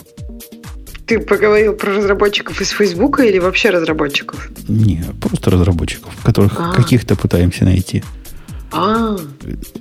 [1.08, 4.50] Ты поговорил про разработчиков из Фейсбука или вообще разработчиков?
[4.68, 6.74] Не, просто разработчиков, которых а.
[6.74, 8.04] каких-то пытаемся найти.
[8.70, 9.16] А.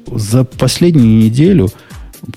[0.08, 1.70] За последнюю неделю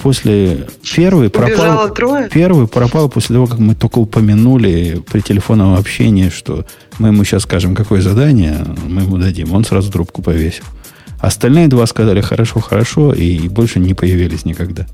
[0.02, 2.28] после первый пропал, трое?
[2.32, 6.66] первый пропал после того, как мы только упомянули при телефонном общении, что
[6.98, 9.52] мы ему сейчас скажем, какое задание мы ему дадим.
[9.52, 10.64] Он сразу трубку повесил.
[11.20, 14.88] Остальные два сказали хорошо, хорошо, и больше не появились никогда.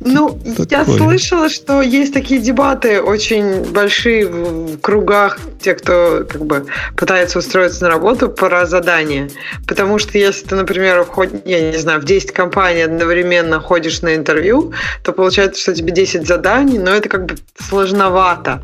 [0.00, 0.38] Ну,
[0.70, 6.66] я слышала, что есть такие дебаты очень большие в кругах тех, кто как бы
[6.96, 9.30] пытается устроиться на работу про задания.
[9.66, 14.14] Потому что если ты, например, вход, я не знаю, в 10 компаний одновременно ходишь на
[14.14, 14.72] интервью,
[15.02, 18.62] то получается, что тебе 10 заданий, но это как бы сложновато.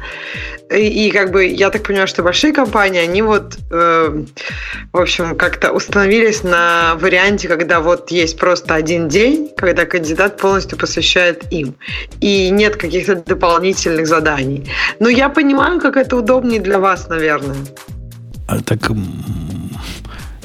[0.71, 4.25] И, и как бы я так понимаю, что большие компании, они вот, э,
[4.93, 10.79] в общем, как-то установились на варианте, когда вот есть просто один день, когда кандидат полностью
[11.15, 11.75] посвящает им.
[12.21, 14.65] И нет каких-то дополнительных заданий.
[15.01, 17.57] Но я понимаю, как это удобнее для вас, наверное.
[18.49, 18.91] А, так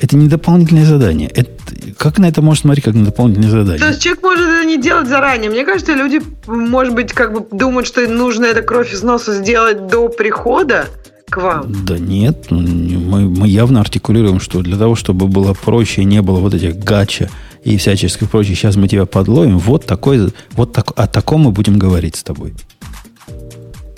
[0.02, 1.30] это не дополнительное задание.
[1.30, 1.52] Это,
[1.98, 3.80] как на это можно смотреть, как на дополнительное задание?
[3.80, 5.52] То есть человек может это не делать заранее.
[5.52, 9.88] Мне кажется, люди, может быть, как бы думают, что нужно это кровь из носа сделать
[9.88, 10.88] до прихода
[11.30, 11.86] к вам.
[11.86, 16.40] Да нет, мы, мы явно артикулируем, что для того, чтобы было проще и не было
[16.40, 17.30] вот этих гача
[17.64, 21.78] и всяческих прочих, сейчас мы тебя подловим, вот такой, вот так, о таком мы будем
[21.78, 22.54] говорить с тобой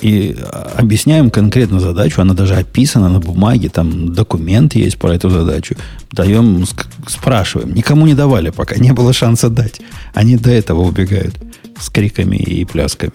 [0.02, 0.36] и
[0.76, 5.76] объясняем конкретно задачу, она даже описана на бумаге, там документ есть про эту задачу.
[6.12, 6.66] Даем,
[7.08, 7.74] спрашиваем.
[7.74, 9.80] Никому не давали, пока не было шанса дать.
[10.14, 11.36] Они до этого убегают
[11.80, 13.14] с криками и плясками.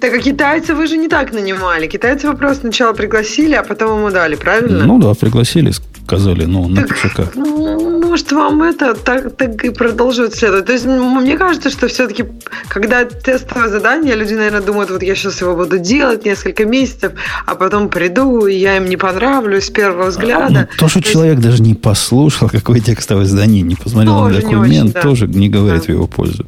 [0.00, 1.86] Так а китайцев вы же не так нанимали.
[1.86, 4.84] Китайцев вы просто сначала пригласили, а потом ему дали, правильно?
[4.84, 5.72] Ну да, пригласили,
[6.04, 7.34] сказали, ну, напиши как.
[7.34, 10.66] Ну, может, вам это так, так и продолжит следовать?
[10.66, 12.24] То есть, мне кажется, что все-таки,
[12.68, 17.12] когда тестовое задание, люди, наверное, думают, вот я сейчас его буду делать несколько месяцев,
[17.46, 20.68] а потом приду, и я им не понравлюсь с первого взгляда.
[20.70, 21.48] Ну, то, что то человек есть...
[21.48, 25.00] даже не послушал, какое текстовое задание, не посмотрел на документ, не очень, да.
[25.00, 25.86] тоже не говорит да.
[25.86, 26.46] в его пользу.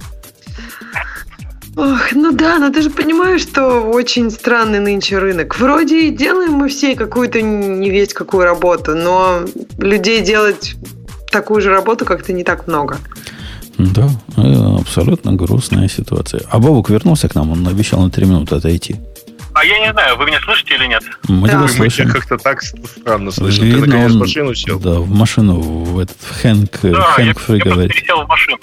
[1.77, 5.59] Ох, ну да, но ты же понимаешь, что очень странный нынче рынок.
[5.59, 9.41] Вроде делаем мы все какую-то не весь какую работу, но
[9.79, 10.77] людей делать
[11.33, 12.99] такую же работу как-то не так много.
[13.77, 16.43] Да, э, абсолютно грустная ситуация.
[16.49, 18.97] А Бобук вернулся к нам, он обещал на три минуты отойти.
[19.55, 21.03] А я не знаю, вы меня слышите или нет?
[21.29, 21.59] Мы да.
[21.59, 22.11] тебя слышим.
[22.11, 23.65] как-то так странно слышим.
[23.65, 24.81] Видно, Ты, наконец, он, в машину сел.
[24.81, 27.93] Да, в машину, в этот Хэнк, да, Хэнк Фри говорит.
[27.93, 28.59] я пересел в машину.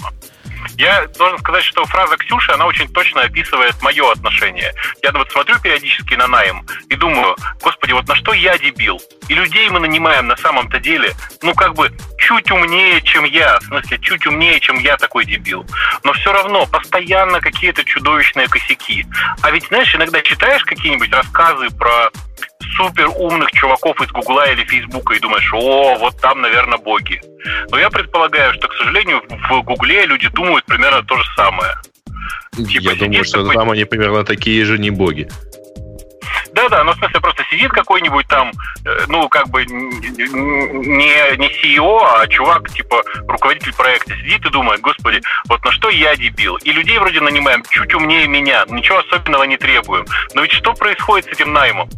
[0.78, 4.74] Я должен сказать, что фраза Ксюши, она очень точно описывает мое отношение.
[5.04, 9.02] Я вот смотрю периодически на найм и думаю, господи, вот на что я дебил?
[9.28, 13.60] И людей мы нанимаем на самом-то деле, ну, как бы, чуть умнее, чем я.
[13.60, 15.66] В смысле, чуть умнее, чем я такой дебил.
[16.04, 19.06] Но все равно постоянно какие-то чудовищные косяки.
[19.42, 22.10] А ведь, знаешь, иногда читаешь какие-нибудь рассказы про
[22.76, 27.22] супер умных чуваков из Гугла или Фейсбука и думаешь, о, вот там, наверное, боги.
[27.70, 31.74] Но я предполагаю, что, к сожалению, в Гугле люди думают примерно то же самое.
[32.56, 33.56] Типа, я думаю, что такой...
[33.56, 35.30] там они примерно такие же не боги.
[36.54, 38.52] Да-да, ну, в смысле, просто сидит какой-нибудь там,
[38.86, 44.82] э, ну, как бы не, не CEO, а чувак, типа, руководитель проекта, сидит и думает,
[44.82, 46.58] господи, вот на что я дебил?
[46.58, 50.06] И людей вроде нанимаем чуть умнее меня, ничего особенного не требуем.
[50.34, 51.90] Но ведь что происходит с этим наймом?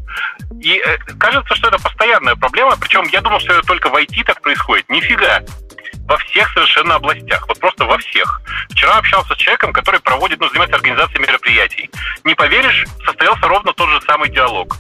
[0.62, 4.24] И э, кажется, что это постоянная проблема, причем я думал, что это только в IT
[4.26, 4.88] так происходит.
[4.90, 5.42] Нифига
[6.08, 8.42] во всех совершенно областях, вот просто во всех.
[8.70, 11.90] Вчера общался с человеком, который проводит, ну, занимается организацией мероприятий.
[12.24, 14.78] Не поверишь, состоялся ровно тот же самый диалог.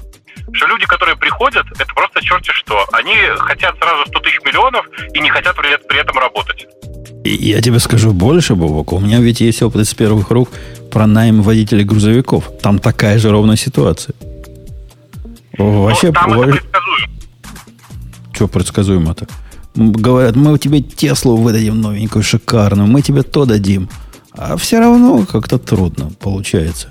[0.52, 2.86] Что люди, которые приходят, это просто черти что.
[2.92, 6.68] Они хотят сразу 100 тысяч миллионов и не хотят при, при этом работать.
[7.24, 8.92] Я тебе скажу больше, Бобок.
[8.92, 10.50] У меня ведь есть опыт из первых рук
[10.92, 12.52] про найм водителей грузовиков.
[12.62, 14.14] Там такая же ровная ситуация.
[15.58, 17.08] Вообще, ну, там это предсказуемо.
[18.34, 19.28] Что предсказуемо-то?
[19.76, 23.90] Говорят, мы тебе Теслу выдадим новенькую, шикарную, мы тебе то дадим.
[24.32, 26.90] А все равно как-то трудно получается.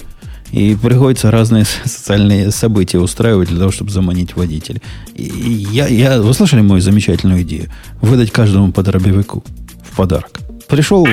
[0.52, 4.82] И приходится разные социальные события устраивать для того, чтобы заманить водителей.
[5.14, 7.70] И я, я, вы слышали мою замечательную идею?
[8.00, 9.44] Выдать каждому по дробовику
[9.90, 10.40] в подарок.
[10.68, 11.06] Пришел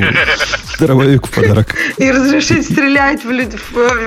[0.80, 1.76] дробовик в подарок.
[1.98, 3.50] И разрешить стрелять в, люд...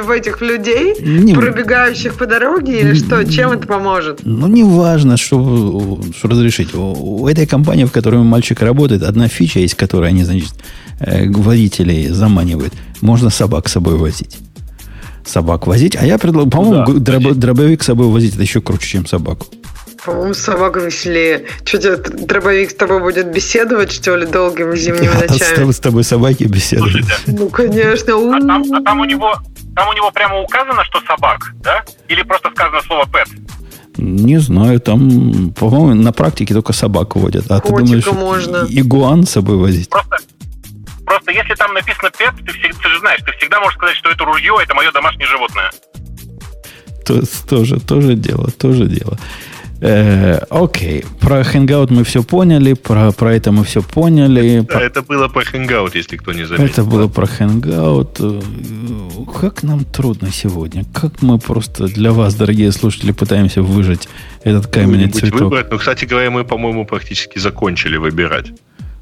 [0.04, 1.34] в этих людей, не...
[1.34, 3.24] пробегающих по дороге, или что?
[3.24, 4.20] Чем это поможет?
[4.24, 6.74] Ну, не важно, что, что разрешить.
[6.74, 10.52] У, у этой компании, в которой мальчик работает, одна фича есть, которую они, значит,
[11.00, 12.72] э, водителей заманивают.
[13.00, 14.38] Можно собак с собой возить.
[15.24, 15.96] Собак возить.
[15.96, 19.46] А я предлагаю, по-моему, да, дробовик с собой возить это еще круче, чем собаку.
[20.04, 21.46] По-моему, собака веселее.
[21.64, 25.70] Что тебе, дробовик с тобой будет беседовать, что ли, долгими зимними а ночами?
[25.70, 27.06] С тобой собаки беседуют.
[27.26, 28.14] Ну, конечно.
[28.14, 29.36] А там, а там у него
[29.74, 31.82] там у него прямо указано, что собак, да?
[32.08, 33.28] Или просто сказано слово pet?
[33.96, 37.50] Не знаю, там, по-моему, на практике только собак водят.
[37.50, 38.66] А Котика ты думаешь, можно.
[38.68, 39.88] игуан с собой возить?
[39.88, 40.16] Просто,
[41.04, 44.24] просто если там написано pet, ты, ты же знаешь, ты всегда можешь сказать, что это
[44.24, 45.70] ружье, это мое домашнее животное.
[47.06, 49.18] То, тоже, тоже дело, тоже дело.
[49.84, 54.60] Э, окей, про Hangout мы все поняли, про, про это мы все поняли.
[54.60, 54.84] Да, про...
[54.84, 56.64] это было про Hangout, если кто не заметил.
[56.64, 58.44] Это было про Hangout.
[59.40, 60.84] Как нам трудно сегодня.
[60.94, 64.08] Как мы просто для вас, дорогие слушатели, пытаемся выжать
[64.44, 65.40] этот каменный цветок.
[65.40, 65.72] Выбрать.
[65.72, 68.52] Ну, кстати говоря, мы, по-моему, практически закончили выбирать.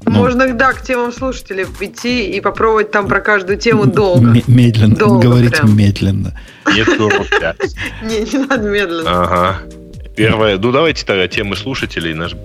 [0.03, 4.41] Ну, Можно, да, к темам слушателей идти и попробовать там про каждую тему долго.
[4.47, 5.77] Медленно, долго говорить прям.
[5.77, 6.39] медленно.
[6.73, 6.87] Нет,
[8.01, 9.03] Не, не надо медленно.
[9.05, 9.59] Ага.
[10.15, 10.57] Первое.
[10.57, 12.13] Ну, давайте тогда темы слушателей.
[12.13, 12.35] Наж...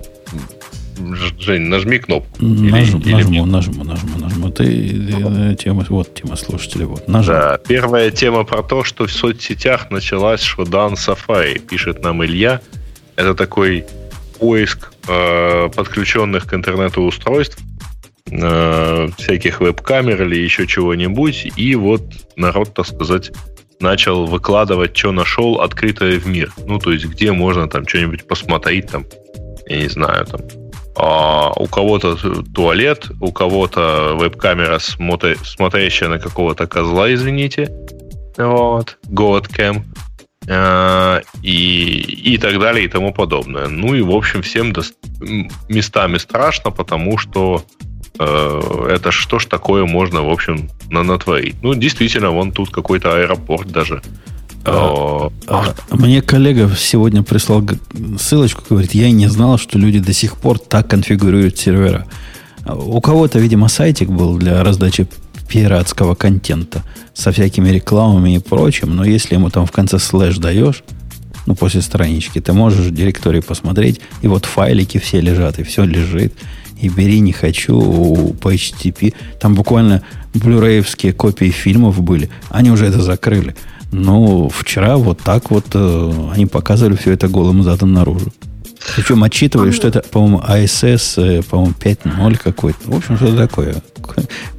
[1.39, 2.43] Жень, нажми кнопку.
[2.43, 3.41] Нажму, или, нажму, или...
[3.41, 4.49] нажму, нажму, нажму.
[4.49, 6.85] Ты, ты тема, вот тема слушателей.
[6.85, 7.35] Вот, нажал.
[7.35, 12.61] Да, первая тема про то, что в соцсетях началась шодан Safari, пишет нам Илья.
[13.15, 13.85] Это такой
[14.39, 17.59] поиск э, подключенных к интернету устройств,
[18.31, 21.47] э, всяких веб-камер или еще чего-нибудь.
[21.55, 22.03] И вот
[22.35, 23.31] народ, так сказать,
[23.79, 26.51] начал выкладывать, что нашел, открытое в мир.
[26.65, 29.05] Ну, то есть, где можно там что-нибудь посмотреть, там,
[29.67, 30.41] я не знаю, там,
[30.95, 32.15] а у кого-то
[32.55, 37.69] туалет, у кого-то веб-камера, смотрящая на какого-то козла, извините.
[38.37, 38.97] Вот.
[39.07, 39.83] GoatCam.
[40.49, 43.67] А, и, и так далее, и тому подобное.
[43.67, 44.81] Ну и, в общем, всем до...
[45.69, 47.63] местами страшно, потому что
[48.19, 51.55] это что ж такое можно, в общем, на натворить.
[51.61, 54.01] Ну, действительно, вон тут какой-то аэропорт даже.
[54.65, 57.63] А, а, мне коллега сегодня прислал
[58.19, 62.05] ссылочку, говорит, я не знал, что люди до сих пор так конфигурируют сервера.
[62.65, 65.07] У кого-то, видимо, сайтик был для раздачи
[65.47, 66.83] пиратского контента
[67.13, 70.83] со всякими рекламами и прочим, но если ему там в конце слэш даешь,
[71.45, 75.85] ну, после странички, ты можешь в директории посмотреть, и вот файлики все лежат, и все
[75.85, 76.33] лежит,
[76.79, 79.13] и бери не хочу по HTTP.
[79.39, 83.55] Там буквально блюреевские копии фильмов были, они уже это закрыли.
[83.91, 88.33] Но вчера вот так вот э, они показывали все это голым задом наружу.
[88.95, 92.79] Причем отчитывали, что это, по-моему, ISS, э, по-моему, 5.0 какой-то.
[92.83, 93.81] В общем, что такое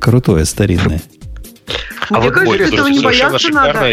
[0.00, 1.02] крутое, старинное.
[2.10, 3.90] А Мне вот кажется, этого не бояться надо.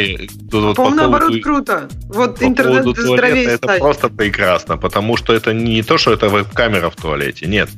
[0.50, 1.90] Тут, по-моему, наоборот, круто.
[2.08, 6.90] Вот по интернет здоровее Это просто прекрасно, потому что это не то, что это веб-камера
[6.90, 7.46] в туалете.
[7.46, 7.70] Нет.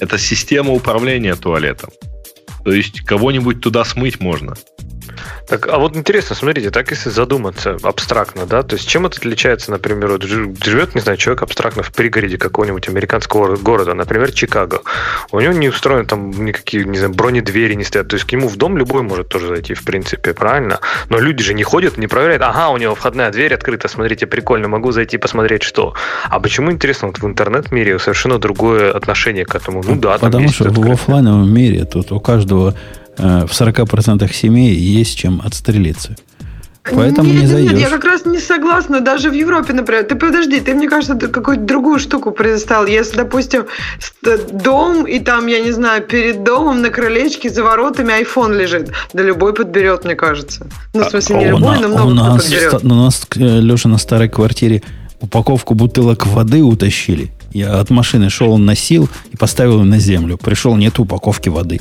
[0.00, 1.90] Это система управления туалетом.
[2.66, 4.56] То есть кого-нибудь туда смыть можно.
[5.48, 9.70] Так, а вот интересно, смотрите, так если задуматься абстрактно, да, то есть чем это отличается,
[9.70, 14.82] например, вот живет, не знаю, человек абстрактно в пригороде какого-нибудь американского города, например, Чикаго.
[15.30, 18.48] У него не устроены там никакие, не знаю, бронедвери не стоят, то есть к нему
[18.48, 20.80] в дом любой может тоже зайти, в принципе, правильно?
[21.10, 24.66] Но люди же не ходят, не проверяют, ага, у него входная дверь открыта, смотрите, прикольно,
[24.66, 25.94] могу зайти посмотреть, что.
[26.28, 29.82] А почему, интересно, вот в интернет-мире совершенно другое отношение к этому?
[29.86, 32.55] Ну да, Потому что в офлайновом мире тут у каждого
[33.18, 36.16] Э, в 40% семей есть чем отстрелиться.
[36.94, 37.72] Поэтому нет, не зайдешь.
[37.72, 39.00] Нет, я как раз не согласна.
[39.00, 40.04] Даже в Европе, например.
[40.04, 42.86] Ты подожди, ты, мне кажется, ты какую-то другую штуку предоставил.
[42.86, 43.66] Если, допустим,
[44.52, 48.92] дом, и там, я не знаю, перед домом на крылечке за воротами iPhone лежит.
[49.12, 50.68] Да любой подберет, мне кажется.
[50.94, 52.84] Ну, в смысле, не а, любой, но много у нас, подберет.
[52.84, 54.82] У нас, э, Леша, на старой квартире
[55.20, 57.32] упаковку бутылок воды утащили.
[57.52, 60.36] Я от машины шел, носил и поставил на землю.
[60.36, 61.80] Пришел, нет упаковки воды.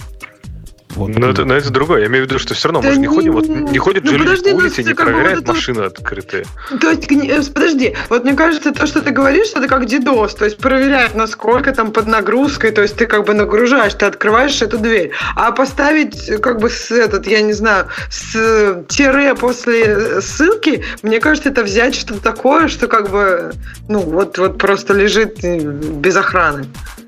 [0.95, 1.09] Вот.
[1.09, 2.01] Но, это, но это другое.
[2.01, 3.77] Я имею в виду, что все равно да мы же не, не ходим, вот не
[3.77, 5.99] ходит ну, же подожди, по улице, не проверяет машины тут...
[5.99, 6.45] открытые.
[6.79, 10.45] То есть, э, подожди, вот мне кажется, то, что ты говоришь, это как DDoS, то
[10.45, 14.77] есть проверяет, насколько там под нагрузкой, то есть ты как бы нагружаешь, ты открываешь эту
[14.77, 15.11] дверь.
[15.35, 21.49] А поставить как бы с этот, я не знаю, с тире после ссылки, мне кажется,
[21.49, 23.53] это взять что-то такое, что как бы,
[23.89, 26.65] ну, вот, вот просто лежит э, без охраны.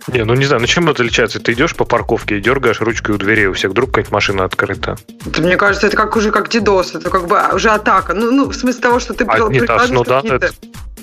[0.07, 1.39] Не, ну не знаю, ну чем это отличается?
[1.39, 4.97] Ты идешь по парковке и дергаешь ручкой у двери, у всех вдруг какая-нибудь машина открыта.
[5.25, 8.13] Это, мне кажется, это как уже как DDoS, это как бы уже атака.
[8.13, 10.51] Ну, ну в смысле того, что ты а, нет, а, ну, да, это,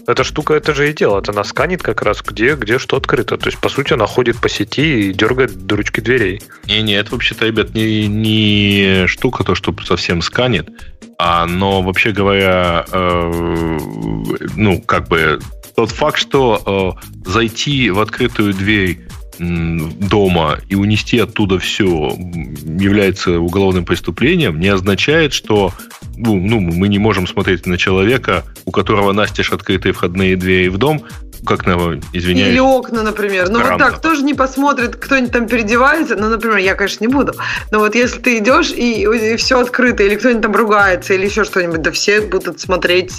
[0.06, 1.28] эта штука это же и делает.
[1.28, 3.36] Она сканит как раз, где, где что открыто.
[3.36, 6.42] То есть, по сути, она ходит по сети и дергает ручки дверей.
[6.66, 10.68] Не-не, это вообще-то, ребят, не, не штука, то, что совсем сканит,
[11.18, 13.78] а, но вообще говоря, э,
[14.56, 15.38] ну, как бы
[15.74, 19.00] тот факт, что э, зайти в открытую дверь
[19.38, 21.86] дома и унести оттуда все
[22.16, 25.72] является уголовным преступлением, не означает, что
[26.16, 30.78] ну, ну, мы не можем смотреть на человека, у которого настежь открытые входные двери в
[30.78, 31.04] дом,
[31.44, 32.52] как на, извиняюсь.
[32.52, 33.48] Или окна, например.
[33.50, 36.16] Ну вот так, тоже не посмотрит, кто-нибудь там переодевается.
[36.16, 37.34] Ну, например, я, конечно, не буду.
[37.70, 41.44] Но вот если ты идешь и, и все открыто, или кто-нибудь там ругается, или еще
[41.44, 43.12] что-нибудь, да все будут смотреть,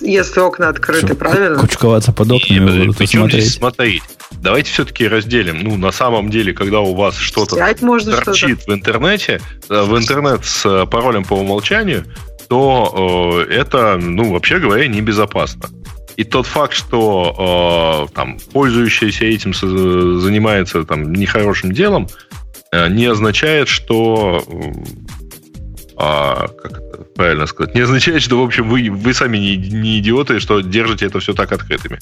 [0.00, 1.58] если окна открыты, Что, правильно?
[1.58, 3.52] Кучковаться под окнами Нет, будут смотреть.
[3.52, 4.02] смотреть.
[4.30, 5.60] Давайте все-таки разделим.
[5.62, 10.44] Ну, на самом деле, когда у вас что-то торчит что в интернете, э, в интернет
[10.44, 12.04] с паролем по умолчанию,
[12.48, 15.68] то э, это, ну, вообще говоря, небезопасно.
[16.16, 22.08] И тот факт, что э, там пользующийся этим занимается там нехорошим делом,
[22.72, 24.42] э, не означает, что
[25.96, 26.87] а, как
[27.18, 31.06] правильно сказать, не означает, что, в общем, вы, вы сами не, не идиоты, что держите
[31.06, 31.98] это все так открытыми.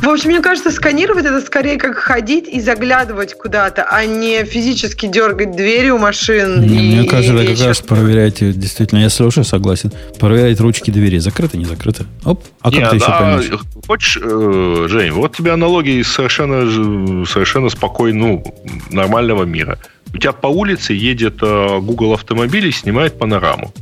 [0.00, 5.06] В общем, мне кажется, сканировать это скорее как ходить и заглядывать куда-то, а не физически
[5.06, 6.60] дергать двери у машин.
[6.60, 9.90] Не, и, мне кажется, и как раз проверять, действительно, я слушаю, согласен,
[10.20, 12.06] проверять ручки двери, закрыты, не закрыты.
[12.24, 13.50] Оп, а как не, ты еще поймешь?
[13.88, 18.54] Хочешь, э, Жень, вот тебе аналогии из совершенно, совершенно спокойно, ну,
[18.92, 19.80] нормального мира.
[20.14, 23.74] У тебя по улице едет э, Google автомобиль и снимает панораму.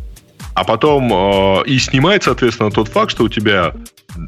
[0.59, 3.75] А потом э, и снимает, соответственно, тот факт, что у тебя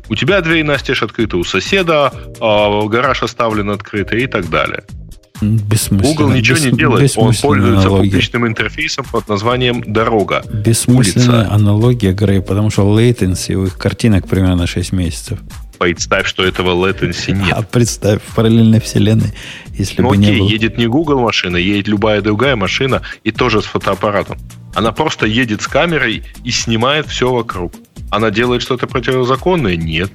[0.08, 4.84] у тебя дверь настежь открыта, у соседа э, гараж оставлен открытый и так далее.
[5.40, 7.12] Google ничего бес, не делает.
[7.16, 8.10] Он пользуется аналогия.
[8.10, 10.44] публичным интерфейсом под названием «Дорога».
[10.52, 11.52] Бессмысленная улица.
[11.52, 15.40] аналогия, Грей, потому что latency у их картинок примерно 6 месяцев.
[15.80, 17.54] Представь, что этого latency нет.
[17.56, 19.32] А представь, в параллельной вселенной,
[19.72, 20.48] если ну, бы окей, не было...
[20.50, 24.36] едет не Google машина, едет любая другая машина и тоже с фотоаппаратом.
[24.74, 27.72] Она просто едет с камерой и снимает все вокруг.
[28.10, 29.76] Она делает что-то противозаконное?
[29.76, 30.12] Нет.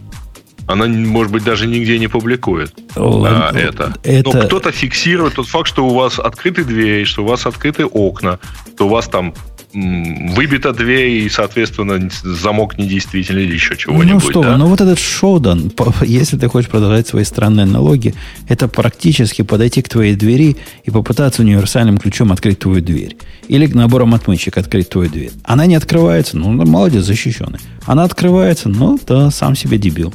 [0.67, 3.95] Она, может быть, даже нигде не публикует а, это.
[4.03, 4.37] это.
[4.37, 8.37] Но кто-то фиксирует тот факт, что у вас открыты двери, что у вас открыты окна,
[8.75, 9.33] что у вас там
[9.75, 14.23] выбита дверь, и, соответственно, замок недействительный или еще чего-нибудь.
[14.23, 14.57] Ну что, да?
[14.57, 15.71] ну вот этот шоудан,
[16.01, 18.15] если ты хочешь продолжать свои странные аналоги,
[18.47, 23.17] это практически подойти к твоей двери и попытаться универсальным ключом открыть твою дверь.
[23.47, 25.31] Или набором отмычек открыть твою дверь.
[25.43, 27.59] Она не открывается, ну, молодец, защищенный.
[27.85, 30.13] Она открывается, ну, да, сам себе дебил.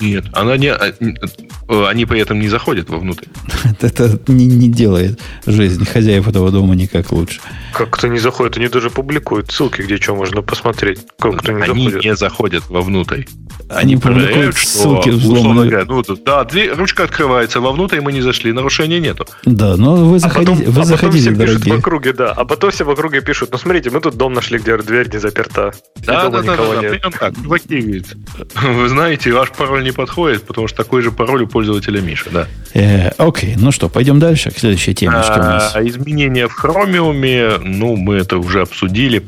[0.00, 3.26] Нет, она не, а, э, они при этом не заходят вовнутрь.
[3.80, 7.40] Это не, не делает жизнь хозяев этого дома никак лучше.
[7.72, 11.00] Как кто не заходит, они даже публикуют ссылки, где что можно посмотреть.
[11.18, 12.04] Как кто не они заходит.
[12.04, 13.24] не заходят вовнутрь.
[13.68, 15.84] Они публикуют ссылки взломанные.
[15.84, 19.26] Ну, да, дверь, ручка открывается, вовнутрь мы не зашли, нарушения нету.
[19.44, 21.74] Да, но вы заходите, а потом, вы а заходите, потом все дорогие.
[21.74, 24.58] в округе, да, а потом все в округе пишут, ну смотрите, мы тут дом нашли,
[24.58, 25.72] где дверь не заперта.
[26.06, 28.16] Да, да, да, да, да, так, блокирует.
[28.54, 32.46] Вы знаете, ваш пароль не подходит, потому что такой же пароль у пользователя Миша, да.
[32.74, 35.16] Э, окей, ну что, пойдем дальше к следующей теме.
[35.16, 35.76] А, что у нас?
[35.76, 39.22] Изменения в Chromium, ну, мы это уже обсудили.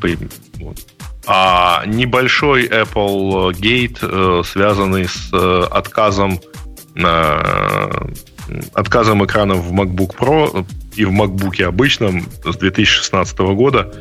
[1.27, 6.39] А небольшой Apple Gate, э, связанный с э, отказом
[6.95, 7.91] э,
[8.73, 10.65] отказом экранов в MacBook Pro
[10.95, 13.93] и в MacBook обычном с 2016 года.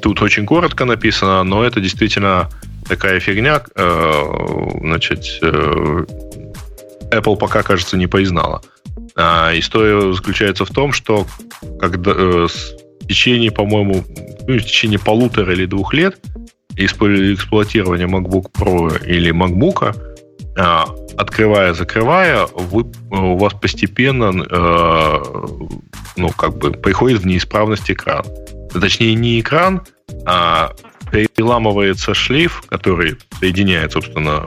[0.00, 2.50] Тут очень коротко написано, но это действительно
[2.88, 3.62] такая фигня.
[3.74, 5.40] Значит,
[7.10, 8.62] Apple пока, кажется, не признала.
[9.16, 11.26] А история заключается в том, что
[11.80, 12.48] когда в
[13.08, 14.04] течение, по-моему,
[14.46, 16.18] ну, в течение полутора или двух лет
[16.76, 19.96] эксплуатирования MacBook Pro или MacBook,
[20.58, 20.86] а,
[21.16, 25.22] открывая, закрывая, вы, у вас постепенно э,
[26.16, 28.24] ну, как бы приходит в неисправность экран.
[28.72, 29.82] Точнее, не экран,
[30.26, 30.72] а
[31.10, 34.44] переламывается шлейф, который соединяет, собственно,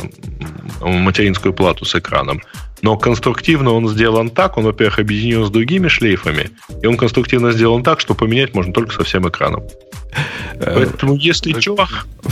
[0.81, 2.41] материнскую плату с экраном.
[2.81, 6.49] Но конструктивно он сделан так, он, во-первых, объединен с другими шлейфами,
[6.81, 9.64] и он конструктивно сделан так, что поменять можно только со всем экраном.
[10.60, 11.88] Поэтому, если что...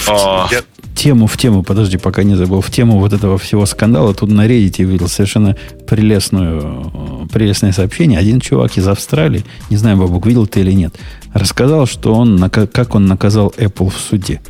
[0.07, 0.49] А,
[0.95, 4.47] тему, в тему, подожди, пока не забыл, в тему вот этого всего скандала, тут на
[4.47, 5.55] Reddit видел совершенно
[5.87, 8.19] прелестную, прелестное сообщение.
[8.19, 10.95] Один чувак из Австралии, не знаю, Бабук, видел ты или нет,
[11.33, 14.41] рассказал, что он, как он наказал Apple в суде.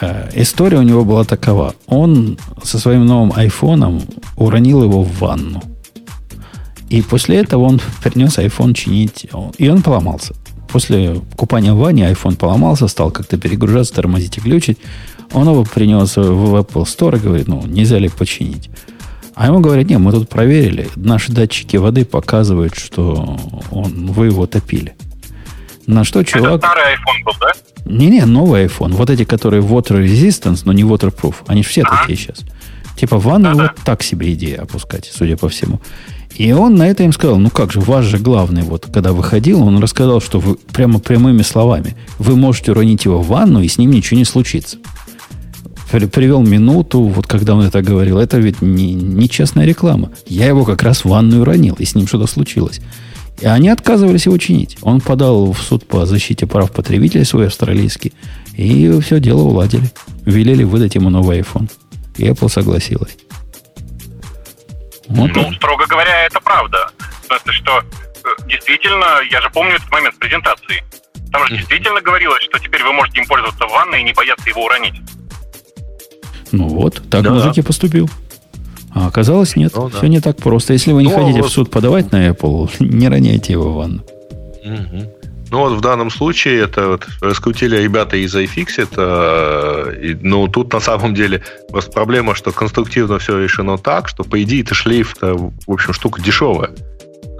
[0.00, 1.74] Э, история у него была такова.
[1.86, 4.02] Он со своим новым айфоном
[4.36, 5.62] уронил его в ванну.
[6.88, 9.26] И после этого он принес iPhone чинить.
[9.58, 10.34] И он поломался.
[10.68, 14.78] После купания в ванне iPhone поломался, стал как-то перегружаться, тормозить и глючить.
[15.32, 18.70] Он его принес в Apple Store и говорит, ну, нельзя ли починить.
[19.34, 20.88] А ему говорят, нет, мы тут проверили.
[20.96, 23.38] Наши датчики воды показывают, что
[23.70, 24.94] он, вы его топили.
[25.86, 26.58] На что чувак...
[26.60, 27.52] Это старый iPhone был, да?
[27.84, 28.92] Не-не, новый iPhone.
[28.92, 31.36] Вот эти, которые water resistance, но не waterproof.
[31.46, 32.00] Они все а?
[32.00, 32.40] такие сейчас.
[32.96, 35.80] Типа ванну вот так себе идея опускать, судя по всему.
[36.36, 39.62] И он на это им сказал, ну как же, ваш же главный, вот когда выходил,
[39.62, 43.78] он рассказал, что вы прямо прямыми словами, вы можете уронить его в ванну, и с
[43.78, 44.78] ним ничего не случится.
[45.90, 50.10] Привел минуту, вот когда он это говорил, это ведь не, не честная реклама.
[50.26, 52.80] Я его как раз в ванную уронил, и с ним что-то случилось.
[53.40, 54.78] И они отказывались его чинить.
[54.82, 58.12] Он подал в суд по защите прав потребителей свой австралийский.
[58.56, 59.90] И все дело уладили.
[60.24, 61.70] Велели выдать ему новый iPhone.
[62.16, 63.16] И Apple согласилась.
[65.08, 65.54] Вот ну, он.
[65.54, 66.90] строго говоря, это правда.
[67.22, 70.82] В смысле, что э, действительно, я же помню этот момент презентации.
[71.32, 74.48] Там же действительно говорилось, что теперь вы можете им пользоваться в ванной и не бояться
[74.48, 74.94] его уронить.
[76.52, 77.30] Ну вот, так да.
[77.30, 78.08] мужик и поступил.
[78.94, 79.72] А оказалось, нет.
[79.74, 79.98] Ну, да.
[79.98, 80.72] Все не так просто.
[80.72, 81.50] Если вы не ну, хотите вот...
[81.50, 84.02] в суд подавать на Apple, не роняйте его в ванну.
[84.64, 85.12] Угу.
[85.50, 88.94] Ну вот в данном случае это вот раскрутили ребята из iFixit.
[88.96, 94.42] Э, ну тут на самом деле просто проблема, что конструктивно все решено так, что по
[94.42, 96.70] идее это шлейф-то, в общем, штука дешевая.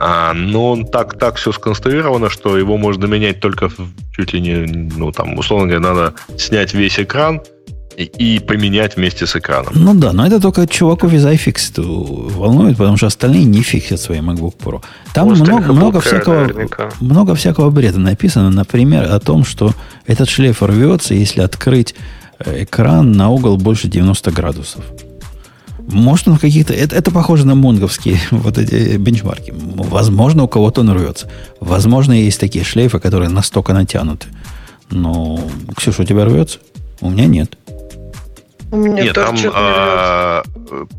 [0.01, 3.77] А, но он так, так все сконструировано, что его можно менять только в,
[4.17, 7.41] чуть ли не, ну там, условно говоря, надо снять весь экран,
[7.97, 9.73] и, поменять вместе с экраном.
[9.75, 14.19] Ну да, но это только чуваков из iFixit волнует, потому что остальные не фиксят свои
[14.19, 14.83] MacBook Pro.
[15.13, 16.51] Там Может, много, много, всякого,
[17.01, 19.73] много всякого бреда написано, например, о том, что
[20.07, 21.95] этот шлейф рвется, если открыть
[22.39, 24.85] э, экран на угол больше 90 градусов.
[25.87, 26.73] Может, он каких-то...
[26.73, 29.53] Это, это похоже на монговские вот эти бенчмарки.
[29.55, 31.31] Возможно, у кого-то он рвется.
[31.61, 34.29] Возможно, есть такие шлейфы, которые настолько натянуты.
[34.91, 35.41] Но,
[35.77, 36.59] Ксюша, у тебя рвется?
[37.01, 37.59] У меня нет.
[38.75, 40.43] Мне Нет, там а,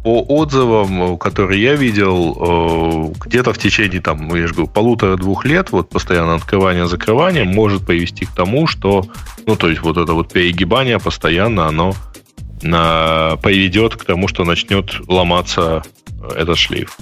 [0.03, 5.89] по отзывам, которые я видел, где-то в течение там, я же говорю, полутора-двух лет вот
[5.89, 9.05] постоянно открывание-закрывание может привести к тому, что,
[9.45, 11.93] ну, то есть вот это вот перегибание постоянно, оно
[12.61, 15.83] на, приведет к тому, что начнет ломаться
[16.35, 16.97] этот шлейф.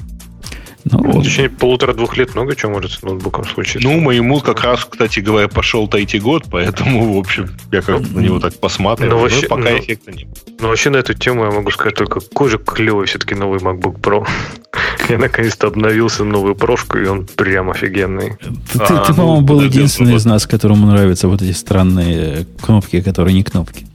[0.85, 3.87] Ну, ну, в течение полутора-двух лет много чего может с ноутбуком случиться.
[3.87, 8.19] Ну, моему как раз, кстати говоря, пошел третий год, поэтому, в общем, я как на
[8.19, 10.27] него так посматриваю, но, ну, вообще, пока но, эффекта нет.
[10.59, 13.99] Ну, вообще на эту тему я могу сказать только, какой же клевый все-таки новый MacBook
[14.01, 14.27] Pro.
[15.09, 18.37] Я наконец-то обновился новую прошку, и он прям офигенный.
[18.71, 22.45] Ты, а, ты, ты ну, по-моему, был единственный из нас, которому нравятся вот эти странные
[22.61, 23.85] кнопки, которые не кнопки.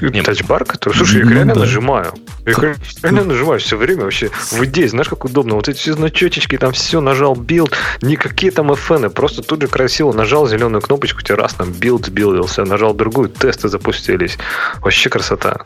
[0.00, 0.24] Нет.
[0.24, 0.94] Touch Bar, который...
[0.94, 1.60] Слушай, я ну, реально да.
[1.60, 2.14] нажимаю.
[2.46, 4.30] Я реально нажимаю все время вообще.
[4.50, 5.54] В идее, знаешь, как удобно.
[5.54, 7.72] Вот эти все значочечки, там все, нажал build.
[8.02, 12.64] Никакие там FN, просто тут же красиво нажал зеленую кнопочку, тебе раз там build сбилдился,
[12.64, 14.38] нажал другую, тесты запустились.
[14.80, 15.60] Вообще красота.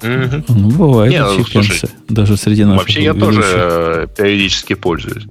[0.00, 0.44] Mm-hmm.
[0.48, 5.24] Ну, бывает Не, ну, слушай, даже среди наших Вообще я тоже э, периодически пользуюсь.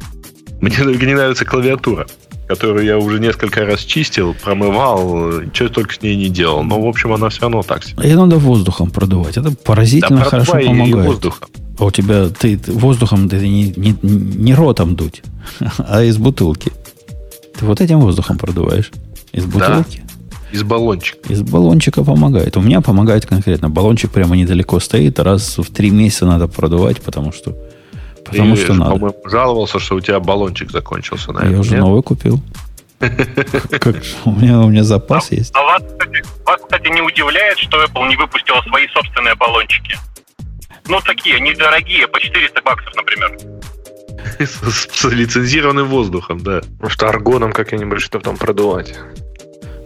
[0.60, 2.08] Мне только не нравится клавиатура
[2.48, 6.64] которую я уже несколько раз чистил, промывал, что только с ней не делал.
[6.64, 8.04] Но, в общем, она все равно так себе.
[8.04, 9.38] Ее надо воздухом продувать.
[9.38, 11.08] Это поразительно да, хорошо помогает.
[11.08, 11.50] воздухом.
[11.78, 15.24] А у тебя ты, воздухом ты не, не, не ротом дуть,
[15.78, 16.72] а из бутылки.
[17.58, 18.92] Ты вот этим воздухом продуваешь.
[19.34, 20.02] Из бутылки.
[20.02, 20.16] Да.
[20.52, 21.34] Из баллончика.
[21.34, 22.56] Из баллончика помогает.
[22.56, 23.70] У меня помогает конкретно.
[23.70, 25.20] Баллончик прямо недалеко стоит.
[25.20, 27.58] Раз в три месяца надо продувать, потому что
[28.26, 28.92] Потому Ты, что надо.
[28.92, 31.56] по-моему, жаловался, что у тебя баллончик закончился, наверное.
[31.56, 31.80] Я уже нет?
[31.80, 32.42] новый купил.
[34.26, 35.52] У меня, у меня запас а, есть.
[35.54, 39.98] А вас, кстати, вас, кстати, не удивляет, что Apple не выпустила свои собственные баллончики?
[40.88, 43.38] Ну, такие, недорогие, по 400 баксов, например.
[44.40, 46.62] С, с лицензированным воздухом, да.
[46.80, 48.96] Может, аргоном как-нибудь, чтобы там продувать.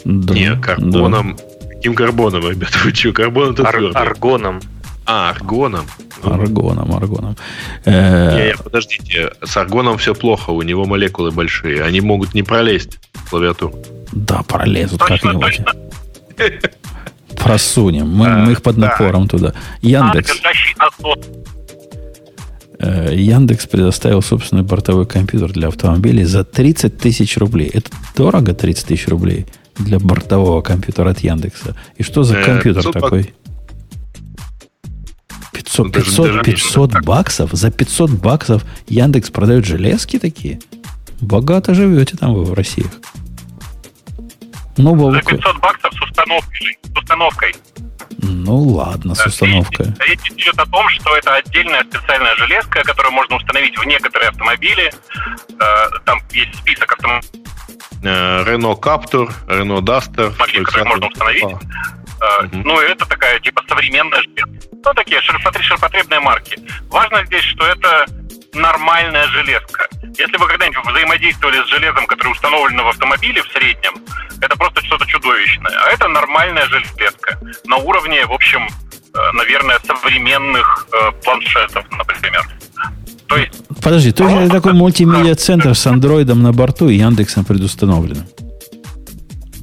[0.06, 1.36] Да, Не, карбоном.
[1.36, 1.68] Да.
[1.76, 2.78] Каким карбоном, ребята?
[2.84, 4.62] Вы что, карбон это Ар- Аргоном.
[5.12, 5.88] А, аргоном.
[6.22, 7.36] Аргоном, аргоном.
[7.86, 13.00] Э, не, подождите, с аргоном все плохо, у него молекулы большие, они могут не пролезть
[13.14, 13.74] в клавиатуру.
[14.12, 15.62] Да, пролезут как-нибудь.
[17.36, 18.08] Просунем.
[18.08, 19.54] Мы, мы их под напором туда.
[19.82, 20.40] Яндекс.
[22.78, 27.72] Э, Яндекс предоставил собственный бортовой компьютер для автомобилей за 30 тысяч рублей.
[27.74, 31.76] Это дорого 30 тысяч рублей для бортового компьютера от Яндекса.
[31.98, 33.34] И что за э, компьютер такой?
[35.70, 37.52] 500, 500, 500 баксов?
[37.54, 40.60] За 500 баксов Яндекс продает железки такие?
[41.22, 42.86] Богато живете там вы в России.
[44.78, 46.78] Ну, За 500 баксов с установкой.
[46.84, 47.56] С установкой.
[48.22, 49.88] Ну ладно, с установкой.
[50.00, 54.92] Речь идет о том, что это отдельная специальная железка, которую можно установить в некоторые автомобили.
[55.60, 57.44] Э, там есть список автомобилей.
[58.02, 60.34] Renault Captur, Renault Duster.
[60.64, 61.44] Которые можно установить.
[61.44, 61.60] Угу.
[62.52, 64.69] Ну, это такая типа современная железка.
[64.86, 66.58] Ну, такие ширпотребные марки.
[66.90, 68.06] Важно здесь, что это
[68.54, 69.88] нормальная железка.
[70.18, 73.94] Если вы когда-нибудь взаимодействовали с железом, которое установлено в автомобиле в среднем,
[74.42, 75.78] это просто что-то чудовищное.
[75.86, 77.40] А это нормальная железка.
[77.66, 82.42] На уровне, в общем, э, наверное, современных э, планшетов, например.
[83.28, 83.54] То есть,
[83.84, 88.26] Подожди, то есть это такой мультимедиа-центр с андроидом на борту и Яндексом предустановлен.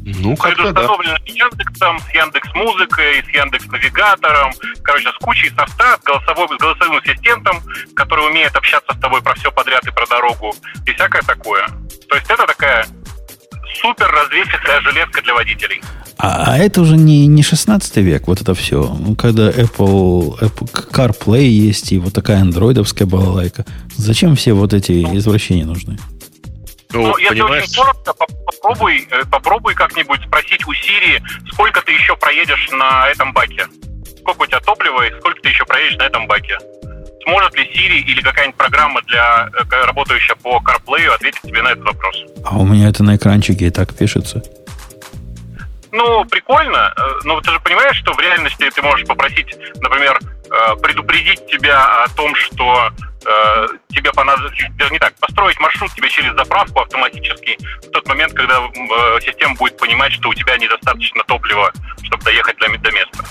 [0.06, 1.24] Ну, как-то предустановлено да.
[1.24, 4.52] с Яндексом, с Яндекс Музыкой, с Яндекс Навигатором,
[4.82, 7.56] короче, с кучей софта, с, голосовой, с голосовым ассистентом,
[7.96, 10.54] который умеет общаться с тобой про все подряд и про дорогу,
[10.86, 11.66] и всякое такое.
[12.08, 12.86] То есть это такая
[13.80, 15.82] супер развесистая железка для водителей.
[16.18, 18.96] А, а это уже не, не 16 век, вот это все.
[18.98, 23.66] Ну, когда Apple, Apple CarPlay есть и вот такая андроидовская балалайка.
[23.96, 25.98] Зачем все вот эти извращения нужны?
[26.96, 27.64] Ну, ну если понимаешь...
[27.64, 33.32] очень коротко, попробуй, э, попробуй как-нибудь спросить у Сирии, сколько ты еще проедешь на этом
[33.32, 33.66] баке.
[34.20, 36.58] Сколько у тебя топлива и сколько ты еще проедешь на этом баке.
[37.24, 41.84] Сможет ли Siri или какая-нибудь программа, для, э, работающая по CarPlay, ответить тебе на этот
[41.84, 42.16] вопрос?
[42.44, 44.42] А у меня это на экранчике и так пишется.
[45.92, 50.18] Ну, прикольно, э, но ты же понимаешь, что в реальности ты можешь попросить, например,
[50.80, 52.90] предупредить тебя о том, что
[53.26, 58.32] э, тебе понадобится, даже не так, построить маршрут тебе через заправку автоматически в тот момент,
[58.32, 61.72] когда э, система будет понимать, что у тебя недостаточно топлива,
[62.02, 63.24] чтобы доехать до, до места.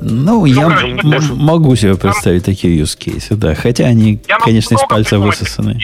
[0.00, 4.38] Ну, ну я короче, могу себе представить там, такие use cases, да, хотя они, я
[4.38, 5.80] конечно, из пальца высосаны.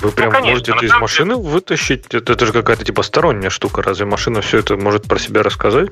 [0.00, 2.06] Вы ну, прям ну, конечно, можете это из машины вытащить?
[2.14, 3.82] Это, это же какая-то типа сторонняя штука.
[3.82, 5.90] Разве машина все это может про себя рассказать?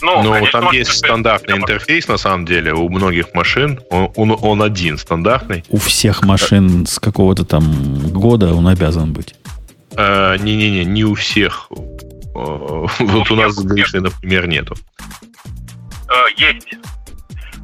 [0.00, 3.80] Ну, ну конечно, там есть стандартный интерфейс, на самом деле, у многих машин.
[3.90, 5.64] Он, он, он один стандартный.
[5.68, 9.34] У всех машин с какого-то там года он обязан быть.
[9.96, 11.68] Э, не-не-не, не у всех.
[11.70, 14.76] Э, вот у нас с Гришей, например, нету.
[16.08, 16.68] Э, есть.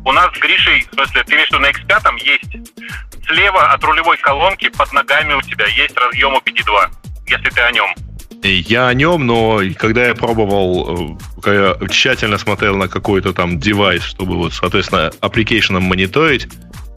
[0.04, 2.70] У нас с Гришей, в смысле, ты имеешь в виду на X5 есть.
[3.26, 6.90] Слева от рулевой колонки под ногами у тебя есть разъем OBD2,
[7.28, 7.94] если ты о нем.
[8.44, 13.58] Я о нем, но когда я пробовал, э, когда я тщательно смотрел на какой-то там
[13.58, 16.46] девайс, чтобы вот, соответственно, application ом мониторить,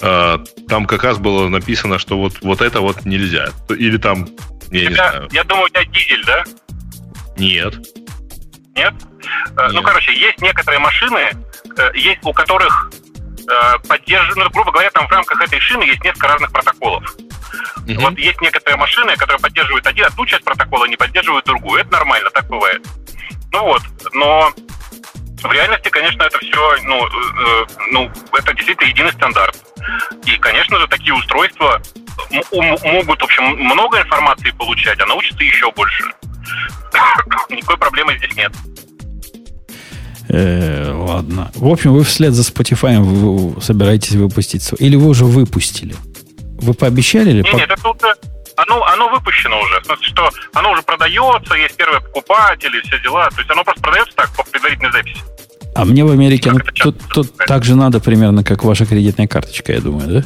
[0.02, 0.38] э,
[0.68, 3.48] там как раз было написано, что вот, вот это вот нельзя.
[3.70, 4.28] Или там,
[4.72, 5.30] я тебя, не знаю.
[5.32, 6.44] Я думаю, у тебя дизель, да?
[7.38, 7.76] Нет.
[8.76, 8.94] Нет?
[9.58, 11.30] Э, ну, короче, есть некоторые машины,
[11.94, 12.92] есть у которых
[13.88, 17.16] поддерживают, ну, грубо говоря, там в рамках этой шины есть несколько разных протоколов.
[17.88, 18.02] Угу.
[18.02, 21.82] Вот есть некоторые машины, которые поддерживают один, одну часть протокола, не поддерживают другую.
[21.82, 22.86] Это нормально, так бывает.
[23.52, 23.82] Ну вот,
[24.14, 24.52] но
[25.44, 29.56] в реальности, конечно, это все, ну, э, ну, это действительно единый стандарт.
[30.26, 31.82] И, конечно же, такие устройства
[32.32, 36.04] могут, в общем, много информации получать, а научатся еще больше.
[37.50, 38.52] Никакой проблемы здесь нет.
[40.30, 41.52] Э, ладно.
[41.56, 45.96] В общем, вы вслед за Spotify собираетесь выпустить или вы уже выпустили?
[46.68, 47.42] Вы пообещали или?
[47.44, 47.56] Нет, по...
[47.56, 48.14] нет, это уже,
[48.58, 49.80] оно, оно выпущено уже.
[49.80, 53.30] В смысле, что оно уже продается, есть первые покупатели, все дела.
[53.30, 55.22] То есть оно просто продается так по предварительной записи.
[55.74, 59.72] А мне в Америке ну, тут, тут так же надо примерно, как ваша кредитная карточка,
[59.72, 60.24] я думаю, да?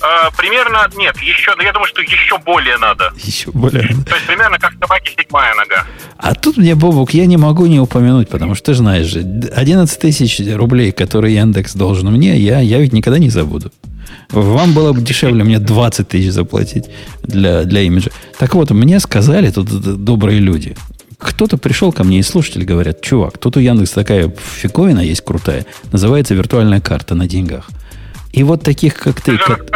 [0.00, 3.12] А, примерно, нет, еще, я думаю, что еще более надо.
[3.16, 5.84] Еще более То есть примерно как собаки седьмая нога.
[6.16, 9.98] А тут мне, Бобук, я не могу не упомянуть, потому что ты знаешь же, 11
[9.98, 13.72] тысяч рублей, которые Яндекс должен мне, я, я ведь никогда не забуду.
[14.30, 16.84] Вам было бы дешевле мне 20 тысяч заплатить
[17.22, 18.10] для, для имиджа.
[18.38, 19.68] Так вот, мне сказали тут
[20.04, 20.76] добрые люди.
[21.18, 25.66] Кто-то пришел ко мне, и слушатели говорят, чувак, тут у Яндекса такая фиговина есть крутая,
[25.90, 27.68] называется виртуальная карта на деньгах.
[28.32, 29.36] И вот таких, как ты...
[29.38, 29.66] Как...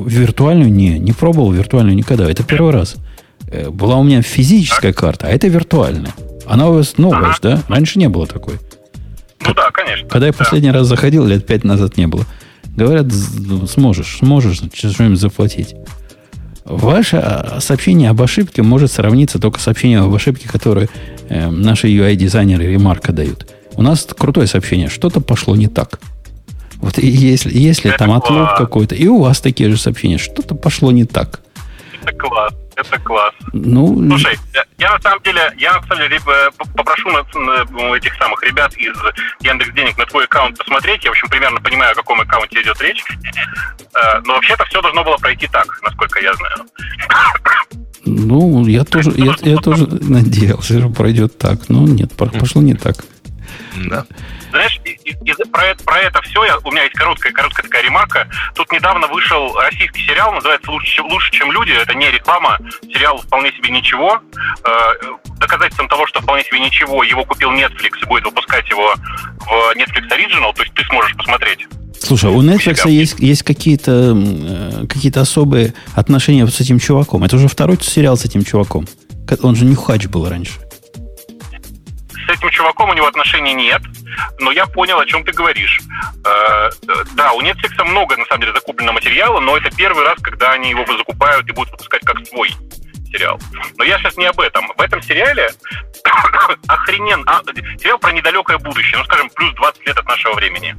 [0.00, 0.70] Виртуальную?
[0.70, 2.30] Не, не пробовал виртуальную никогда.
[2.30, 2.96] Это первый раз.
[3.46, 5.00] Э, была у меня физическая так.
[5.00, 6.12] карта, а это виртуальная.
[6.46, 7.38] Она у вас новая, ага.
[7.40, 7.62] да?
[7.68, 8.54] Раньше не было такой.
[9.46, 10.08] Ну да, конечно.
[10.08, 10.38] Когда я да.
[10.38, 12.26] последний раз заходил, лет пять назад не было.
[12.76, 13.06] Говорят,
[13.68, 15.74] сможешь, сможешь что-нибудь заплатить.
[16.64, 20.88] Ваше а, сообщение об ошибке может сравниться только с сообщением об ошибке, которое
[21.28, 23.46] э, наши UI-дизайнеры ремарка дают.
[23.76, 24.88] У нас крутое сообщение.
[24.88, 26.00] Что-то пошло не так.
[26.76, 30.90] Вот и если, если там отлов какой-то, и у вас такие же сообщения, что-то пошло
[30.90, 31.40] не так.
[32.02, 32.54] Это класс.
[32.86, 33.34] Это класс.
[33.52, 34.38] Ну, Слушай,
[34.78, 36.20] я на самом деле, я на самом деле
[36.76, 38.94] попрошу на, на этих самых ребят из
[39.40, 41.04] Яндекс Денег на твой аккаунт посмотреть.
[41.04, 43.04] Я, в общем, примерно понимаю, о каком аккаунте идет речь.
[43.94, 46.56] Э, но вообще-то все должно было пройти так, насколько я знаю.
[48.06, 51.68] Ну, я тоже, я, я тоже надеялся, что пройдет так.
[51.68, 52.96] Но нет, пошло не так.
[53.76, 54.06] Да.
[54.50, 55.14] Знаешь, и, и,
[55.50, 58.28] про, это, про это все я, у меня есть короткая, короткая такая ремарка.
[58.54, 61.72] Тут недавно вышел российский сериал, называется «Лучше, лучше чем люди».
[61.72, 64.20] Это не реклама, сериал вполне себе ничего.
[64.64, 64.92] Э,
[65.38, 70.08] доказательством того, что вполне себе ничего, его купил Netflix и будет выпускать его в Netflix
[70.10, 71.66] Original, то есть ты сможешь посмотреть.
[71.98, 77.24] Слушай, у Netflix есть, есть какие-то э, какие особые отношения с этим чуваком.
[77.24, 78.86] Это уже второй сериал с этим чуваком.
[79.42, 80.63] Он же не хач был раньше
[82.26, 83.82] с этим чуваком у него отношений нет,
[84.38, 85.80] но я понял, о чем ты говоришь.
[86.24, 86.70] Э,
[87.14, 90.70] да, у Netflix много, на самом деле, закуплено материала, но это первый раз, когда они
[90.70, 92.50] его закупают и будут выпускать как свой
[93.12, 93.38] сериал.
[93.76, 94.72] Но я сейчас не об этом.
[94.76, 95.50] В этом сериале
[96.68, 97.22] охренен...
[97.26, 97.42] А,
[97.78, 100.76] сериал про недалекое будущее, ну, скажем, плюс 20 лет от нашего времени.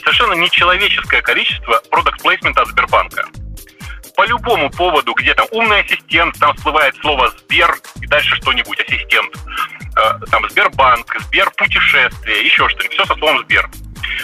[0.00, 3.26] Совершенно нечеловеческое количество продукт плейсмента от Сбербанка
[4.16, 9.34] по любому поводу, где там умный ассистент, там всплывает слово Сбер и дальше что-нибудь, ассистент.
[9.96, 13.68] Э, там Сбербанк, Сбер путешествие, еще что-нибудь, все со словом Сбер.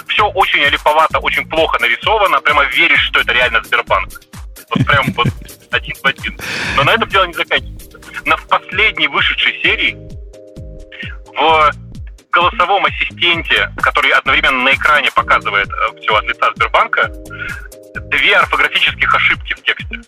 [0.09, 4.09] Все очень липовато, очень плохо нарисовано, прямо веришь, что это реально Сбербанк.
[4.71, 5.29] Вот прям вот
[5.71, 6.39] один в один.
[6.77, 8.01] Но на этом дело не заканчивается.
[8.25, 9.97] На последней вышедшей серии
[11.37, 11.73] в
[12.31, 17.11] голосовом ассистенте, который одновременно на экране показывает э, все от лица Сбербанка,
[17.95, 20.01] две орфографических ошибки в тексте.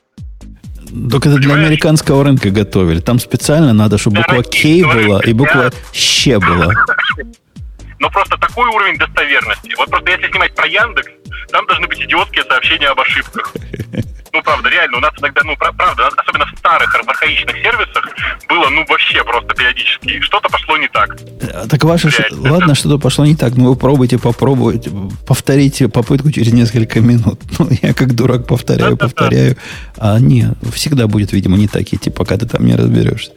[1.11, 3.01] Только это для американского рынка готовили.
[3.01, 6.73] Там специально надо, чтобы буква К была и буква Щ была.
[7.99, 9.73] Но просто такой уровень достоверности.
[9.79, 11.09] Вот просто если снимать про Яндекс,
[11.51, 13.55] там должны быть идиотские сообщения об ошибках.
[14.33, 18.09] Ну, правда, реально, у нас иногда, ну, правда, особенно в старых архаичных сервисах
[18.49, 20.21] было, ну, вообще просто периодически.
[20.23, 21.19] Что-то пошло не так.
[21.53, 22.53] А, так ваше, реально.
[22.53, 24.91] ладно, что-то пошло не так, но вы пробуйте, попробуйте,
[25.27, 27.41] повторите попытку через несколько минут.
[27.59, 29.57] Ну, я как дурак повторяю, да, повторяю.
[29.99, 33.33] А не, всегда будет, видимо, не так идти, пока ты там не разберешься.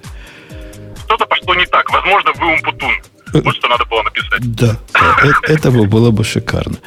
[1.05, 1.91] Что-то пошло не так.
[1.91, 2.93] Возможно, вы умпутун.
[3.33, 4.55] Вот что надо было написать.
[4.55, 4.77] Да,
[5.23, 6.77] э, это было бы шикарно.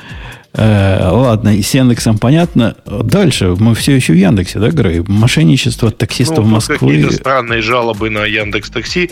[0.58, 2.76] Э, ладно, и с Яндексом понятно.
[2.84, 5.04] Дальше мы все еще в Яндексе, да, Грей?
[5.06, 6.76] Мошенничество таксистов ну, Москвы.
[6.78, 9.10] Какие-то странные жалобы на Яндекс Такси.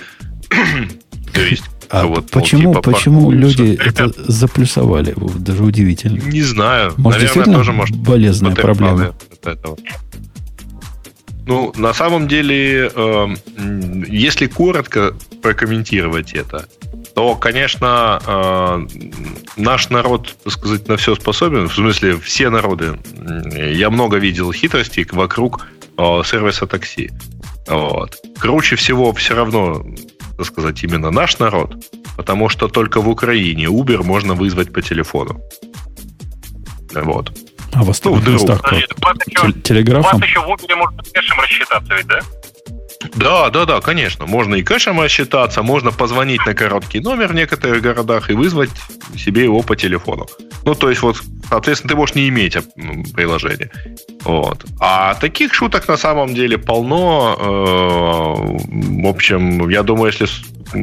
[1.33, 5.15] То есть а вот, почему, типа, почему люди это заплюсовали?
[5.39, 6.19] Даже удивительно.
[6.19, 6.95] Не знаю.
[6.97, 9.15] Может, Наверное, тоже может болезненная проблема.
[11.47, 13.27] Ну, на самом деле, э,
[14.09, 16.69] если коротко прокомментировать это,
[17.15, 18.87] то, конечно, э,
[19.57, 21.69] наш народ, так сказать, на все способен.
[21.69, 22.99] В смысле, все народы.
[23.57, 25.67] Я много видел хитростей вокруг
[25.97, 27.13] э, сервиса такси.
[27.69, 28.17] Вот.
[28.39, 29.87] Круче всего все равно,
[30.37, 31.77] так сказать, именно наш народ,
[32.17, 35.41] потому что только в Украине Uber можно вызвать по телефону.
[36.93, 37.33] Вот.
[37.77, 39.63] А в остальных ну, местах как?
[39.63, 40.17] Телеграфом?
[40.17, 42.21] У вас еще в Uber можно кэшем рассчитаться ведь, да?
[43.15, 44.27] Да, да, да, конечно.
[44.27, 48.71] Можно и кэшем рассчитаться, можно позвонить на короткий номер в некоторых городах и вызвать
[49.17, 50.27] себе его по телефону.
[50.65, 52.57] Ну, то есть, вот, соответственно, ты можешь не иметь
[53.15, 53.71] приложения.
[54.25, 54.65] Вот.
[54.81, 57.37] А таких шуток на самом деле полно.
[57.39, 58.67] Э,
[59.03, 60.27] в общем, я думаю, если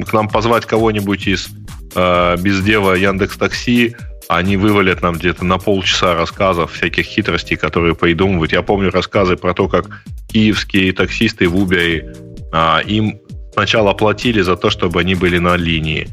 [0.04, 1.50] к нам позвать кого-нибудь из
[1.96, 3.96] э, бездева Яндекс Такси,
[4.28, 8.52] они вывалят нам где-то на полчаса рассказов всяких хитростей, которые придумывают.
[8.52, 13.20] Я помню рассказы про то, как киевские таксисты в Uber а, им
[13.54, 16.08] сначала платили за то, чтобы они были на линии.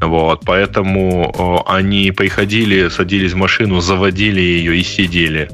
[0.00, 5.48] Вот, поэтому они приходили, садились в машину, заводили ее и сидели.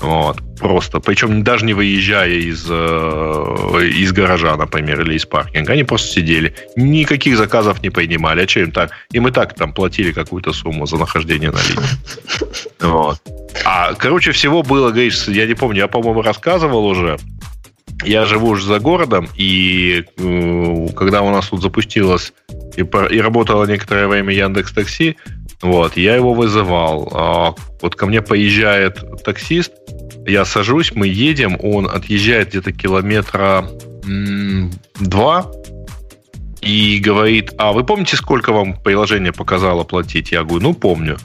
[0.00, 1.00] Вот, просто.
[1.00, 5.72] Причем даже не выезжая из, э, из гаража, например, или из паркинга.
[5.72, 6.54] Они просто сидели.
[6.76, 8.44] Никаких заказов не принимали.
[8.44, 8.90] А что им так?
[9.12, 11.88] Им и так там платили какую-то сумму за нахождение на линии.
[12.80, 13.18] Вот.
[13.64, 17.18] А, короче, всего было, говоришь, я не помню, я, по-моему, рассказывал уже.
[18.04, 22.32] Я живу уже за городом, и э, когда у нас тут запустилось
[22.76, 25.16] и, и работало некоторое время Яндекс Такси,
[25.60, 27.08] вот, я его вызывал.
[27.12, 29.72] А, вот ко мне поезжает таксист,
[30.28, 33.68] я сажусь, мы едем, он отъезжает где-то километра
[35.00, 35.50] два
[36.60, 40.32] и говорит, а вы помните, сколько вам приложение показало платить?
[40.32, 41.18] Я говорю, ну, помню.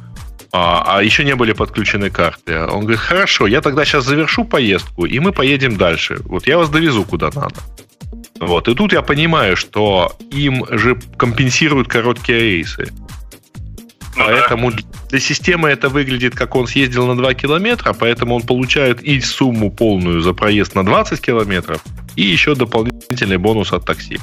[0.52, 2.60] А, а еще не были подключены карты.
[2.60, 6.20] Он говорит, хорошо, я тогда сейчас завершу поездку, и мы поедем дальше.
[6.26, 7.56] Вот я вас довезу куда надо.
[8.40, 8.68] Вот.
[8.68, 12.92] И тут я понимаю, что им же компенсируют короткие рейсы.
[14.16, 14.78] Ну, поэтому да.
[15.10, 19.72] для системы это выглядит, как он съездил на 2 километра, поэтому он получает и сумму
[19.72, 21.82] полную за проезд на 20 километров,
[22.16, 24.20] и еще дополнительный бонус от такси.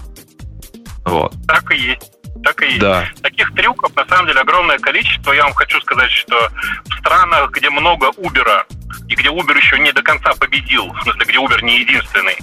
[1.05, 1.35] Вот.
[1.47, 2.13] Так и есть.
[2.45, 2.79] Так и есть.
[2.79, 3.09] Да.
[3.23, 5.33] Таких трюков на самом деле огромное количество.
[5.33, 6.49] Я вам хочу сказать, что
[6.89, 8.65] в странах, где много Uber,
[9.09, 12.37] и где Uber еще не до конца победил, в смысле, где Uber не единственный,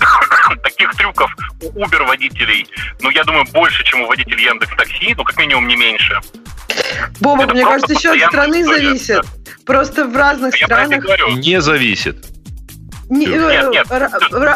[0.62, 2.66] таких трюков у Uber водителей,
[3.00, 6.20] ну, я думаю, больше, чем у водителей Яндекс Такси, ну, как минимум, не меньше.
[7.20, 9.22] Боба, мне кажется, еще от страны зависит.
[9.64, 11.04] Просто в разных я странах...
[11.36, 12.33] Не зависит.
[13.10, 13.86] Не, нет, нет.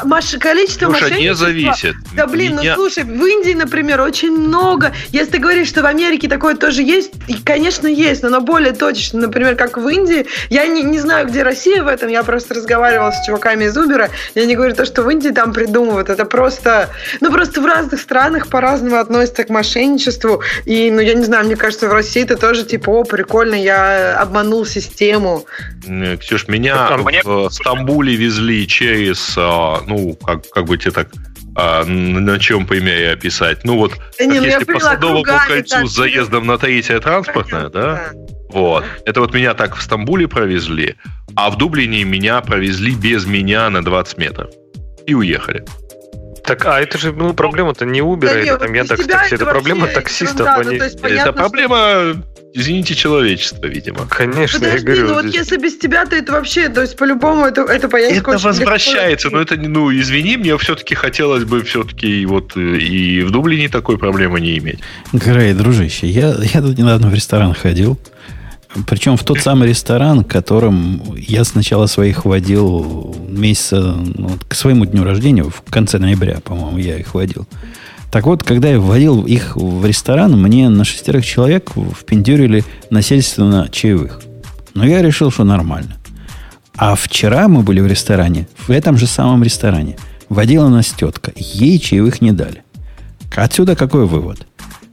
[0.04, 1.94] Маш, количество Слушай, не зависит.
[2.14, 2.74] Да блин, Меня...
[2.76, 4.92] ну слушай, в Индии, например, очень много.
[5.10, 8.72] Если ты говоришь, что в Америке такое тоже есть, и, конечно, есть, но оно более
[8.72, 9.20] точечно.
[9.20, 10.26] Например, как в Индии.
[10.50, 12.08] Я не, не знаю, где Россия в этом.
[12.08, 14.10] Я просто разговаривала с чуваками из Убера.
[14.34, 16.08] Я не говорю то, что в Индии там придумывают.
[16.08, 16.90] Это просто...
[17.20, 20.42] Ну, просто в разных странах по-разному относятся к мошенничеству.
[20.64, 24.18] И, ну, я не знаю, мне кажется, в России это тоже типа, о, прикольно, я
[24.18, 25.46] обманул систему.
[26.20, 26.88] Ксюш, меня
[27.24, 31.08] в Стамбуле везли везли через, а, ну, как, как бы тебе так
[31.54, 33.64] а, на чем примере описать?
[33.64, 37.70] Ну вот, да не, ну, если по Садовому кольцу с заездом на третье транспортное, да?
[37.70, 38.10] да?
[38.50, 38.84] Вот.
[39.04, 40.96] Это вот меня так в Стамбуле провезли,
[41.36, 44.50] а в Дублине меня провезли без меня на 20 метров.
[45.06, 45.64] И уехали.
[46.44, 49.86] Так, а это же ну, проблема-то не Uber, да это там Яндекс Такси, это проблема
[49.86, 50.46] таксистов.
[50.46, 50.78] Да, они...
[50.78, 54.06] ну, есть, понятно, это проблема, извините, человечества, видимо.
[54.08, 55.08] Конечно, Подожди, я говорю.
[55.08, 58.44] ну вот если без тебя, то это вообще, то есть по-любому это, это поездка Это
[58.44, 59.36] возвращается, легко.
[59.38, 63.98] но это, ну, извини, мне все-таки хотелось бы все-таки вот э, и в Дублине такой
[63.98, 64.80] проблемы не иметь.
[65.12, 67.98] Грей, дружище, я, я тут недавно в ресторан ходил,
[68.86, 75.04] причем в тот самый ресторан, которым я сначала своих водил месяца ну, к своему дню
[75.04, 77.46] рождения, в конце ноября, по-моему, я их водил.
[78.10, 84.22] Так вот, когда я вводил их в ресторан, мне на шестерых человек впендюрили насильственно чаевых.
[84.74, 85.96] Но я решил, что нормально.
[86.74, 89.96] А вчера мы были в ресторане, в этом же самом ресторане.
[90.28, 91.32] Водила нас тетка.
[91.36, 92.62] Ей чаевых не дали.
[93.34, 94.46] Отсюда какой вывод?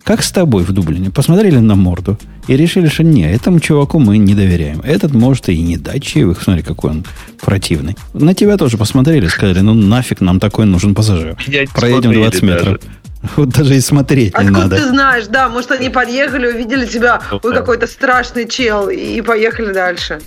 [0.04, 1.10] Как с тобой в Дублине?
[1.10, 4.82] Посмотрели на морду и решили, что не, этому чуваку мы не доверяем.
[4.82, 6.44] Этот может и не дать чаевых.
[6.44, 7.06] Смотри, какой он
[7.42, 7.96] противный.
[8.14, 11.38] На тебя тоже посмотрели, сказали, ну нафиг нам такой нужен пассажир.
[11.74, 12.66] Проедем 20 метров.
[12.66, 12.80] Даже.
[13.36, 14.76] Вот даже и смотреть Откуда не надо.
[14.78, 20.22] ты знаешь, да, может они подъехали, увидели тебя, ой, какой-то страшный чел, и поехали дальше.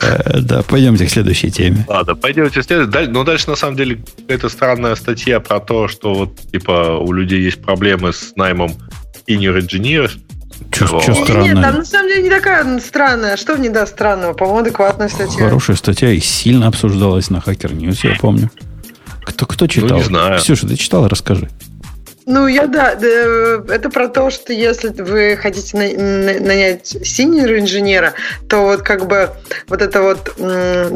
[0.00, 1.84] Э, да, пойдемте к следующей теме.
[1.88, 3.08] Ладно, пойдемте к следующей.
[3.08, 7.40] Но дальше, на самом деле, какая-то странная статья про то, что вот, типа, у людей
[7.40, 8.72] есть проблемы с наймом
[9.26, 10.12] senior engineers.
[10.70, 11.54] Что, что странное?
[11.54, 13.36] Нет, там на самом деле не такая странная.
[13.36, 14.34] Что в ней да странного?
[14.34, 15.44] По-моему, адекватная статья.
[15.44, 18.50] Хорошая статья и сильно обсуждалась на Hacker News, я помню.
[19.24, 19.90] Кто, кто читал?
[19.90, 20.38] Ну, не знаю.
[20.38, 21.08] Ксюша, ты читал?
[21.08, 21.48] Расскажи.
[22.26, 28.14] Ну, я да, это про то, что если вы хотите нанять синьор инженера,
[28.48, 29.30] то вот как бы
[29.68, 30.32] вот эта вот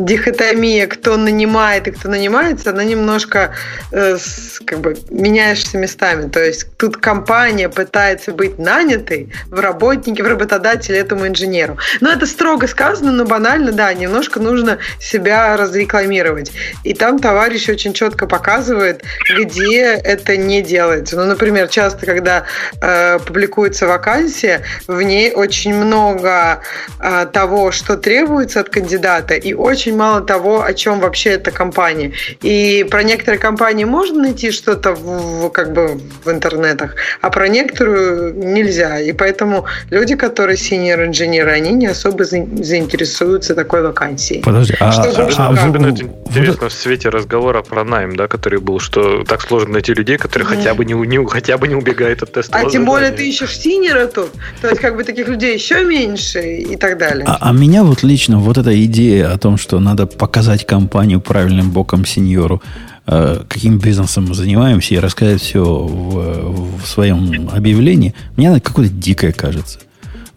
[0.05, 3.55] дихотомия, кто нанимает и кто нанимается, она немножко
[3.93, 4.17] э,
[4.65, 6.29] как бы меняешься местами.
[6.31, 11.77] То есть тут компания пытается быть нанятой в работнике, в работодателе этому инженеру.
[12.01, 16.53] Но это строго сказано, но банально, да, немножко нужно себя разрекламировать.
[16.85, 19.03] И там товарищ очень четко показывает,
[19.39, 21.18] где это не делается.
[21.19, 22.45] Ну, например, часто, когда
[22.81, 26.61] э, публикуется вакансия, в ней очень много
[27.01, 32.13] э, того, что требуется от кандидата, и очень мало того, о чем вообще эта компания.
[32.41, 37.49] И про некоторые компании можно найти что-то в, в, как бы в интернетах, а про
[37.49, 39.01] некоторую нельзя.
[39.01, 44.43] И поэтому люди, которые senior инженеры, они не особо заинтересуются такой вакансией.
[44.43, 46.73] Подожди, а, что, а, а, а, интересно вот...
[46.73, 50.57] в свете разговора про найм, да, который был, что так сложно найти людей, которые mm.
[50.57, 52.59] хотя бы не, не хотя бы не убегает от теста.
[52.59, 54.31] А тем более ты ищешь синера тут,
[54.61, 57.25] то есть как бы таких людей еще меньше и так далее.
[57.27, 61.71] А, а меня вот лично вот эта идея о том, что надо показать компанию правильным
[61.71, 62.63] боком сеньору,
[63.07, 68.93] э, каким бизнесом мы занимаемся и рассказать все в, в своем объявлении, мне она какое-то
[68.93, 69.81] дикое кажется.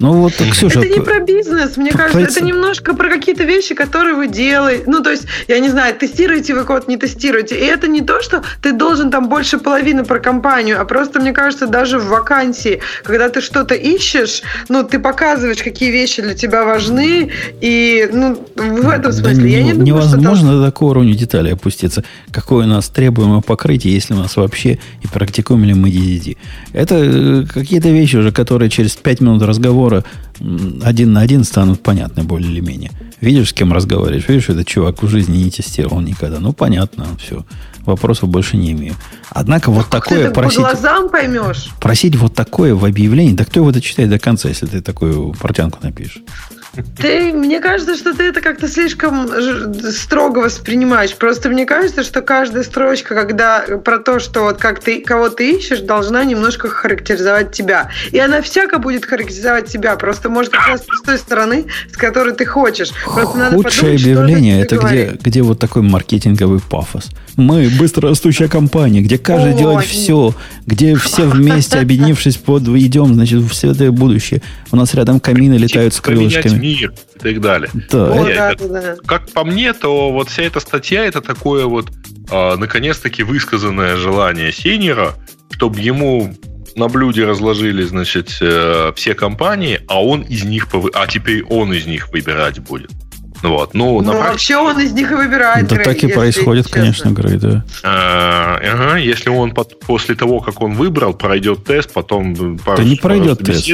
[0.02, 0.80] Ну вот, Ксюша...
[0.80, 2.28] Это не про бизнес, мне кажется, про...
[2.28, 4.84] это немножко про какие-то вещи, которые вы делаете.
[4.88, 7.56] Ну, то есть, я не знаю, тестируете вы код, не тестируете.
[7.56, 11.34] И это не то, что ты должен там больше половины про компанию, а просто, мне
[11.34, 16.64] кажется, даже в вакансии, когда ты что-то ищешь, ну, ты показываешь, какие вещи для тебя
[16.64, 17.30] важны,
[17.62, 19.36] и, ну, в этом смысле.
[19.36, 20.60] Да я не, не думаю, невозможно что там...
[20.60, 22.04] до такого уровня деталей опуститься.
[22.32, 26.38] Какое у нас требуемое покрытие, если у нас вообще и практикуем ли мы DDD.
[26.74, 30.04] Это э, какие-то вещи уже, которые через 5 минут разговора разговора
[30.84, 32.92] один на один станут понятны более или менее.
[33.20, 34.28] Видишь, с кем разговариваешь?
[34.28, 36.40] Видишь, этот чувак в жизни не тестировал никогда.
[36.40, 37.46] Ну, понятно, все.
[37.86, 38.96] Вопросов больше не имею.
[39.30, 40.58] Однако вот как такое ты просить...
[40.58, 41.70] По глазам поймешь.
[41.80, 45.34] Просить вот такое в объявлении, да кто его это читает до конца, если ты такую
[45.34, 46.22] портянку напишешь?
[46.98, 49.30] Ты, мне кажется, что ты это как-то слишком
[49.92, 51.14] строго воспринимаешь.
[51.16, 55.58] Просто мне кажется, что каждая строчка, когда про то, что вот как ты кого ты
[55.58, 57.90] ищешь, должна немножко характеризовать тебя.
[58.12, 59.96] И она всяко будет характеризовать тебя.
[59.98, 62.92] Просто может как раз с той стороны, с которой ты хочешь.
[63.04, 67.10] Просто надо Худшее подумать, объявление это где, где вот такой маркетинговый пафос.
[67.36, 70.34] Мы быстрорастущая компания, где каждый О, делает все,
[70.66, 74.42] где все вместе, объединившись под идем, значит, в светлое будущее.
[74.72, 77.70] У нас рядом камины летают с крылышками мир и так далее.
[77.90, 78.14] Да.
[78.14, 78.96] О, да, как, да.
[79.06, 81.90] как по мне, то вот вся эта статья это такое вот
[82.30, 85.16] а, наконец-таки высказанное желание сеньора,
[85.52, 86.34] чтобы ему
[86.76, 91.86] на блюде разложили, значит, э, все компании, а он из них, а теперь он из
[91.86, 92.92] них выбирать будет.
[93.44, 93.74] Вот.
[93.74, 95.68] Ну, ну вообще он из них и выбирает.
[95.68, 96.82] Да Грей, так и происходит, честно.
[96.82, 97.66] конечно, Грей, да.
[97.84, 102.84] А, ага, если он под, после того, как он выбрал, пройдет тест, потом пару да
[102.84, 103.68] не пройдет тест.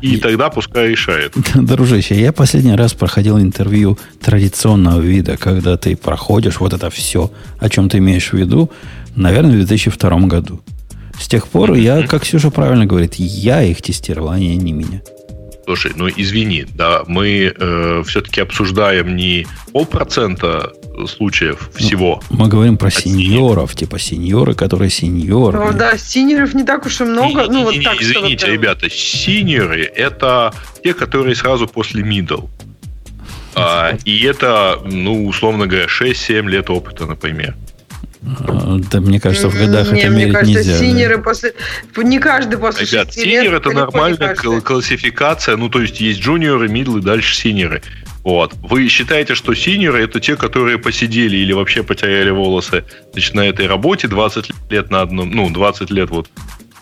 [0.00, 1.34] и тогда пускай решает.
[1.54, 7.68] Дружище, я последний раз проходил интервью традиционного вида, когда ты проходишь вот это все, о
[7.68, 8.70] чем ты имеешь в виду,
[9.14, 10.60] наверное, в 2002 году.
[11.18, 15.00] С тех пор я, как Ксюша правильно говорит, я их тестировал, а не, не меня.
[15.64, 20.72] Слушай, ну извини, да, мы э, все-таки обсуждаем не полпроцента
[21.08, 22.22] случаев ну, всего.
[22.30, 25.58] Мы говорим про сеньоров, сеньоров, типа сеньоры, которые сеньоры.
[25.58, 27.42] Ну да, сеньоров не так уж и много.
[27.42, 32.48] Не, ну, не, вот так, извините, ребята, сеньоры это те, которые сразу после middle.
[33.56, 37.54] А, и это, ну, условно говоря, 6-7 лет опыта, например.
[38.24, 40.78] А, да, мне кажется, в годах не, это мерить кажется, нельзя.
[40.78, 41.22] Senior ы да.
[41.22, 41.54] после...
[41.96, 45.56] Не каждый после Ребят, senior это нормальная классификация.
[45.56, 47.82] Ну, то есть, есть junior ы, middle ы, дальше senior ы.
[48.22, 48.54] Вот.
[48.62, 53.46] Вы считаете, что senior ы это те, которые посидели или вообще потеряли волосы значит, на
[53.46, 56.30] этой работе 20 лет на одном, ну, 20 лет вот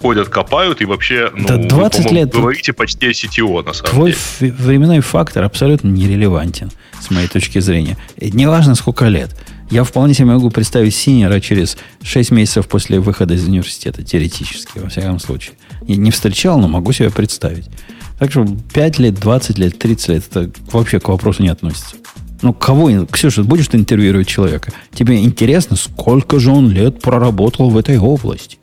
[0.01, 3.91] ходят, копают и вообще, ну, да 20 вы, лет говорите почти о CTO, на самом
[3.91, 4.23] твой деле.
[4.39, 6.71] Твой временной фактор абсолютно нерелевантен,
[7.01, 7.97] с моей точки зрения.
[8.17, 9.37] Неважно, сколько лет.
[9.73, 14.91] Я вполне себе могу представить синера через 6 месяцев после выхода из университета, теоретически, во
[14.91, 15.55] всяком случае.
[15.89, 17.71] И не встречал, но могу себе представить.
[18.19, 21.97] Так что 5 лет, 20 лет, 30 лет, это вообще к вопросу не относится.
[22.43, 24.75] Ну, кого, Ксюша, будешь ты интервьюировать человека?
[24.93, 28.59] Тебе интересно, сколько же он лет проработал в этой области?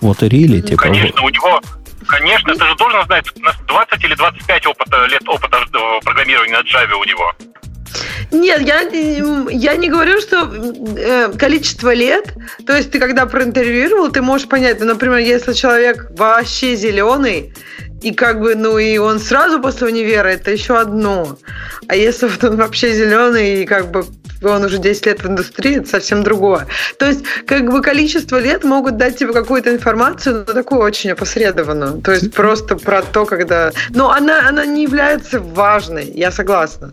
[0.00, 0.82] Вот и рили ну, типа...
[0.82, 1.60] Конечно, у него
[2.08, 3.26] Конечно, ты же должен знать,
[3.68, 5.58] 20 или 25 опыта, лет опыта
[6.02, 7.32] программирования на Java у него.
[8.30, 10.50] Нет, я, я не говорю, что
[10.96, 12.32] э, количество лет,
[12.66, 17.52] то есть ты когда проинтервьюировал, ты можешь понять, ну, например, если человек вообще зеленый,
[18.02, 21.38] и как бы, ну, и он сразу после универа, это еще одно.
[21.86, 24.04] А если вот он вообще зеленый и как бы
[24.42, 26.66] он уже 10 лет в индустрии, это совсем другое.
[26.98, 32.00] То есть, как бы количество лет могут дать тебе какую-то информацию, но такую очень опосредованную.
[32.02, 33.70] То есть, просто про то, когда...
[33.90, 36.92] Но она, она не является важной, я согласна.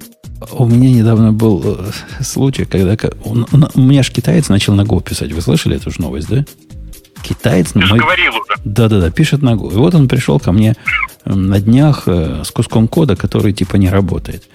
[0.52, 1.92] У меня недавно был э,
[2.22, 5.32] случай, когда у меня же китаец начал на Go писать.
[5.34, 6.46] Вы слышали эту же новость, да?
[7.22, 7.74] Китаец...
[7.74, 8.00] Ты мой...
[8.00, 8.62] говорил уже.
[8.64, 9.72] Да-да-да, пишет на Go.
[9.74, 10.76] И вот он пришел ко мне
[11.26, 14.48] на днях э, с куском кода, который типа не работает.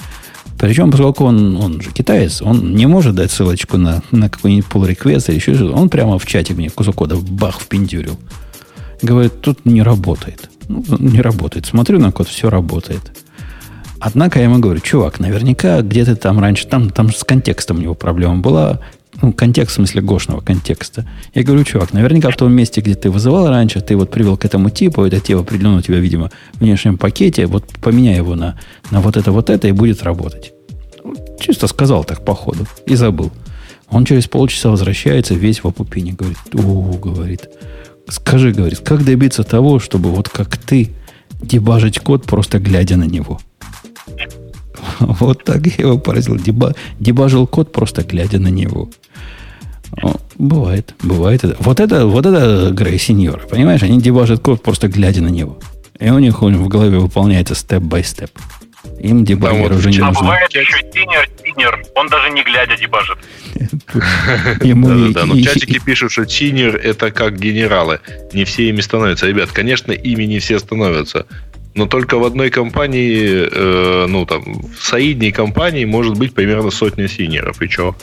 [0.58, 4.88] Причем, поскольку он, он же китаец, он не может дать ссылочку на, на какой-нибудь pull
[4.88, 5.74] request или еще что-то.
[5.74, 8.18] Он прямо в чате мне кусок кода бах впендюрил.
[9.02, 10.48] Говорит, тут не работает.
[10.68, 11.66] Ну, не работает.
[11.66, 13.23] Смотрю на код, все работает.
[14.06, 17.94] Однако я ему говорю, чувак, наверняка где-то там раньше, там, там с контекстом у него
[17.94, 18.80] проблема была,
[19.22, 21.06] ну, контекст в смысле гошного контекста.
[21.32, 24.44] Я говорю, чувак, наверняка в том месте, где ты вызывал раньше, ты вот привел к
[24.44, 28.58] этому типу, этот тип определенно у тебя, видимо, в внешнем пакете, вот поменяй его на,
[28.90, 30.52] на вот это, вот это, и будет работать.
[31.40, 33.32] Чисто сказал так по ходу и забыл.
[33.88, 37.48] Он через полчаса возвращается весь в опупине, говорит, у, говорит,
[38.10, 40.90] скажи, говорит, как добиться того, чтобы вот как ты
[41.40, 43.40] дебажить код, просто глядя на него–
[45.00, 46.36] Вот так я его поразил.
[46.36, 48.90] Деба, дебажил код, просто глядя на него.
[50.02, 51.44] О, бывает, бывает.
[51.44, 51.56] Это.
[51.60, 53.82] Вот это, вот это grey senior ы, понимаешь?
[53.82, 55.58] Они дебажат код, просто глядя на него.
[56.00, 58.30] И у них в голове выполняется step-by-step.
[58.98, 60.16] Им дебагер да, уже не нужен.
[60.16, 63.18] А бывает еще senior, senior, он даже не глядя дебажит.
[64.62, 68.00] Ему да, да, но в чатике пишут, что senior это как генералы.
[68.32, 69.26] Не все ими становятся.
[69.26, 71.26] Ребят, конечно, ими не все становятся
[71.74, 77.08] но только в одной компании, э, ну там, в средней компании может быть примерно сотня
[77.08, 77.60] senior ов.
[77.60, 77.96] И что?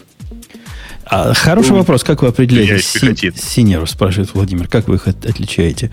[1.05, 2.03] А, хороший ну, вопрос.
[2.03, 4.67] Как вы определяете се- senior ов, спрашивает Владимир.
[4.67, 5.91] Как вы их от- отличаете?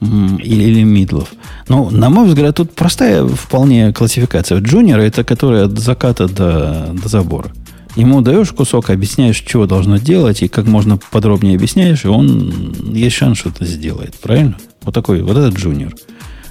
[0.00, 1.28] Или, или middle ов?
[1.68, 4.58] Ну, на мой взгляд, тут простая вполне классификация.
[4.60, 7.52] Junior это который от заката до, до забора.
[7.96, 13.16] Ему даешь кусок, объясняешь, что должно делать, и как можно подробнее объясняешь, и он есть
[13.16, 14.14] шанс, что это сделает.
[14.20, 14.56] Правильно?
[14.82, 15.92] Вот такой, вот этот джуниор.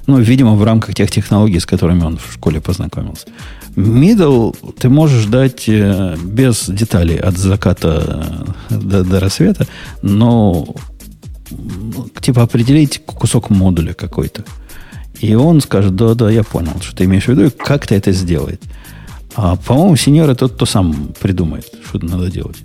[0.10, 3.28] Ну, видимо, в рамках тех технологий, с которыми он в школе познакомился.
[3.76, 9.68] Middle ты можешь дать э, без деталей от заката э, до, до рассвета,
[10.02, 10.66] но
[12.22, 14.44] типа определить кусок модуля какой-то.
[15.22, 17.94] И он скажет, да, да, я понял, что ты имеешь в виду, и как ты
[17.94, 18.64] это сделает.
[19.36, 22.58] А, по-моему, сеньор это кто сам придумает, что надо делать.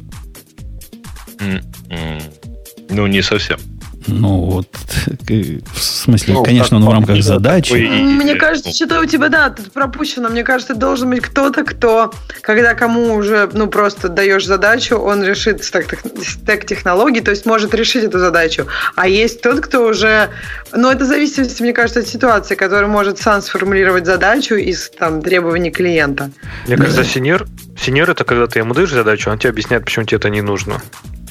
[2.89, 3.59] Ну, не совсем.
[4.07, 4.69] Ну, вот,
[5.75, 7.73] в смысле, ну, конечно, он в рамках задачи.
[7.73, 10.29] Мне кажется, что-то у тебя, да, тут пропущено.
[10.29, 12.13] Мне кажется, должен быть кто-то, кто,
[12.43, 17.75] когда кому уже, ну, просто даешь задачу, он решит стек, стек технологий, то есть может
[17.75, 18.67] решить эту задачу.
[18.95, 20.31] А есть тот, кто уже,
[20.73, 25.71] ну, это зависит, мне кажется, от ситуации, который может сам сформулировать задачу из, там, требований
[25.71, 26.31] клиента.
[26.67, 27.47] Мне кажется, сеньор,
[27.81, 30.83] сеньор это когда ты ему даешь задачу, он тебе объясняет, почему тебе это не нужно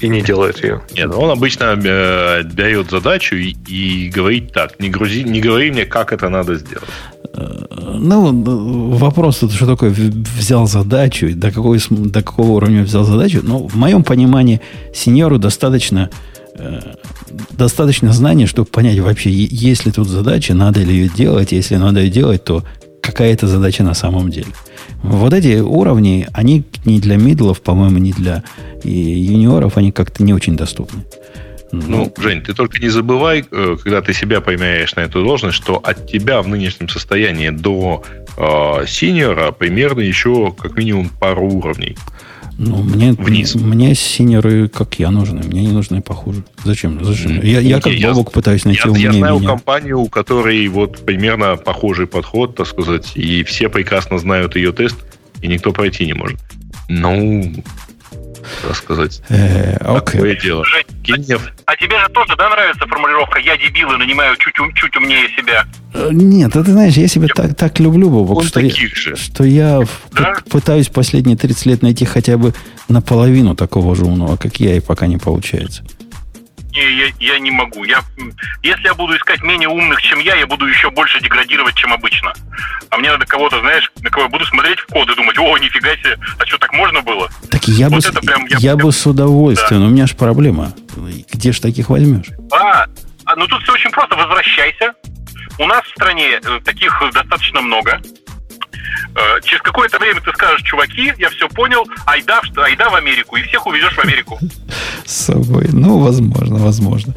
[0.01, 0.81] и не делает ее.
[0.95, 5.85] Нет, он обычно э, берет задачу и, и говорит так, не, грузи, не говори мне,
[5.85, 6.89] как это надо сделать.
[7.33, 7.65] Э,
[7.99, 13.41] ну, вопрос, что такое взял задачу, до, какой, до какого уровня взял задачу.
[13.43, 14.61] Ну, в моем понимании,
[14.93, 16.09] сеньору достаточно
[16.55, 16.79] э,
[17.51, 21.51] достаточно знаний, чтобы понять вообще, есть ли тут задача, надо ли ее делать.
[21.51, 22.63] Если надо ее делать, то
[23.01, 24.47] какая это задача на самом деле.
[25.03, 28.43] Вот эти уровни, они не для мидлов, по-моему, не для
[28.83, 31.03] юниоров, они как-то не очень доступны.
[31.73, 35.77] Ну, Жень, ты только не забывай, э, когда ты себя поймаешь на эту должность, что
[35.77, 38.03] от тебя в нынешнем состоянии до
[38.37, 41.97] э, синьора примерно еще как минимум пару уровней.
[42.57, 43.55] Ну, мне, Вниз.
[43.55, 45.41] мне синеры, как я, нужны.
[45.43, 46.43] Мне не нужны похуже.
[46.63, 47.03] Зачем?
[47.03, 47.41] Зачем?
[47.41, 49.49] Я, я как я, Бобок пытаюсь найти я, умнее Я знаю меня.
[49.49, 54.97] компанию, у которой вот примерно похожий подход, так сказать, и все прекрасно знают ее тест,
[55.41, 56.39] и никто пройти не может.
[56.89, 57.51] Ну,
[58.61, 59.21] так сказать.
[59.29, 60.65] Э, Такое дело.
[61.01, 61.51] Генев.
[61.65, 65.65] А тебе же тоже, да, нравится формулировка «я дебил и нанимаю чуть, чуть умнее себя»?
[65.93, 68.71] Э, нет, это знаешь, я себя так, так люблю, Бобок, что я,
[69.15, 70.35] что я да?
[70.49, 72.53] пытаюсь последние 30 лет найти хотя бы
[72.87, 75.83] наполовину такого же умного, как я, и пока не получается
[76.81, 77.83] я, я не могу.
[77.83, 78.01] Я,
[78.61, 82.33] если я буду искать менее умных, чем я, я буду еще больше деградировать, чем обычно.
[82.89, 85.57] А мне надо кого-то, знаешь, на кого я буду смотреть в код и думать, о,
[85.57, 87.29] нифига себе, а что, так можно было?
[87.49, 89.85] Так я, вот бы, это прям, я, я бы с удовольствием, да.
[89.85, 90.73] но у меня же проблема.
[91.31, 92.27] Где же таких возьмешь?
[92.51, 92.85] А,
[93.25, 94.15] а, ну тут все очень просто.
[94.15, 94.93] Возвращайся.
[95.59, 98.01] У нас в стране э, таких достаточно много.
[99.15, 103.43] Э, через какое-то время ты скажешь, чуваки, я все понял, айда, айда в Америку, и
[103.43, 104.39] всех увезешь в Америку.
[105.05, 105.67] С собой.
[105.71, 107.13] Ну, возможно, возможно.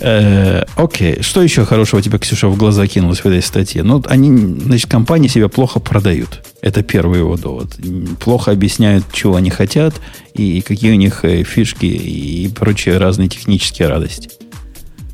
[0.00, 1.22] Э, окей.
[1.22, 3.82] Что еще хорошего тебе, Ксюша, в глаза кинулось в этой статье?
[3.82, 4.30] Ну, они,
[4.62, 6.42] значит, компании себя плохо продают.
[6.62, 7.76] Это первый его довод.
[8.18, 9.94] Плохо объясняют, чего они хотят,
[10.34, 14.30] и какие у них э, фишки и прочие разные технические радости.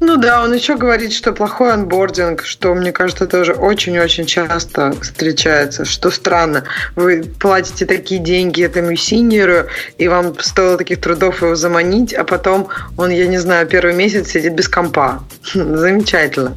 [0.07, 5.87] Ну да, он еще говорит, что плохой анбординг, что, мне кажется, тоже очень-очень часто встречается,
[5.87, 6.65] что странно.
[6.95, 9.65] Вы платите такие деньги этому синеру,
[9.97, 12.69] и вам стоило таких трудов его заманить, а потом
[12.99, 15.25] он, я не знаю, первый месяц сидит без компа.
[15.55, 16.55] Замечательно.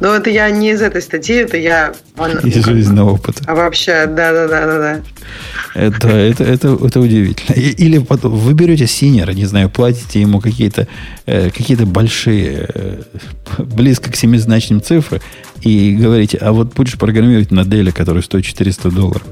[0.00, 1.92] Но это я не из этой статьи, это я...
[2.42, 3.44] Из жизненного опыта.
[3.46, 5.02] А вообще, да-да-да-да-да.
[5.74, 7.54] Это, это, это, это удивительно.
[7.54, 10.88] Или потом вы берете синера, не знаю, платите ему какие-то
[11.26, 13.02] э, какие большие, э,
[13.62, 15.20] близко к семизначным цифры,
[15.62, 19.24] и говорите, а вот будешь программировать на Деле, который стоит 400 долларов.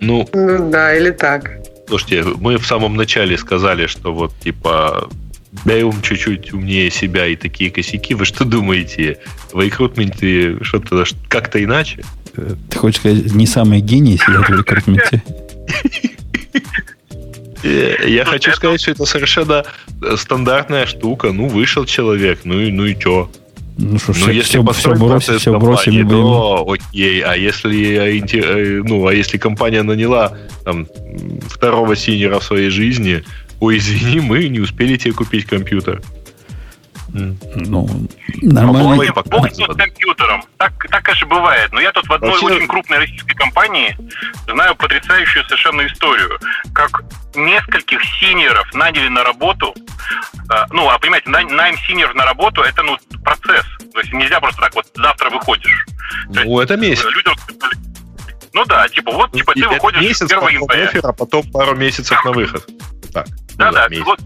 [0.00, 1.58] Ну, ну да, или так.
[1.88, 5.08] Слушайте, мы в самом начале сказали, что вот типа
[5.64, 8.14] Бэйум чуть-чуть умнее себя и такие косяки.
[8.14, 9.18] Вы что думаете?
[9.52, 12.04] В рекрутменте что-то как-то иначе?
[12.34, 15.22] Ты хочешь сказать, не самый гений сидят в рекрутменте?
[17.62, 19.64] Э, я хочу сказать, что это совершенно
[20.16, 21.32] стандартная штука.
[21.32, 23.30] Ну, вышел человек, ну и ну и что?
[23.78, 27.20] Ну что, ну, все, если все, все бросили, все бросили бы то, окей.
[27.20, 30.88] А если, э, ну, а если компания наняла там,
[31.48, 33.22] второго senior а в своей жизни,
[33.60, 36.02] ой, извини, мы не успели тебе купить компьютер.
[37.12, 37.88] Ну,
[38.42, 39.12] нормально.
[39.26, 40.44] Бог с компьютером.
[40.58, 41.72] Так, так, конечно, бывает.
[41.72, 42.46] Но я тут в одной Вообще...
[42.46, 43.96] очень крупной российской компании
[44.46, 46.38] знаю потрясающую совершенно историю.
[46.74, 47.02] Как
[47.34, 49.74] нескольких senior ов наняли на работу.
[50.52, 53.66] Э, ну, а понимаете, найм senior ов на работу это ну процесс.
[53.92, 55.86] То есть нельзя просто так вот завтра выходишь.
[56.28, 57.04] Ну, это месяц.
[57.04, 57.34] Людям
[58.54, 60.90] ну да, типа вот, типа ты выходишь месяц 1 января.
[61.02, 62.66] а потом пару месяцев на выход.
[63.12, 63.26] Так.
[63.56, 64.20] Да, да, да вот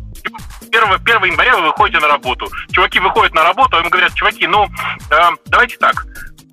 [0.72, 2.48] 1, 1 января вы выходите на работу.
[2.70, 4.66] Чуваки выходят на работу, а им говорят, чуваки, ну,
[5.10, 6.06] э, давайте так,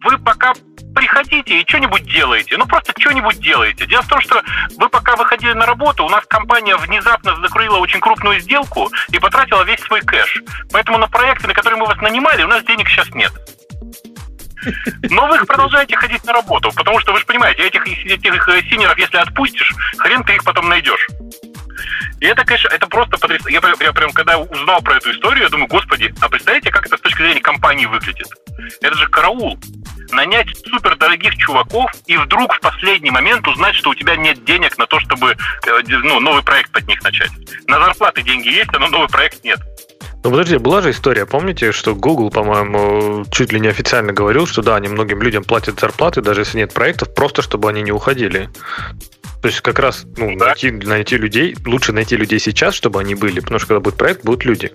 [0.04, 0.54] вы пока
[0.96, 2.58] приходите и что-нибудь делаете.
[2.58, 3.86] Ну, просто что-нибудь делаете.
[3.86, 4.42] Дело в том, что
[4.78, 9.64] вы пока выходили на работу, у нас компания внезапно закрыла очень крупную сделку и потратила
[9.64, 10.42] весь свой кэш.
[10.72, 13.32] Поэтому на проекты, на которые мы вас нанимали, у нас денег сейчас нет.
[15.10, 19.18] Но вы продолжаете ходить на работу, потому что вы же понимаете, этих, этих синеров, если
[19.18, 21.08] отпустишь, хрен ты их потом найдешь.
[22.20, 23.60] И это, конечно, это просто потрясающе.
[23.62, 26.98] Я, я прям, когда узнал про эту историю, я думаю, господи, а представляете, как это
[26.98, 28.28] с точки зрения компании выглядит?
[28.82, 29.60] Это же караул.
[30.12, 34.78] Нанять супер дорогих чуваков и вдруг в последний момент узнать, что у тебя нет денег
[34.78, 37.32] на то, чтобы э, ну, новый проект под них начать.
[37.68, 39.60] На зарплаты деньги есть, но новый проект нет.
[40.22, 44.62] Ну, подожди, была же история, помните, что Google, по-моему, чуть ли не официально говорил, что
[44.62, 48.50] да, они многим людям платят зарплаты, даже если нет проектов, просто чтобы они не уходили.
[49.42, 50.48] То есть как раз ну, да.
[50.48, 54.26] найти, найти людей, лучше найти людей сейчас, чтобы они были, потому что когда будет проект,
[54.26, 54.74] будут люди.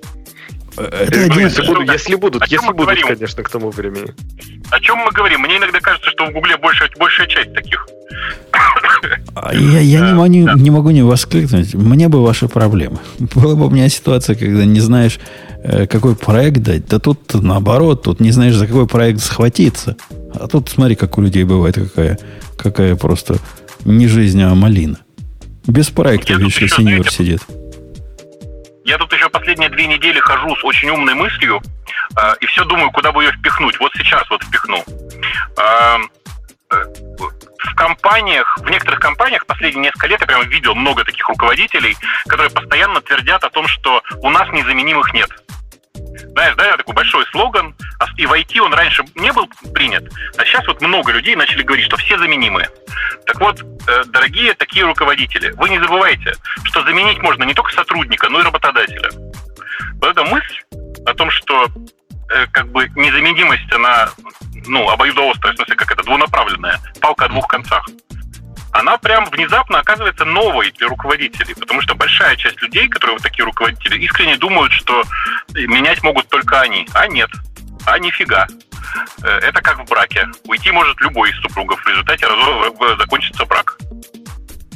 [0.76, 1.46] Э, это если, один...
[1.46, 3.06] если, будут, если будут, если будут, говорим?
[3.06, 4.14] конечно, к тому времени.
[4.70, 5.40] О чем мы говорим?
[5.40, 7.86] Мне иногда кажется, что в Гугле большая, большая часть таких.
[9.34, 10.54] А я, я не, могу, да.
[10.54, 11.74] не могу не воскликнуть.
[11.74, 12.98] Мне бы ваши проблемы.
[13.34, 15.18] Была бы у меня ситуация, когда не знаешь,
[15.62, 16.86] э, какой проект дать.
[16.86, 19.96] Да тут наоборот, тут не знаешь, за какой проект схватиться.
[20.34, 22.18] А тут смотри, как у людей бывает, какая,
[22.56, 23.36] какая просто
[23.84, 24.98] не жизнь, а малина.
[25.66, 27.40] Без проекта, видишь, сеньор сидит.
[28.84, 31.62] Я тут еще последние две недели хожу с очень умной мыслью
[32.16, 33.80] э, и все думаю, куда бы ее впихнуть.
[33.80, 34.84] Вот сейчас вот впихну.
[35.56, 35.98] Э,
[36.70, 41.96] в компаниях, в некоторых компаниях последние несколько лет я прямо видел много таких руководителей,
[42.26, 45.30] которые постоянно твердят о том, что у нас незаменимых нет.
[46.32, 47.74] Знаешь, да, такой большой слоган,
[48.16, 50.04] и в IT он раньше не был принят,
[50.36, 52.68] а сейчас вот много людей начали говорить, что все заменимые.
[53.26, 58.28] Так вот, э, дорогие такие руководители, вы не забывайте, что заменить можно не только сотрудника,
[58.28, 59.10] но и работодателя.
[60.00, 60.60] Вот эта мысль
[61.06, 61.66] о том, что
[62.30, 64.10] э, как бы незаменимость, она
[64.66, 67.84] ну, обоюдоострая, в смысле, как это, двунаправленная, палка о двух концах
[68.74, 73.44] она прям внезапно оказывается новой для руководителей, потому что большая часть людей, которые вот такие
[73.44, 75.04] руководители, искренне думают, что
[75.54, 77.30] менять могут только они, а нет,
[77.86, 78.46] а нифига.
[79.22, 80.26] Э, это как в браке.
[80.46, 81.80] Уйти может любой из супругов.
[81.82, 82.26] В результате
[82.98, 83.78] закончится брак.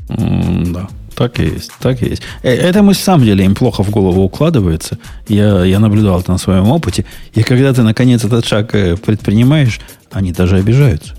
[0.08, 0.88] Mm, да.
[1.14, 2.22] Так и есть, так и есть.
[2.42, 4.98] Э, это мы, в самом деле, им плохо в голову укладывается.
[5.26, 7.04] Я, я наблюдал это на своем опыте.
[7.34, 9.80] И когда ты, наконец, этот шаг э, предпринимаешь,
[10.12, 11.16] они даже обижаются.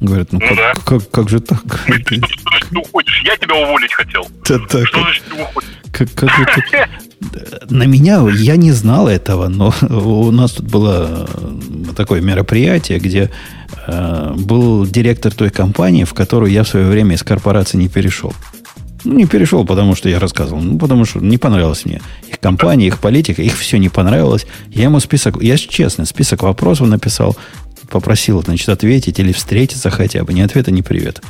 [0.00, 0.72] Говорят, ну, ну как, да.
[0.84, 1.62] как, как же так?
[1.86, 4.26] Ты, ты уходишь, я тебя уволить хотел.
[4.48, 4.86] Да, так.
[4.86, 5.70] Что значит ты уходишь?
[5.92, 6.88] Как, как же так?
[7.68, 11.28] На меня, я не знал этого, но у нас тут было
[11.96, 13.30] такое мероприятие, где
[13.86, 18.32] э, был директор той компании, в которую я в свое время из корпорации не перешел.
[19.04, 20.62] Ну, не перешел, потому что я рассказывал.
[20.62, 22.00] Ну, потому что не понравилось мне.
[22.28, 24.46] Их компания, их политика, их все не понравилось.
[24.68, 27.36] Я ему список, я честно, список вопросов написал,
[27.88, 30.32] попросил, значит, ответить или встретиться хотя бы.
[30.32, 31.22] Ни ответа, ни привет.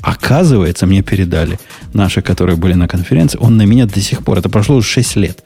[0.00, 1.58] Оказывается, мне передали
[1.92, 5.16] наши, которые были на конференции, он на меня до сих пор, это прошло уже 6
[5.16, 5.44] лет,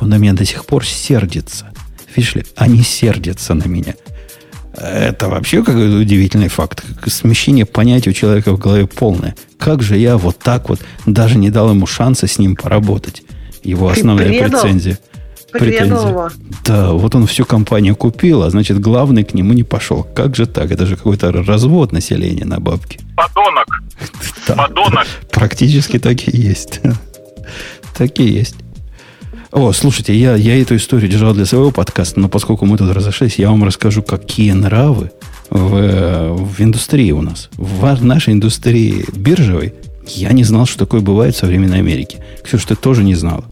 [0.00, 1.66] он на меня до сих пор сердится.
[2.14, 3.94] Видишь ли, они сердятся на меня.
[4.74, 6.82] Это вообще какой-то удивительный факт.
[7.06, 9.34] Смещение понятия у человека в голове полное.
[9.58, 13.22] Как же я вот так вот даже не дал ему шанса с ним поработать?
[13.62, 14.62] Его основная предал?
[14.62, 14.98] претензия.
[15.54, 16.30] Его.
[16.64, 20.02] Да, вот он всю компанию купил, а значит, главный к нему не пошел.
[20.02, 20.70] Как же так?
[20.70, 23.00] Это же какой-то развод населения на бабки.
[23.16, 23.66] Подонок.
[24.48, 25.06] Да, Подонок.
[25.30, 26.80] Практически так и есть.
[27.96, 28.56] Так и есть.
[29.52, 33.36] О, слушайте, я, я эту историю держал для своего подкаста, но поскольку мы тут разошлись,
[33.36, 35.12] я вам расскажу, какие нравы
[35.50, 37.50] в, в индустрии у нас.
[37.52, 39.74] В нашей индустрии биржевой
[40.06, 42.24] я не знал, что такое бывает в современной Америке.
[42.42, 43.44] Ксюша, ты тоже не знала.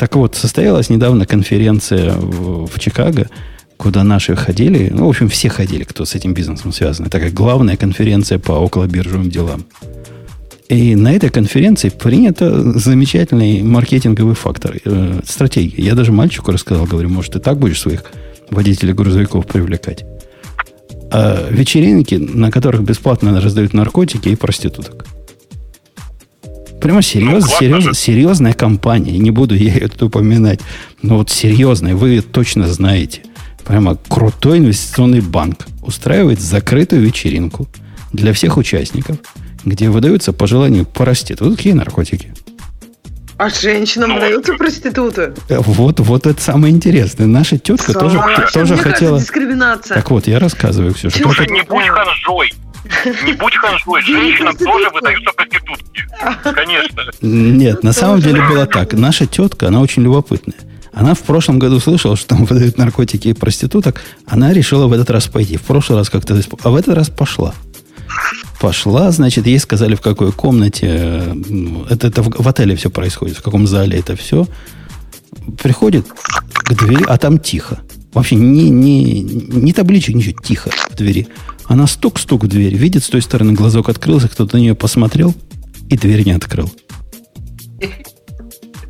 [0.00, 3.28] Так вот, состоялась недавно конференция в, в Чикаго,
[3.76, 7.10] куда наши ходили, ну, в общем, все ходили, кто с этим бизнесом связан.
[7.10, 9.66] Такая главная конференция по околобиржевым делам.
[10.70, 15.82] И на этой конференции принято замечательный маркетинговый фактор, э, стратегия.
[15.82, 18.02] Я даже мальчику рассказал, говорю, может, ты так будешь своих
[18.50, 20.06] водителей грузовиков привлекать.
[21.12, 25.04] А вечеринки, на которых бесплатно раздают наркотики и проституток.
[26.80, 29.18] Прямо серьез, ну, серьез, серьезная компания.
[29.18, 30.60] Не буду я ее тут упоминать.
[31.02, 33.22] Но вот серьезная, вы точно знаете.
[33.64, 37.68] Прямо крутой инвестиционный банк устраивает закрытую вечеринку
[38.12, 39.16] для всех участников–
[39.64, 42.32] где выдаются по желанию проститутки и наркотики.
[43.36, 45.32] А женщинам ну, выдаются проституты?
[45.48, 47.26] Вот, вот это самое интересное.
[47.26, 48.20] Наша тетка Саша, тоже,
[48.52, 49.18] тоже хотела...
[49.18, 49.94] дискриминация.
[49.94, 51.18] Так вот, я рассказываю, Ксюша.
[51.22, 52.52] Слушай, не будь ханжой.
[53.24, 54.02] Не будь ханжой.
[54.02, 56.06] Женщинам тоже выдаются проститутки.
[56.42, 57.02] Конечно.
[57.20, 58.92] Нет, на самом деле было так.
[58.92, 60.56] Наша тетка, она очень любопытная.
[60.92, 64.02] Она в прошлом году слышала, что там выдают наркотики и проституток.
[64.26, 65.56] Она решила в этот раз пойти.
[65.56, 66.40] В прошлый раз как-то...
[66.62, 67.54] А в этот раз пошла.
[68.60, 70.86] Пошла, значит, ей сказали, в какой комнате.
[70.90, 71.34] Э,
[71.88, 74.46] это, это в, в отеле все происходит, в каком зале это все.
[75.62, 76.06] Приходит
[76.52, 77.80] к двери, а там тихо.
[78.12, 81.28] Вообще ни, ни, ни табличек, ничего, тихо в двери.
[81.66, 85.34] Она стук-стук в дверь, видит, с той стороны глазок открылся, кто-то на нее посмотрел
[85.88, 86.70] и дверь не открыл.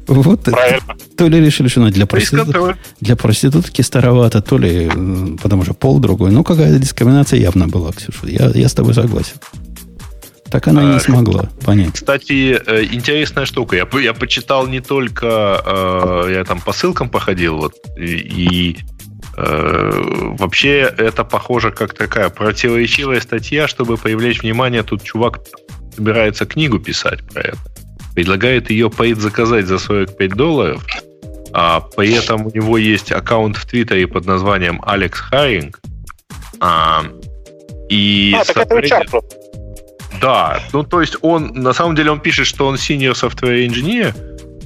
[0.07, 0.97] Вот Правильно.
[1.17, 2.77] То ли решили, что она для, проститут...
[3.01, 4.91] для проститутки старовато, то ли
[5.41, 6.33] потому что пол другой.
[6.33, 8.27] Ну, какая-то дискриминация явно была, Ксюша.
[8.27, 9.37] Я, я с тобой согласен.
[10.51, 11.93] Так она и не а, смогла понять.
[11.95, 13.77] Кстати, э, интересная штука.
[13.77, 15.63] Я, я почитал не только...
[15.65, 18.79] Э, я там по ссылкам походил, вот, и, и
[20.39, 24.83] вообще это похоже как такая противоречивая статья, чтобы привлечь внимание.
[24.83, 25.41] Тут чувак
[25.95, 27.59] собирается книгу писать про это
[28.15, 30.85] предлагает ее paid заказать за 45 долларов,
[31.53, 35.81] а при этом у него есть аккаунт в Твиттере под названием Алекс Харинг.
[36.61, 37.05] А,
[37.89, 39.23] и а, так это HR
[40.21, 44.15] Да, ну то есть он, на самом деле он пишет, что он senior software engineer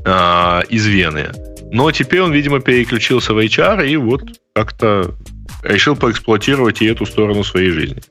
[0.04, 1.30] а, из Вены,
[1.70, 4.22] но теперь он, видимо, переключился в HR и вот
[4.54, 5.14] как-то
[5.62, 8.02] решил поэксплуатировать и эту сторону своей жизни.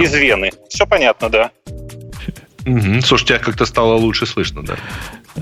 [0.00, 0.50] Из Вены.
[0.68, 1.50] Все понятно, да.
[2.66, 3.02] Угу.
[3.02, 4.76] Слушай, тебя как-то стало лучше слышно, да?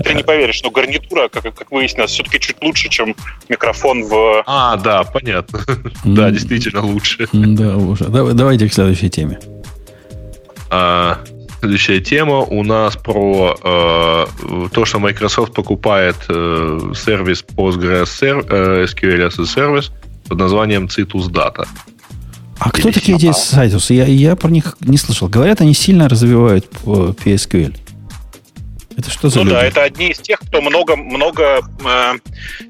[0.03, 3.15] Ты не поверишь, но гарнитура, как, как выяснилось, все-таки чуть лучше, чем
[3.47, 4.43] микрофон в...
[4.45, 5.59] А, да, понятно.
[6.03, 7.27] да, действительно лучше.
[7.31, 8.05] да, уже.
[8.05, 9.39] Давайте к следующей теме.
[11.63, 14.25] Следующая тема у нас про э,
[14.73, 19.93] то, что Microsoft покупает э, сервис PostgreSQL э, as a сервис
[20.27, 21.65] под названием Citus Data.
[22.59, 23.93] А кто такие эти сайтусы?
[23.93, 25.29] Я, я про них не слышал.
[25.29, 27.73] Говорят, они сильно развивают PSQL.
[28.97, 29.55] Это что за ну люди?
[29.55, 32.13] да, это одни из тех, кто много, много, э,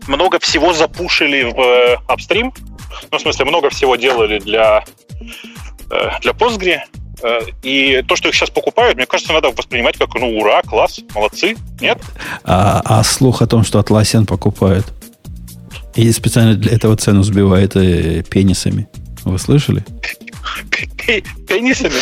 [0.06, 2.54] много всего запушили в э, апстрим.
[3.12, 4.86] Ну, в смысле, много всего делали для,
[5.90, 6.82] э, для Postgre.
[7.24, 11.00] Э, и то, что их сейчас покупают, мне кажется, надо воспринимать как, ну, ура, класс,
[11.16, 12.00] молодцы, нет?
[12.44, 14.86] А, а слух о том, что Atlassian покупают,
[15.96, 18.88] и специально для этого цену сбивает э, пенисами–
[19.26, 19.84] вы слышали?
[21.48, 21.94] Пенисами?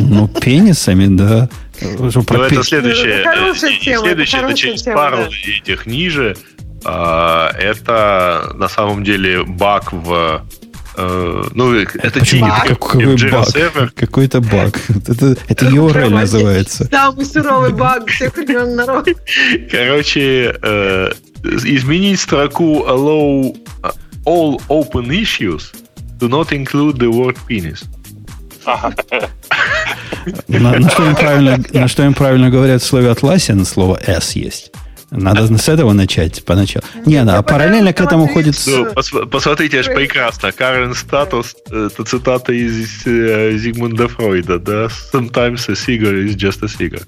[0.00, 1.48] Ну, пенисами, да.
[1.80, 3.24] Ну, это следующее.
[3.96, 6.36] Следующее, это через пару этих ниже.
[6.84, 10.44] А, это на самом деле баг в
[10.96, 12.48] ну, это Почему?
[12.66, 13.94] Какой баг?
[13.94, 14.78] Какой-то баг.
[15.08, 16.88] Это, это URL называется.
[16.90, 19.08] Самый суровый баг всех времен народ.
[19.70, 21.10] Короче, э,
[21.42, 23.56] изменить строку allow
[24.24, 25.72] all open issues
[26.18, 27.84] do not include the word penis.
[30.46, 34.36] На, на, что им правильно, на что им правильно говорят в слове «атласен» слово «s»
[34.36, 34.72] есть.
[35.12, 36.84] Надо с этого начать поначалу.
[37.06, 38.56] Не, а параллельно к этому ходит...
[38.66, 38.86] Ну,
[39.26, 40.52] посмотрите, аж прекрасно.
[40.52, 44.88] Карен статус, это цитата из э, Зигмунда Фройда, да?
[45.12, 47.02] Sometimes a cigar is just a cigar.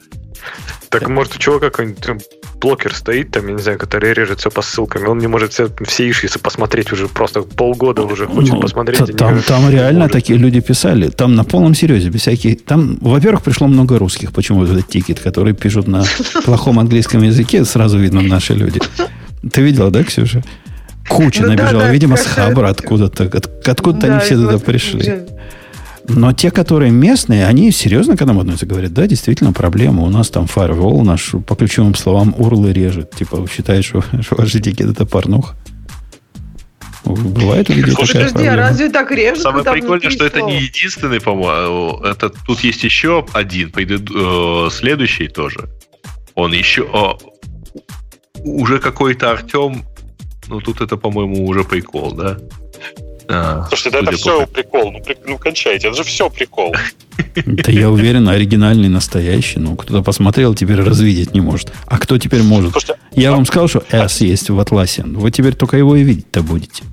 [0.89, 2.27] Так может у чувака какой-нибудь
[2.61, 5.53] блокер стоит, там, я не знаю, который режет все по ссылкам, и он не может
[5.53, 9.17] все, все ишисы посмотреть уже просто полгода уже хочет ну, посмотреть.
[9.17, 10.13] Там, там реально может.
[10.13, 12.65] такие люди писали, там на полном серьезе, без всяких...
[12.65, 16.05] Там, во-первых, пришло много русских, почему этот тикет, который пишут на
[16.45, 18.81] плохом английском языке, сразу видно наши люди.
[19.53, 20.43] Ты видела, да, Ксюша?
[21.09, 23.25] Куча ну, набежала, да, да, видимо, с Хабра откуда-то.
[23.25, 25.27] Откуда-то да, они все туда пришли.
[26.07, 28.67] Но те, которые местные, они серьезно к этому относятся.
[28.67, 30.03] Говорят, да, действительно, проблема.
[30.03, 33.11] У нас там firewall наш по ключевым словам урлы режет.
[33.13, 35.55] Типа, считает, что, что ваши тикеты это порнух.
[37.05, 38.69] Бывает у людей Слушай, такая подожди, а проблема.
[38.69, 39.43] разве так режет?
[39.43, 42.01] Самое прикольное, что это не единственный, по-моему.
[42.03, 45.69] Это, тут есть еще один, э, следующий тоже.
[46.35, 46.89] Он еще...
[46.93, 49.85] Э, уже какой-то Артем...
[50.49, 52.39] Ну, тут это, по-моему, уже прикол, да?
[53.29, 54.93] А, Слушайте, да это все прикол.
[54.93, 56.75] Ну, при, ну, кончайте, это же все прикол.
[57.47, 59.59] Да я уверен, оригинальный, настоящий.
[59.59, 61.73] Ну, кто-то посмотрел, теперь развидеть не может.
[61.87, 62.73] А кто теперь может?
[62.73, 63.33] Слушайте, я а...
[63.33, 65.03] вам сказал, что S есть в Атласе.
[65.05, 66.85] Вы теперь только его и видеть-то будете.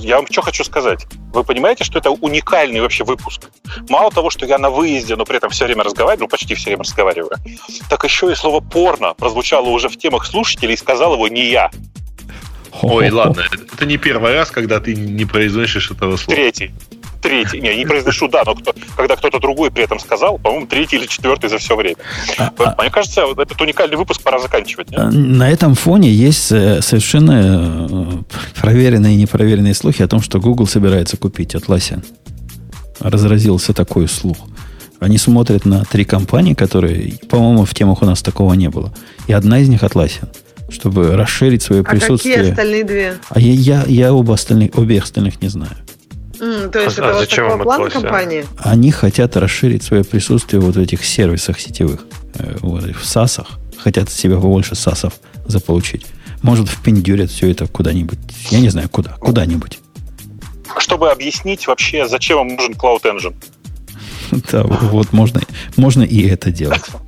[0.00, 1.06] Я вам что хочу сказать.
[1.32, 3.50] Вы понимаете, что это уникальный вообще выпуск?
[3.88, 6.66] Мало того, что я на выезде, но при этом все время разговариваю, ну, почти все
[6.66, 7.32] время разговариваю,
[7.88, 11.70] так еще и слово «порно» прозвучало уже в темах слушателей, и сказал его не я.
[12.82, 13.42] Ой, ладно,
[13.72, 16.36] это не первый раз, когда ты не произносишь этого слова.
[16.36, 16.72] Третий.
[17.20, 17.60] Третий.
[17.60, 21.06] Не, не произношу, да, но кто, когда кто-то другой при этом сказал, по-моему, третий или
[21.06, 21.96] четвертый за все время.
[22.38, 24.90] А, а, Мне кажется, этот уникальный выпуск пора заканчивать.
[24.90, 25.12] Нет?
[25.12, 30.66] На этом фоне есть э, совершенно э, проверенные и непроверенные слухи о том, что Google
[30.66, 32.04] собирается купить Atlassian.
[33.00, 34.36] Разразился такой слух.
[35.00, 38.94] Они смотрят на три компании, которые, по-моему, в темах у нас такого не было.
[39.26, 40.28] И одна из них Atlassian
[40.68, 42.34] чтобы расширить свое присутствие.
[42.34, 43.14] А какие остальные две?
[43.28, 45.76] А я, я, я оба остальных, обе остальных не знаю.
[46.38, 48.44] Mm, то есть а, это а вот такого плана компании?
[48.58, 53.58] Они хотят расширить свое присутствие вот в этих сервисах сетевых, э, вот, в САСах.
[53.78, 55.14] Хотят себе побольше САСов
[55.46, 56.06] заполучить.
[56.42, 58.18] Может, впендюрят все это куда-нибудь.
[58.50, 59.12] Я не знаю, куда.
[59.12, 59.78] Куда-нибудь.
[60.78, 63.34] Чтобы объяснить вообще, зачем вам нужен Cloud Engine.
[64.50, 65.40] Да, вот можно,
[65.76, 66.82] можно и это делать.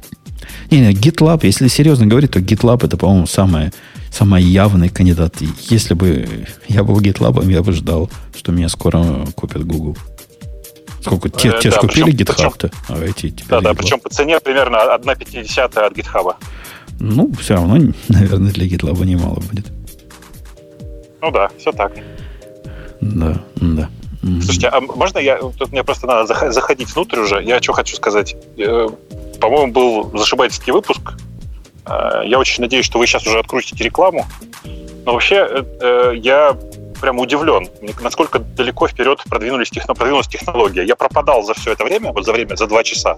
[0.70, 3.70] Не, не, GitLab, если серьезно говорить, то GitLab это, по-моему, самый,
[4.10, 5.36] самый явный кандидат.
[5.70, 9.96] Если бы я был GitLab, я бы ждал, что меня скоро купят Google.
[11.00, 11.30] Сколько?
[11.30, 15.78] Те, э, те да, купили GitHub-то, а эти Да, да, причем по цене примерно 1,50
[15.78, 16.34] от GitHub.
[17.00, 19.66] Ну, все равно, наверное, для GitLab немало будет.
[21.22, 21.92] Ну да, все так.
[23.00, 23.88] Да, да.
[24.20, 25.38] Слушайте, а можно я...
[25.38, 27.42] Тут мне просто надо заходить внутрь уже.
[27.42, 28.36] Я что хочу сказать.
[29.38, 31.14] Э, по-моему, был зашибательский выпуск.
[31.86, 34.26] Э, я очень надеюсь, что вы сейчас уже открутите рекламу.
[35.04, 36.56] Но вообще, э, я
[37.00, 37.68] прям удивлен,
[38.00, 40.84] насколько далеко вперед продвинулись, техно, продвинулась технология.
[40.84, 43.16] Я пропадал за все это время, вот за время, за два часа,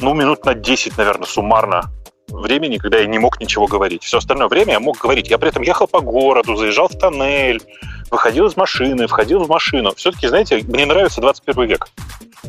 [0.00, 1.90] ну, минут на 10, наверное, суммарно
[2.40, 4.02] времени, когда я не мог ничего говорить.
[4.02, 5.30] Все остальное время я мог говорить.
[5.30, 7.60] Я при этом ехал по городу, заезжал в тоннель,
[8.10, 9.92] выходил из машины, входил в машину.
[9.96, 11.88] Все-таки, знаете, мне нравится 21 век.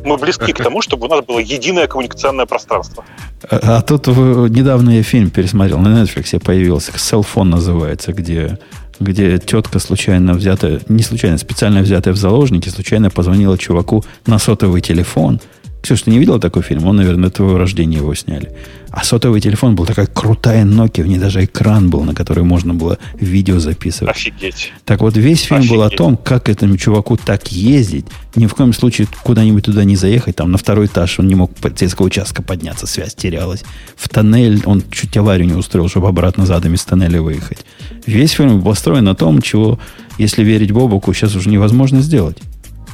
[0.04, 3.06] Мы близки к тому, чтобы у нас было единое коммуникационное пространство.
[3.50, 8.60] А, тут недавно я фильм пересмотрел, на Netflix появился, «Селфон» называется, где
[9.00, 14.82] где тетка случайно взятая, не случайно, специально взятая в заложники, случайно позвонила чуваку на сотовый
[14.82, 15.42] телефон–
[15.84, 16.88] Ксюша, ты не видел такой фильм?
[16.88, 18.54] Он, наверное, твоего рождения его сняли.
[18.94, 22.76] А сотовый телефон был такая крутая Nokia, в ней даже экран был, на который можно
[22.76, 24.16] было видео записывать.
[24.16, 24.72] Офигеть.
[24.86, 25.76] Так вот, весь фильм Офигеть.
[25.76, 28.06] был о том, как этому чуваку так ездить.
[28.36, 30.36] Ни в коем случае куда-нибудь туда не заехать.
[30.36, 33.64] Там на второй этаж он не мог полицейского участка подняться, связь терялась.
[33.96, 37.66] В тоннель он чуть аварию не устроил, чтобы обратно задом из тоннеля выехать.
[38.06, 39.80] Весь фильм был построен на том, чего,
[40.20, 42.38] если верить Бобуку, сейчас уже невозможно сделать.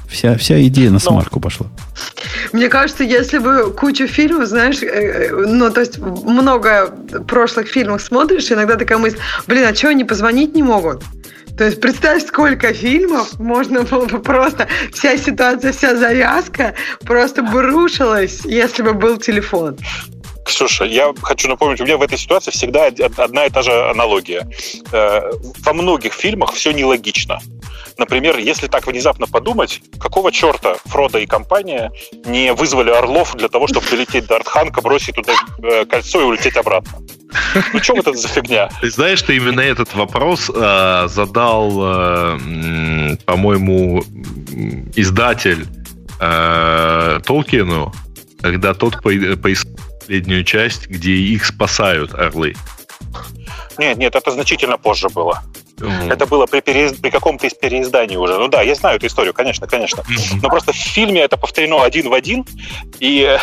[0.10, 1.68] Вся, вся идея на смарку пошла.
[2.52, 6.88] Мне кажется, если бы кучу фильмов, знаешь, э, э, ну, то есть много
[7.28, 9.18] прошлых фильмов смотришь, иногда такая мысль,
[9.48, 11.04] блин, а чего они позвонить не могут?
[11.58, 17.62] То есть представь, сколько фильмов можно было бы просто, вся ситуация, вся завязка просто бы
[17.62, 19.78] рушилась, если бы был телефон.
[20.50, 24.48] Ксюша, я хочу напомнить, у меня в этой ситуации всегда одна и та же аналогия.
[24.92, 25.32] Э,
[25.64, 27.40] во многих фильмах все нелогично.
[27.98, 31.92] Например, если так внезапно подумать, какого черта Фродо и компания
[32.26, 36.58] не вызвали Орлов для того, чтобы долететь до Артханка, бросить туда э, кольцо и улететь
[36.58, 37.00] обратно?
[37.74, 38.70] Ну, что это за фигня?
[38.82, 44.04] Ты знаешь, что именно этот вопрос э, задал, э, по-моему,
[44.96, 45.68] издатель
[46.20, 47.94] э, Толкину,
[48.42, 52.56] когда тот поискал последнюю часть, где их спасают орлы.
[53.78, 55.44] Нет, нет, это значительно позже было.
[55.78, 56.12] Mm.
[56.12, 56.94] Это было при, переиз...
[56.94, 58.40] при каком-то из переизданий уже.
[58.40, 60.02] Ну да, я знаю эту историю, конечно, конечно.
[60.02, 60.40] Mm-hmm.
[60.42, 62.44] Но просто в фильме это повторено один в один,
[63.00, 63.38] и э,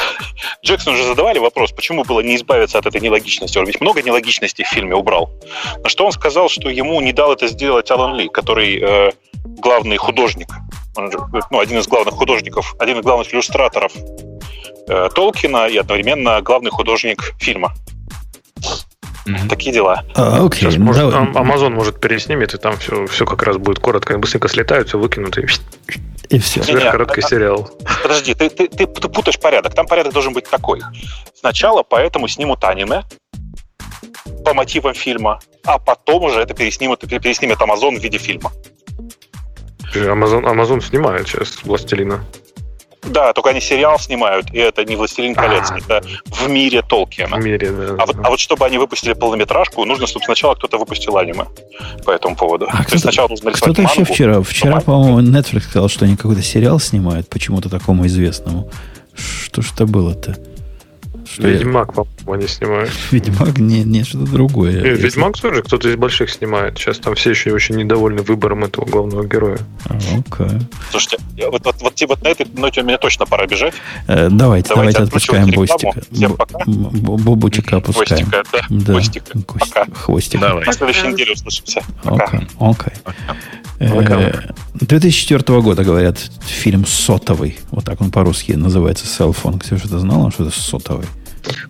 [0.65, 3.59] Джексон уже задавали вопрос, почему было не избавиться от этой нелогичности.
[3.59, 5.31] Он ведь много нелогичностей в фильме убрал.
[5.85, 9.13] На что он сказал, что ему не дал это сделать Алан Ли, который э,
[9.45, 10.49] главный художник,
[10.97, 11.13] он
[11.51, 13.93] ну, один из главных художников, один из главных иллюстраторов
[14.89, 17.75] э, Толкина и одновременно главный художник фильма.
[19.27, 19.49] Mm-hmm.
[19.49, 20.05] Такие дела.
[20.15, 20.61] А, окей.
[20.61, 21.25] Сейчас, может, да.
[21.41, 24.15] Amazon может переснимет, и там все, все как раз будет коротко.
[24.15, 25.47] Они быстренько слетают, все выкинут, и,
[26.29, 26.63] и все.
[26.63, 27.71] Сверхкороткий а, сериал.
[28.03, 29.75] Подожди, ты, ты, ты, ты путаешь порядок.
[29.75, 30.81] Там порядок должен быть такой.
[31.35, 33.03] Сначала поэтому снимут аниме
[34.45, 38.53] по мотивам фильма, а потом уже это переснимет, переснимет Amazon в виде фильма.
[39.95, 42.25] Amazon, Amazon снимает сейчас «Властелина».
[43.07, 47.37] Да, только они сериал снимают, и это не «Властелин колец», а, это в мире Толкина.
[47.37, 47.95] В мире, да.
[47.95, 48.05] А, да.
[48.07, 51.45] Вот, а вот чтобы они выпустили полнометражку, нужно, чтобы сначала кто-то выпустил аниме
[52.05, 52.67] по этому поводу.
[52.69, 56.43] А То есть сначала нужно Кто-то еще вчера, вчера, по-моему, Netflix сказал, что они какой-то
[56.43, 58.71] сериал снимают почему-то такому известному.
[59.15, 60.37] Что ж это было-то?
[61.37, 62.91] Что Ведьмак, по-моему, они снимают.
[63.11, 63.59] Ведьмак?
[63.59, 64.73] Нет, нет, что-то другое.
[64.73, 66.79] Нет, Ведьмак тоже кто-то из больших снимает.
[66.79, 69.59] Сейчас там все еще очень недовольны выбором этого главного героя.
[69.87, 70.63] Okay.
[70.91, 71.19] Слушайте,
[71.51, 73.75] вот, вот, вот, вот на этой ноте мне точно пора бежать.
[74.07, 76.01] Э, давайте, давайте, давайте отпускаем Бостика.
[76.11, 76.59] Всем пока.
[76.65, 78.31] Бобучика опускаем.
[78.31, 78.61] Бостика, да.
[78.71, 78.93] да.
[78.95, 79.39] Бостика.
[79.59, 79.85] Пока.
[79.93, 80.41] Хвостик.
[80.41, 80.65] Давай.
[80.65, 81.83] На следующей неделе услышимся.
[82.03, 82.41] Пока.
[82.59, 82.95] Окей.
[83.79, 84.55] Okay.
[84.73, 87.59] 2004 года, говорят, фильм «Сотовый».
[87.71, 89.59] Вот так он по-русски называется, «Селфон».
[89.59, 91.07] Ксюша, ты знала, что это «Сотовый»?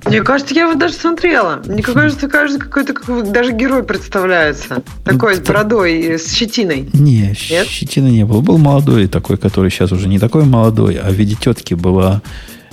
[0.05, 1.63] Мне кажется, я его даже смотрела.
[1.67, 4.83] Мне кажется, кажется, какой-то как, даже герой представляется.
[5.05, 6.89] Такой с бородой, с щетиной.
[6.93, 7.67] Не, Нет?
[7.67, 8.41] щетины не было.
[8.41, 12.23] Был молодой такой, который сейчас уже не такой молодой, а в виде тетки была...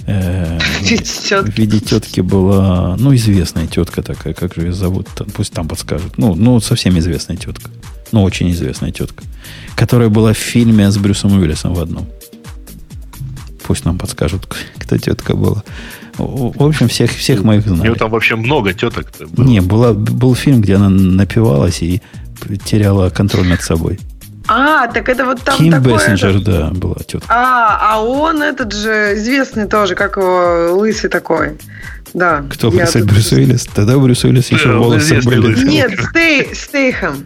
[0.05, 5.67] Э, в виде тетки была, ну, известная тетка такая, как же ее зовут, пусть там
[5.67, 6.17] подскажут.
[6.17, 7.71] Ну, ну, совсем известная тетка.
[8.11, 9.23] Ну, очень известная тетка.
[9.75, 12.07] Которая была в фильме с Брюсом Уиллисом в одном.
[13.63, 14.47] Пусть нам подскажут,
[14.77, 15.63] кто тетка была.
[16.17, 17.79] В общем, всех, всех моих знали.
[17.79, 19.11] У нее там вообще много теток.
[19.31, 19.45] Было.
[19.45, 22.01] Не, была, был фильм, где она напивалась и
[22.65, 23.99] теряла контроль над собой.
[24.47, 25.95] А, так это вот там Ким такое...
[25.95, 27.27] Бессенджер, да, была тетка.
[27.29, 31.57] А, а он этот же известный тоже, как его, лысый такой.
[32.13, 32.43] Да.
[32.49, 33.01] Кто лысый?
[33.01, 33.11] Тут...
[33.11, 33.65] Брюс Уиллис?
[33.73, 35.65] Тогда Брюс Уиллис еще да, волосы были.
[35.65, 37.25] Нет, Стей, Стейхэм.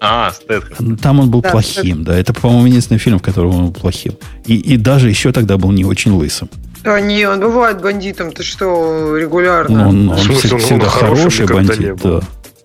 [0.00, 0.98] А, Стэтхэм.
[0.98, 2.04] Там он был да, плохим, Стэтхэм.
[2.04, 2.18] да.
[2.18, 4.14] Это, по-моему, единственный фильм, в котором он был плохим.
[4.44, 6.50] И, и даже еще тогда был не очень лысым.
[6.86, 9.82] Да не, он бывает бандитом, ты что, регулярно.
[9.82, 12.20] Ну, он, он, он всегда, всегда хороший бандит, не да.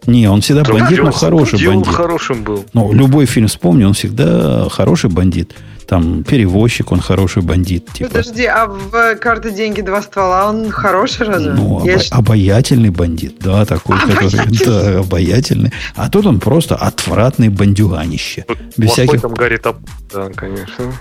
[0.05, 1.87] Не, он всегда да, бандит, но хороший бандит.
[1.87, 2.65] Он хорошим был.
[2.73, 5.55] Ну, любой фильм вспомни, он всегда хороший бандит.
[5.87, 7.87] Там перевозчик, он хороший бандит.
[7.93, 8.09] Типа.
[8.09, 11.51] Подожди, а в карты деньги два ствола он хороший разве?
[11.51, 15.71] Ну, Я обаятельный бандит, да, такой, который да, обаятельный.
[15.95, 18.45] А тут он просто отвратный бандюганище.
[18.77, 19.21] Без всяких...
[19.21, 19.77] там горит об...
[20.13, 20.93] Да, конечно.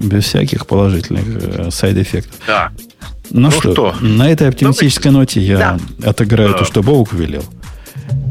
[0.00, 2.34] Без всяких положительных э, сайд-эффектов.
[2.46, 2.72] Да.
[3.30, 6.10] Ну, ну что, что, на этой оптимистической ноте я да.
[6.10, 6.58] отыграю да.
[6.58, 7.44] то, что Бог велел.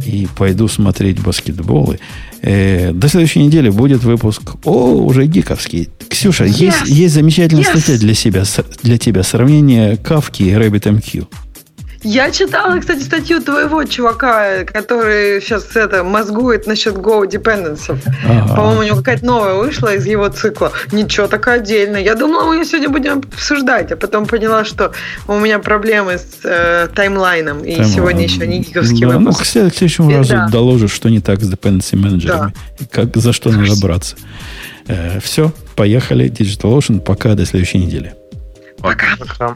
[0.05, 1.99] И пойду смотреть баскетболы.
[2.45, 4.55] Э, до следующей недели будет выпуск.
[4.65, 5.89] О, уже гиковский.
[6.09, 6.65] Ксюша, yes.
[6.65, 7.69] есть, есть замечательная yes.
[7.69, 8.43] статья для себя,
[8.83, 9.23] для тебя.
[9.23, 11.25] Сравнение Кавки и RabbitMQ.
[12.03, 17.97] Я читала, кстати, статью твоего чувака, который сейчас это мозгует насчет Go Dependency.
[18.27, 18.55] Ага.
[18.55, 20.73] По-моему, у него какая-то новая вышла из его цикла.
[20.91, 22.01] Ничего, такая отдельная.
[22.01, 24.91] Я думала, мы ее сегодня будем обсуждать, а потом поняла, что
[25.27, 27.93] у меня проблемы с э, таймлайном, и Таймлайн.
[27.93, 29.39] сегодня еще не гиковский да, выпуск.
[29.39, 30.47] Ну, к следующему разу да.
[30.49, 32.85] доложишь, что не так с dependency менеджерами, да.
[32.91, 34.17] как, за что надо браться.
[34.87, 36.29] Э, все, поехали.
[36.29, 36.99] Digital Ocean.
[36.99, 38.13] Пока, до следующей недели.
[38.79, 39.15] Пока.
[39.17, 39.55] Пока.